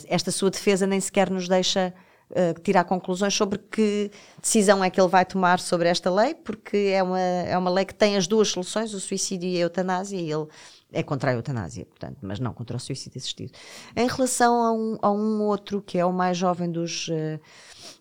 esta 0.06 0.30
sua 0.30 0.50
defesa 0.50 0.86
nem 0.86 1.00
sequer 1.00 1.30
nos 1.30 1.48
deixa 1.48 1.94
uh, 2.32 2.60
tirar 2.60 2.84
conclusões 2.84 3.34
sobre 3.34 3.58
que 3.58 4.10
decisão 4.40 4.82
é 4.82 4.90
que 4.90 5.00
ele 5.00 5.08
vai 5.08 5.24
tomar 5.24 5.60
sobre 5.60 5.88
esta 5.88 6.10
lei, 6.10 6.34
porque 6.34 6.76
é 6.92 7.02
uma, 7.02 7.20
é 7.20 7.56
uma 7.56 7.70
lei 7.70 7.84
que 7.84 7.94
tem 7.94 8.16
as 8.16 8.26
duas 8.26 8.48
soluções, 8.48 8.92
o 8.94 9.00
suicídio 9.00 9.48
e 9.48 9.56
a 9.58 9.60
eutanásia, 9.60 10.18
e 10.18 10.30
ele 10.30 10.46
é 10.92 11.02
contra 11.02 11.30
a 11.30 11.34
eutanásia, 11.34 11.86
portanto, 11.86 12.18
mas 12.22 12.38
não 12.38 12.52
contra 12.52 12.76
o 12.76 12.80
suicídio 12.80 13.18
assistido. 13.18 13.52
Em 13.96 14.06
relação 14.06 14.62
a 14.62 14.72
um, 14.72 14.98
a 15.00 15.10
um 15.10 15.42
outro, 15.42 15.80
que 15.80 15.98
é 15.98 16.04
o 16.04 16.12
mais 16.12 16.36
jovem 16.36 16.70
dos, 16.70 17.08
uh, 17.08 17.40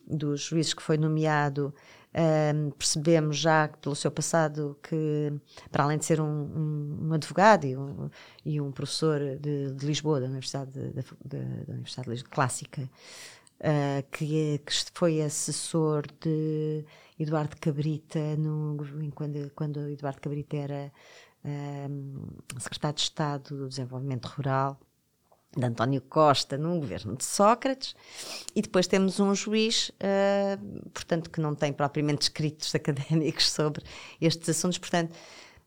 dos 0.08 0.42
juízes 0.42 0.74
que 0.74 0.82
foi 0.82 0.98
nomeado, 0.98 1.74
um, 2.14 2.72
percebemos 2.72 3.38
já 3.38 3.70
pelo 3.82 3.96
seu 3.96 4.12
passado 4.12 4.78
que, 4.84 5.32
para 5.72 5.86
além 5.86 5.98
de 5.98 6.06
ser 6.06 6.20
um, 6.20 6.26
um, 6.26 7.08
um 7.08 7.14
advogado 7.14 7.66
e 7.66 7.78
um, 7.78 8.10
e 8.46 8.60
professor 8.74 9.20
de, 9.40 9.72
de, 9.72 9.86
Lisboa, 9.86 10.20
da 10.20 10.26
Universidade, 10.26 10.72
de, 10.72 10.92
de, 10.92 11.66
da 11.66 11.74
Universidade 11.74 12.24
Clássica, 12.26 12.90
uh, 13.62 14.04
que, 14.12 14.60
que, 14.66 14.74
foi 14.94 15.22
assessor 15.22 16.04
de 16.20 16.86
Eduardo 17.20 17.56
Cabrita 17.58 18.36
no, 18.38 18.78
quando, 19.14 19.52
quando 19.56 19.90
Eduardo 19.90 20.22
Cabrita 20.22 20.58
era 20.58 20.92
secretário 22.60 22.96
de 22.96 23.02
Estado 23.02 23.58
do 23.58 23.68
Desenvolvimento 23.68 24.28
Rural 24.28 24.80
de 25.56 25.66
António 25.66 26.02
Costa 26.02 26.58
no 26.58 26.80
governo 26.80 27.16
de 27.16 27.26
Sócrates, 27.26 27.94
e 28.56 28.62
depois 28.62 28.88
temos 28.88 29.20
um 29.20 29.36
juiz, 29.36 29.90
uh, 29.90 30.90
portanto, 30.92 31.30
que 31.30 31.42
não 31.42 31.54
tem 31.54 31.74
propriamente 31.74 32.24
escritos 32.24 32.74
académicos 32.76 33.52
sobre 33.52 33.84
estes 34.20 34.50
assuntos, 34.50 34.78
portanto, 34.78 35.14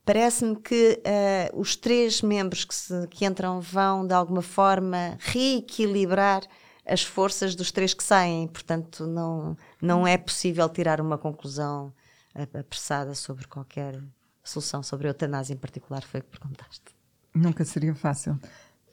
parece-me 0.03 0.55
que 0.55 1.01
uh, 1.05 1.59
os 1.59 1.75
três 1.75 2.21
membros 2.21 2.65
que, 2.65 2.73
se, 2.73 3.07
que 3.09 3.25
entram 3.25 3.61
vão, 3.61 4.05
de 4.07 4.13
alguma 4.13 4.41
forma, 4.41 5.17
reequilibrar 5.19 6.41
as 6.85 7.03
forças 7.03 7.55
dos 7.55 7.71
três 7.71 7.93
que 7.93 8.03
saem, 8.03 8.47
portanto, 8.47 9.07
não, 9.07 9.57
não 9.81 10.05
é 10.05 10.17
possível 10.17 10.69
tirar 10.69 11.01
uma 11.01 11.17
conclusão 11.17 11.93
apressada 12.33 13.15
sobre 13.15 13.47
qualquer 13.47 14.01
solução, 14.43 14.83
sobre 14.83 15.07
a 15.07 15.09
eutanásia 15.09 15.53
em 15.53 15.57
particular, 15.57 16.03
foi 16.03 16.19
o 16.19 16.23
que 16.23 16.37
perguntaste. 16.37 16.95
Nunca 17.33 17.65
seria 17.65 17.95
fácil. 17.95 18.39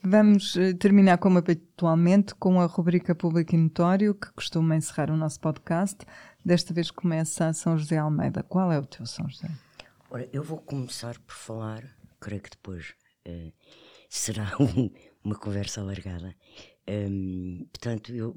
Vamos 0.05 0.57
eh, 0.57 0.73
terminar 0.73 1.19
como 1.19 1.39
habitualmente 1.39 2.35
com 2.35 2.61
a 2.61 2.67
rubrica 2.67 3.15
Público 3.15 3.55
e 3.55 3.59
Notório, 3.59 4.15
que 4.15 4.33
costuma 4.33 4.75
encerrar 4.75 5.11
o 5.11 5.17
nosso 5.17 5.39
podcast. 5.39 5.99
Desta 6.45 6.75
vez 6.75 6.91
começa 6.91 7.47
a 7.47 7.53
São 7.53 7.79
José 7.79 7.99
Almeida. 7.99 8.43
Qual 8.43 8.73
é 8.73 8.79
o 8.81 8.85
teu 8.85 9.07
São 9.07 9.29
José? 9.29 9.49
Ora, 10.11 10.29
eu 10.33 10.43
vou 10.43 10.59
começar 10.59 11.17
por 11.21 11.35
falar, 11.35 11.85
creio 12.21 12.43
que 12.43 12.51
depois 12.51 12.95
uh, 13.29 13.53
será 14.11 14.51
um, 14.59 14.91
uma 15.23 15.37
conversa 15.37 15.81
alargada. 15.81 16.35
Um, 16.89 17.65
portanto, 17.67 18.15
eu 18.15 18.35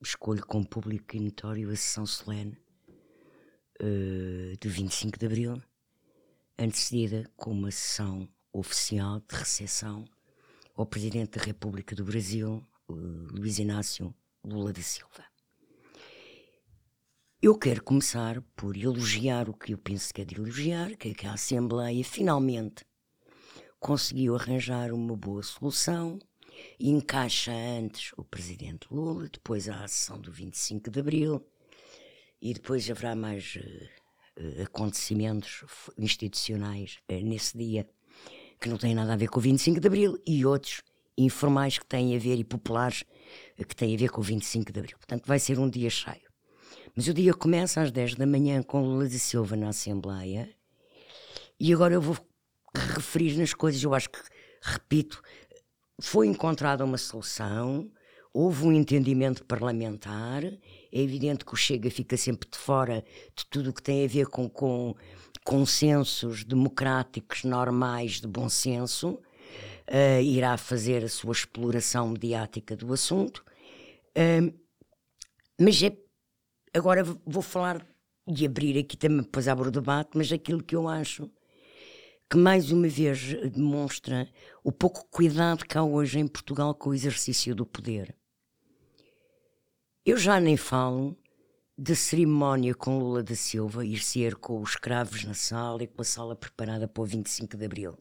escolho 0.00 0.44
como 0.46 0.66
público 0.66 1.16
e 1.16 1.20
notório 1.20 1.70
a 1.70 1.76
sessão 1.76 2.06
solene 2.06 2.56
uh, 3.80 4.56
do 4.60 4.68
25 4.68 5.18
de 5.18 5.26
Abril, 5.26 5.62
antecedida 6.58 7.30
com 7.36 7.50
uma 7.50 7.70
sessão 7.70 8.28
oficial 8.52 9.20
de 9.20 9.34
recepção 9.36 10.04
ao 10.74 10.86
Presidente 10.86 11.38
da 11.38 11.44
República 11.44 11.94
do 11.94 12.04
Brasil, 12.04 12.66
Luiz 12.88 13.58
Inácio 13.58 14.14
Lula 14.44 14.72
da 14.72 14.82
Silva. 14.82 15.24
Eu 17.42 17.58
quero 17.58 17.82
começar 17.82 18.40
por 18.54 18.76
elogiar 18.76 19.48
o 19.48 19.54
que 19.54 19.74
eu 19.74 19.78
penso 19.78 20.12
que 20.14 20.22
é 20.22 20.24
de 20.24 20.36
elogiar, 20.36 20.96
que 20.96 21.08
é 21.08 21.14
que 21.14 21.26
a 21.26 21.34
Assembleia 21.34 22.02
finalmente 22.04 22.84
conseguiu 23.78 24.36
arranjar 24.36 24.92
uma 24.92 25.16
boa 25.16 25.42
solução 25.42 26.18
encaixa 26.78 27.52
antes 27.52 28.12
o 28.16 28.24
Presidente 28.24 28.86
Lula, 28.90 29.28
depois 29.32 29.68
a 29.68 29.86
sessão 29.88 30.20
do 30.20 30.30
25 30.32 30.90
de 30.90 31.00
Abril 31.00 31.44
e 32.40 32.54
depois 32.54 32.90
haverá 32.90 33.14
mais 33.14 33.56
uh, 33.56 34.62
acontecimentos 34.62 35.64
institucionais 35.98 36.98
uh, 37.10 37.14
nesse 37.24 37.56
dia 37.56 37.88
que 38.60 38.68
não 38.68 38.76
têm 38.78 38.94
nada 38.94 39.12
a 39.12 39.16
ver 39.16 39.28
com 39.28 39.38
o 39.38 39.42
25 39.42 39.80
de 39.80 39.86
Abril, 39.86 40.18
e 40.26 40.44
outros 40.46 40.82
informais 41.16 41.78
que 41.78 41.86
têm 41.86 42.16
a 42.16 42.18
ver 42.18 42.36
e 42.36 42.44
populares 42.44 43.04
que 43.56 43.74
têm 43.74 43.94
a 43.94 43.98
ver 43.98 44.10
com 44.10 44.20
o 44.20 44.24
25 44.24 44.72
de 44.72 44.78
Abril. 44.78 44.96
Portanto, 44.98 45.26
vai 45.26 45.38
ser 45.38 45.58
um 45.58 45.68
dia 45.68 45.90
cheio. 45.90 46.26
Mas 46.94 47.08
o 47.08 47.14
dia 47.14 47.34
começa 47.34 47.80
às 47.82 47.90
10 47.90 48.14
da 48.14 48.26
manhã 48.26 48.62
com 48.62 48.80
Lula 48.80 49.08
de 49.08 49.18
Silva 49.18 49.54
na 49.56 49.68
Assembleia 49.68 50.48
E 51.60 51.72
agora 51.72 51.94
eu 51.94 52.00
vou 52.00 52.16
referir 52.74 53.36
nas 53.36 53.52
coisas, 53.52 53.82
eu 53.82 53.94
acho 53.94 54.10
que, 54.10 54.18
repito, 54.62 55.22
foi 56.00 56.26
encontrada 56.26 56.84
uma 56.84 56.98
solução, 56.98 57.90
houve 58.32 58.64
um 58.66 58.72
entendimento 58.72 59.44
parlamentar, 59.44 60.44
é 60.44 61.00
evidente 61.00 61.44
que 61.44 61.54
o 61.54 61.56
Chega 61.56 61.90
fica 61.90 62.16
sempre 62.16 62.48
de 62.50 62.58
fora 62.58 63.02
de 63.34 63.46
tudo 63.46 63.70
o 63.70 63.72
que 63.72 63.82
tem 63.82 64.04
a 64.04 64.08
ver 64.08 64.26
com, 64.26 64.48
com 64.48 64.94
consensos 65.44 66.44
democráticos 66.44 67.44
normais 67.44 68.20
de 68.20 68.26
bom 68.26 68.48
senso, 68.48 69.20
uh, 69.88 70.20
irá 70.22 70.56
fazer 70.58 71.04
a 71.04 71.08
sua 71.08 71.32
exploração 71.32 72.08
mediática 72.08 72.76
do 72.76 72.92
assunto. 72.92 73.44
Uh, 74.16 74.52
mas 75.58 75.82
é, 75.82 75.96
agora 76.74 77.04
vou 77.04 77.42
falar 77.42 77.86
e 78.26 78.44
abrir 78.44 78.78
aqui 78.78 78.96
também, 78.96 79.22
depois 79.22 79.48
abro 79.48 79.68
o 79.68 79.72
debate, 79.72 80.10
mas 80.14 80.30
aquilo 80.30 80.62
que 80.62 80.76
eu 80.76 80.88
acho 80.88 81.30
que 82.28 82.36
mais 82.36 82.72
uma 82.72 82.88
vez 82.88 83.34
demonstra 83.52 84.28
o 84.64 84.72
pouco 84.72 85.06
cuidado 85.10 85.64
que 85.64 85.78
há 85.78 85.82
hoje 85.82 86.18
em 86.18 86.26
Portugal 86.26 86.74
com 86.74 86.90
o 86.90 86.94
exercício 86.94 87.54
do 87.54 87.64
poder. 87.64 88.14
Eu 90.04 90.16
já 90.16 90.40
nem 90.40 90.56
falo 90.56 91.16
de 91.78 91.94
cerimónia 91.94 92.74
com 92.74 92.98
Lula 92.98 93.22
da 93.22 93.34
Silva 93.34 93.84
ir 93.84 94.02
ser 94.02 94.34
com 94.34 94.60
os 94.60 94.70
escravos 94.70 95.24
na 95.24 95.34
sala 95.34 95.84
e 95.84 95.86
com 95.86 96.02
a 96.02 96.04
sala 96.04 96.34
preparada 96.34 96.88
para 96.88 97.02
o 97.02 97.06
25 97.06 97.56
de 97.56 97.64
Abril 97.64 97.96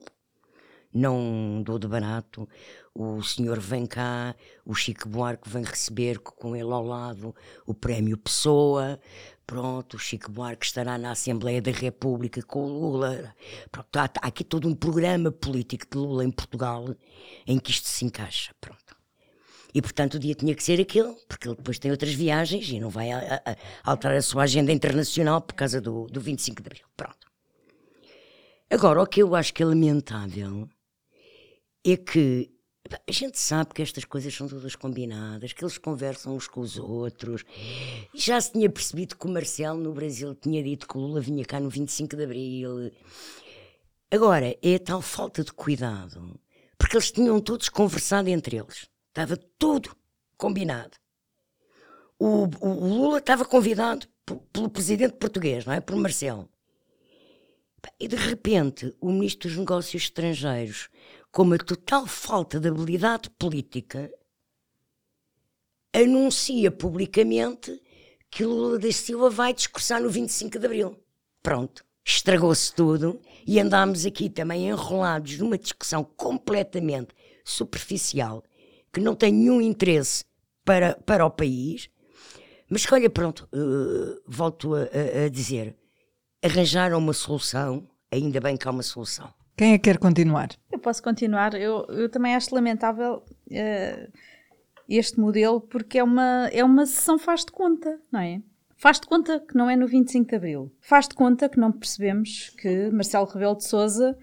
não 0.96 1.62
dou 1.62 1.78
de 1.78 1.88
barato. 1.88 2.48
O 2.94 3.22
senhor 3.22 3.60
vem 3.60 3.86
cá, 3.86 4.34
o 4.66 4.74
Chico 4.74 5.10
Buarque 5.10 5.50
vem 5.50 5.64
receber 5.64 6.20
com 6.20 6.56
ele 6.56 6.72
ao 6.72 6.84
lado 6.84 7.36
o 7.66 7.74
prémio 7.74 8.18
Pessoa. 8.18 8.98
Pronto, 9.46 9.96
o 9.96 10.00
Chico 10.00 10.32
Buarque 10.32 10.66
estará 10.66 10.98
na 10.98 11.12
Assembleia 11.12 11.62
da 11.62 11.72
República 11.72 12.42
com 12.42 12.66
o 12.66 12.68
Lula. 12.68 13.36
Pronto, 13.72 13.96
há, 13.98 14.04
há 14.22 14.28
aqui 14.28 14.44
todo 14.44 14.68
um 14.68 14.74
programa 14.74 15.32
político 15.32 15.86
de 15.90 15.98
Lula 15.98 16.26
em 16.26 16.32
Portugal 16.32 16.96
em 17.46 17.60
que 17.60 17.72
isto 17.72 17.88
se 17.88 18.04
encaixa. 18.06 18.54
Pronto. 18.60 18.96
E 19.74 19.82
portanto 19.82 20.16
o 20.16 20.20
dia 20.20 20.34
tinha 20.34 20.56
que 20.56 20.64
ser 20.64 20.80
aquele, 20.80 21.14
porque 21.28 21.48
ele 21.48 21.58
depois 21.58 21.78
tem 21.78 21.92
outras 21.92 22.14
viagens 22.14 22.70
e 22.70 22.80
não 22.80 22.90
vai 22.90 23.12
a, 23.12 23.42
a, 23.46 23.52
a 23.52 23.92
alterar 23.92 24.18
a 24.18 24.22
sua 24.22 24.44
agenda 24.44 24.72
internacional 24.72 25.42
por 25.42 25.54
causa 25.54 25.82
do, 25.82 26.08
do 26.08 26.22
25 26.22 26.64
de 26.64 26.68
Abril. 26.68 26.86
Pronto. 26.96 27.28
Agora, 28.70 29.02
o 29.02 29.06
que 29.06 29.22
eu 29.22 29.36
acho 29.36 29.54
que 29.54 29.62
é 29.62 29.66
lamentável 29.66 30.68
é 31.86 31.98
que 31.98 32.55
a 33.08 33.12
gente 33.12 33.40
sabe 33.40 33.74
que 33.74 33.82
estas 33.82 34.06
coisas 34.06 34.34
são 34.34 34.48
todas 34.48 34.76
combinadas, 34.76 35.54
que 35.54 35.64
eles 35.64 35.78
conversam 35.78 36.36
uns 36.36 36.48
com 36.48 36.62
os 36.62 36.78
outros. 36.78 37.44
Já 38.14 38.40
se 38.40 38.52
tinha 38.52 38.70
percebido 38.70 39.16
que 39.16 39.26
o 39.26 39.30
Marcelo 39.30 39.80
no 39.80 39.92
Brasil 39.92 40.36
tinha 40.36 40.62
dito 40.62 40.88
que 40.88 40.98
o 40.98 41.02
Lula 41.02 41.20
vinha 41.20 41.44
cá 41.44 41.60
no 41.60 41.70
25 41.70 42.16
de 42.16 42.24
Abril. 42.24 42.92
Agora, 44.12 44.56
é 44.62 44.76
a 44.76 44.80
tal 44.80 45.02
falta 45.02 45.44
de 45.44 45.52
cuidado, 45.52 46.40
porque 46.78 46.96
eles 46.96 47.12
tinham 47.12 47.40
todos 47.40 47.70
conversado 47.70 48.30
entre 48.30 48.58
eles. 48.58 48.88
Estava 49.08 49.36
tudo 49.58 49.96
combinado. 50.38 50.98
O, 52.20 52.46
o, 52.46 52.68
o 52.68 52.94
Lula 52.94 53.18
estava 53.18 53.44
convidado 53.46 54.08
pelo 54.54 54.70
presidente 54.70 55.16
português, 55.16 55.66
não 55.66 55.74
é? 55.74 55.82
Por 55.82 55.96
Marcelo. 55.96 56.48
E 58.00 58.08
de 58.08 58.16
repente, 58.16 58.94
o 59.00 59.12
ministro 59.12 59.50
dos 59.50 59.58
Negócios 59.58 60.04
Estrangeiros 60.04 60.90
com 61.36 61.42
uma 61.42 61.58
total 61.58 62.08
falta 62.08 62.62
de 62.62 62.70
habilidade 62.70 63.30
política, 63.32 64.10
anuncia 65.94 66.72
publicamente 66.72 67.78
que 68.32 68.46
Lula 68.46 68.80
da 68.80 68.90
Silva 68.90 69.30
vai 69.30 69.54
discursar 69.54 70.02
no 70.02 70.10
25 70.10 70.58
de 70.58 70.66
Abril. 70.66 70.98
Pronto, 71.44 71.84
estragou-se 72.06 72.74
tudo 72.74 73.20
e 73.46 73.60
andámos 73.60 74.06
aqui 74.06 74.30
também 74.30 74.70
enrolados 74.70 75.38
numa 75.38 75.58
discussão 75.58 76.06
completamente 76.06 77.14
superficial, 77.44 78.42
que 78.94 79.02
não 79.02 79.14
tem 79.14 79.34
nenhum 79.34 79.60
interesse 79.60 80.24
para, 80.64 80.96
para 81.06 81.26
o 81.26 81.30
país. 81.30 81.90
Mas 82.70 82.86
que, 82.86 82.94
olha, 82.94 83.10
pronto, 83.10 83.46
uh, 83.54 84.22
volto 84.26 84.74
a, 84.74 85.26
a, 85.26 85.28
dizer, 85.28 85.76
arranjaram 86.42 86.98
uma 86.98 87.12
solução, 87.12 87.86
ainda 88.10 88.40
bem 88.40 88.56
que 88.56 88.66
há 88.66 88.72
uma 88.72 88.84
solução. 88.84 89.34
Quem 89.56 89.74
é 89.74 89.78
que 89.78 89.86
quer 89.86 89.98
continuar? 89.98 90.50
Eu 90.72 90.80
posso 90.80 91.02
continuar. 91.02 91.54
Eu, 91.54 91.86
eu 91.90 92.10
também 92.10 92.36
acho 92.36 92.54
lamentável 92.54 93.24
uh, 93.48 94.12
este 94.90 95.20
modelo 95.20 95.62
porque 95.62 95.98
é 96.00 96.04
uma, 96.04 96.50
é 96.52 96.64
uma 96.64 96.86
sessão 96.86 97.18
faz 97.18 97.46
de 97.46 97.52
conta, 97.52 98.00
não 98.12 98.20
é? 98.20 98.42
Faz 98.78 99.00
de 99.00 99.08
conta 99.08 99.40
que 99.40 99.56
não 99.56 99.70
é 99.70 99.76
no 99.76 99.88
25 99.88 100.30
de 100.30 100.36
Abril. 100.36 100.72
Faz 100.82 101.08
de 101.08 101.16
conta 101.16 101.48
que 101.48 101.58
não 101.58 101.72
percebemos 101.72 102.50
que 102.62 102.90
Marcelo 102.92 103.26
Rebelo 103.26 103.56
de 103.56 103.66
Sousa 103.66 104.18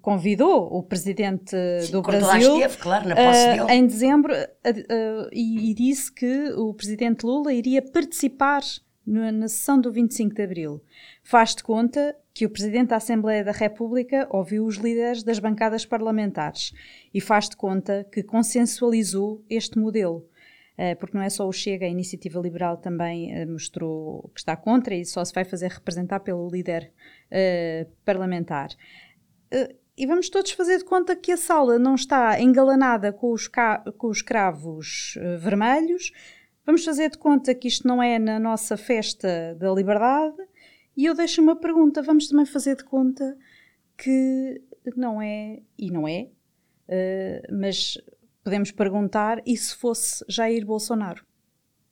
convidou 0.00 0.66
o 0.72 0.82
presidente 0.82 1.56
Sim, 1.82 1.92
do 1.92 2.02
Brasil 2.02 2.54
esteve, 2.54 2.76
claro, 2.78 3.08
na 3.08 3.16
posse 3.16 3.48
uh, 3.48 3.66
dele. 3.66 3.72
em 3.72 3.86
dezembro 3.86 4.32
uh, 4.32 5.28
e, 5.32 5.70
e, 5.70 5.74
disse 5.74 6.10
que 6.10 6.52
o 6.52 6.72
presidente 6.72 7.26
Lula 7.26 7.52
iria 7.52 7.82
participar 7.82 8.62
na, 9.06 9.48
sessão 9.48 9.80
do 9.80 9.90
25 9.90 10.34
de 10.34 10.42
Abril. 10.42 10.82
Faz 11.22 11.54
de 11.54 11.62
conta 11.62 12.16
que 12.32 12.46
o 12.46 12.50
Presidente 12.50 12.88
da 12.88 12.96
Assembleia 12.96 13.44
da 13.44 13.52
República 13.52 14.26
ouviu 14.30 14.64
os 14.64 14.76
líderes 14.76 15.22
das 15.22 15.38
bancadas 15.38 15.84
parlamentares 15.84 16.72
e 17.12 17.20
faz 17.20 17.48
de 17.48 17.56
conta 17.56 18.06
que 18.12 18.22
consensualizou 18.22 19.44
este 19.48 19.78
modelo. 19.78 20.28
Eh, 20.82 20.94
porque 20.94 21.14
não 21.14 21.22
é 21.22 21.28
só 21.28 21.46
o 21.46 21.52
Chega, 21.52 21.84
a 21.84 21.90
Iniciativa 21.90 22.40
Liberal 22.40 22.78
também 22.78 23.34
eh, 23.34 23.44
mostrou 23.44 24.30
que 24.34 24.40
está 24.40 24.56
contra 24.56 24.94
e 24.94 25.04
só 25.04 25.22
se 25.22 25.34
vai 25.34 25.44
fazer 25.44 25.68
representar 25.68 26.20
pelo 26.20 26.48
líder 26.48 26.90
uh, 27.30 27.90
parlamentar. 28.02 28.70
Uh, 29.52 29.74
e 29.94 30.06
vamos 30.06 30.30
todos 30.30 30.52
fazer 30.52 30.78
de 30.78 30.84
conta 30.86 31.14
que 31.14 31.32
a 31.32 31.36
sala 31.36 31.78
não 31.78 31.94
está 31.94 32.40
engalanada 32.40 33.12
com 33.12 33.30
os, 33.30 33.46
com 33.98 34.08
os 34.08 34.22
cravos 34.22 35.16
uh, 35.16 35.38
vermelhos. 35.38 36.12
Vamos 36.70 36.84
fazer 36.84 37.10
de 37.10 37.18
conta 37.18 37.52
que 37.52 37.66
isto 37.66 37.84
não 37.84 38.00
é 38.00 38.16
na 38.16 38.38
nossa 38.38 38.76
festa 38.76 39.56
da 39.58 39.72
liberdade 39.72 40.36
e 40.96 41.06
eu 41.06 41.16
deixo 41.16 41.42
uma 41.42 41.56
pergunta: 41.56 42.00
vamos 42.00 42.28
também 42.28 42.46
fazer 42.46 42.76
de 42.76 42.84
conta 42.84 43.36
que 43.98 44.62
não 44.96 45.20
é, 45.20 45.62
e 45.76 45.90
não 45.90 46.06
é, 46.06 46.28
uh, 46.88 47.56
mas 47.58 47.98
podemos 48.44 48.70
perguntar: 48.70 49.42
e 49.44 49.56
se 49.56 49.74
fosse 49.74 50.24
Jair 50.28 50.64
Bolsonaro? 50.64 51.26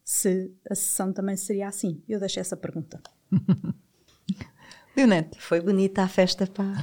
Se 0.05 0.55
a 0.71 0.77
sessão 0.77 1.13
também 1.13 1.37
seria 1.37 1.67
assim? 1.67 2.01
Eu 2.09 2.21
deixo 2.21 2.39
essa 2.39 2.57
pergunta. 2.57 3.03
Leonete. 4.97 5.41
Foi 5.41 5.61
bonita 5.61 6.05
a 6.05 6.09
festa, 6.09 6.47
pá. 6.47 6.63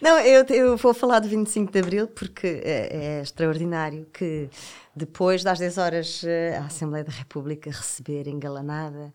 Não, 0.00 0.18
eu, 0.20 0.44
eu, 0.44 0.76
vou 0.76 0.94
falar 0.94 1.20
do 1.20 1.28
25 1.28 1.72
de 1.72 1.78
Abril 1.78 2.08
porque 2.08 2.62
é, 2.64 3.18
é, 3.18 3.20
extraordinário 3.20 4.06
que 4.12 4.48
depois 4.94 5.42
das 5.42 5.58
10 5.58 5.78
horas 5.78 6.24
eh, 6.24 6.56
a 6.56 6.66
Assembleia 6.66 7.04
da 7.04 7.12
República 7.12 7.70
receber 7.70 8.26
engalanada 8.26 9.12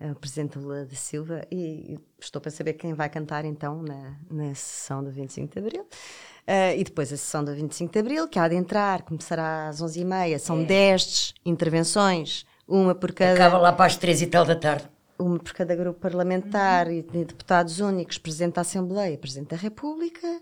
o 0.00 0.14
Presidente 0.14 0.58
Lula 0.58 0.84
da 0.84 0.94
Silva, 0.94 1.42
e 1.50 1.98
estou 2.20 2.40
para 2.40 2.50
saber 2.50 2.74
quem 2.74 2.92
vai 2.92 3.08
cantar 3.08 3.44
então 3.44 3.82
na, 3.82 4.14
na 4.30 4.54
sessão 4.54 5.02
do 5.02 5.10
25 5.10 5.52
de 5.52 5.58
Abril. 5.58 5.82
Uh, 5.82 6.78
e 6.78 6.84
depois 6.84 7.12
a 7.12 7.16
sessão 7.16 7.42
do 7.42 7.52
25 7.54 7.92
de 7.92 7.98
Abril, 7.98 8.28
que 8.28 8.38
há 8.38 8.46
de 8.46 8.54
entrar, 8.54 9.02
começará 9.02 9.68
às 9.68 9.82
11h30, 9.82 10.38
são 10.38 10.60
é. 10.60 10.64
10 10.64 11.34
intervenções, 11.44 12.46
uma 12.68 12.94
por 12.94 13.12
cada. 13.12 13.34
Acaba 13.34 13.58
lá 13.58 13.72
para 13.72 13.86
as 13.86 13.96
3 13.96 14.22
e 14.22 14.26
tal 14.26 14.44
da 14.44 14.54
tarde. 14.54 14.88
Uma 15.18 15.38
por 15.38 15.52
cada 15.52 15.74
grupo 15.74 16.00
parlamentar 16.00 16.86
uhum. 16.88 16.92
e 16.92 17.02
deputados 17.02 17.80
únicos, 17.80 18.18
Presidente 18.18 18.54
da 18.54 18.60
Assembleia, 18.60 19.16
Presidente 19.16 19.50
da 19.50 19.56
República. 19.56 20.40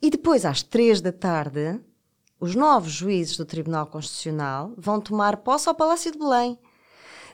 E 0.00 0.10
depois, 0.10 0.44
às 0.44 0.62
3 0.62 1.00
da 1.00 1.12
tarde, 1.12 1.80
os 2.40 2.54
novos 2.54 2.92
juízes 2.92 3.36
do 3.36 3.44
Tribunal 3.44 3.86
Constitucional 3.86 4.72
vão 4.76 5.00
tomar 5.00 5.38
posse 5.38 5.68
ao 5.68 5.74
Palácio 5.74 6.12
de 6.12 6.18
Belém 6.18 6.58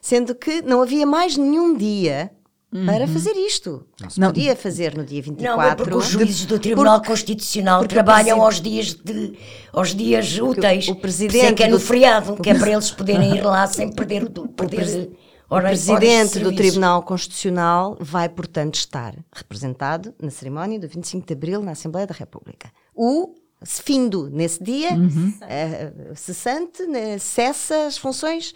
sendo 0.04 0.34
que 0.34 0.60
não 0.60 0.82
havia 0.82 1.06
mais 1.06 1.34
nenhum 1.34 1.74
dia 1.74 2.30
Uhum. 2.70 2.86
para 2.86 3.06
fazer 3.06 3.36
isto. 3.36 3.86
Não 4.18 4.32
podia 4.32 4.56
fazer 4.56 4.96
no 4.96 5.04
dia 5.04 5.22
24. 5.22 5.56
Não, 5.56 5.62
é 5.62 5.76
porque 5.76 5.94
os 5.94 6.06
juízes 6.06 6.44
do 6.44 6.58
Tribunal 6.58 6.96
porque, 6.96 7.08
Constitucional 7.08 7.78
porque 7.78 7.94
trabalham 7.94 8.42
aos 8.42 8.60
dias, 8.60 8.94
de, 8.94 9.38
aos 9.72 9.94
dias 9.94 10.36
úteis. 10.40 10.88
O 10.88 10.96
presidente 10.96 11.54
que 11.54 11.62
é 11.62 11.68
no 11.68 11.78
feriado, 11.78 12.34
que 12.34 12.50
é 12.50 12.58
para 12.58 12.72
eles 12.72 12.90
poderem 12.90 13.36
ir 13.36 13.42
lá 13.42 13.64
sem 13.68 13.92
perder 13.92 14.24
o 14.24 14.48
poder. 14.48 15.08
O 15.48 15.60
presidente 15.60 16.38
do 16.38 16.54
Tribunal 16.54 17.02
Constitucional 17.02 17.96
vai, 18.00 18.28
portanto, 18.28 18.76
estar 18.76 19.14
representado 19.32 20.14
na 20.20 20.30
cerimónia 20.30 20.78
do 20.78 20.88
25 20.88 21.26
de 21.26 21.32
Abril 21.32 21.62
na 21.62 21.72
Assembleia 21.72 22.06
da 22.06 22.14
República. 22.14 22.70
O 22.94 23.34
findo 23.64 24.28
nesse 24.30 24.62
dia, 24.62 24.92
uhum. 24.92 25.32
uh, 25.42 26.16
cessante, 26.16 26.84
né, 26.86 27.18
cessa 27.18 27.86
as 27.86 27.96
funções 27.96 28.52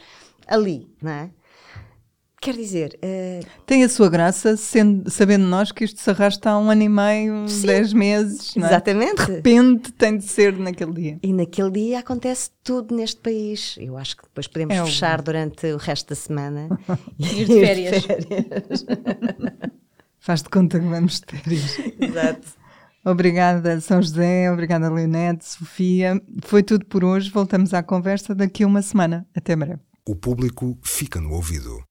ali, 0.47 0.89
não 1.01 1.11
é? 1.11 1.31
Quer 2.41 2.55
dizer. 2.55 2.99
Uh... 3.03 3.45
Tem 3.67 3.83
a 3.83 3.89
sua 3.89 4.09
graça, 4.09 4.57
sendo, 4.57 5.11
sabendo 5.11 5.45
nós 5.45 5.73
que 5.73 5.85
isto 5.85 6.01
se 6.01 6.09
arrasta 6.09 6.51
há 6.51 6.59
um 6.59 6.71
ano 6.71 6.83
e 6.83 6.89
meio, 6.89 7.49
Sim, 7.49 7.67
dez 7.67 7.93
meses. 7.93 8.57
É? 8.57 8.61
Exatamente. 8.61 9.27
De 9.27 9.33
repente 9.33 9.93
tem 9.93 10.17
de 10.17 10.25
ser 10.25 10.57
naquele 10.57 10.93
dia. 10.93 11.19
E 11.23 11.33
naquele 11.33 11.71
dia 11.71 11.99
acontece 11.99 12.51
tudo 12.63 12.95
neste 12.95 13.21
país. 13.21 13.77
Eu 13.79 13.97
acho 13.99 14.17
que 14.17 14.23
depois 14.23 14.47
podemos 14.47 14.77
é 14.77 14.85
fechar 14.85 15.21
durante 15.21 15.67
o 15.67 15.77
resto 15.77 16.11
da 16.11 16.15
semana 16.15 16.69
e 17.19 17.43
ir 17.43 17.47
de 17.47 17.61
férias. 17.61 18.05
férias. 18.05 18.87
Faz 20.21 20.43
de 20.43 20.49
conta 20.49 20.79
que 20.79 20.87
vamos 20.87 21.21
ter 21.21 21.53
isso. 21.53 21.83
Exato. 21.99 22.47
Obrigada, 23.05 23.81
São 23.81 24.03
José, 24.03 24.53
obrigada, 24.53 24.91
Leonete, 24.91 25.45
Sofia. 25.45 26.21
Foi 26.43 26.63
tudo 26.63 26.85
por 26.85 27.03
hoje. 27.03 27.31
Voltamos 27.31 27.73
à 27.73 27.83
conversa 27.83 28.35
daqui 28.35 28.63
a 28.63 28.67
uma 28.67 28.83
semana. 28.83 29.27
Até 29.35 29.57
breve. 29.57 29.81
O 30.07 30.15
público 30.15 30.79
fica 30.83 31.21
no 31.21 31.33
ouvido. 31.33 31.89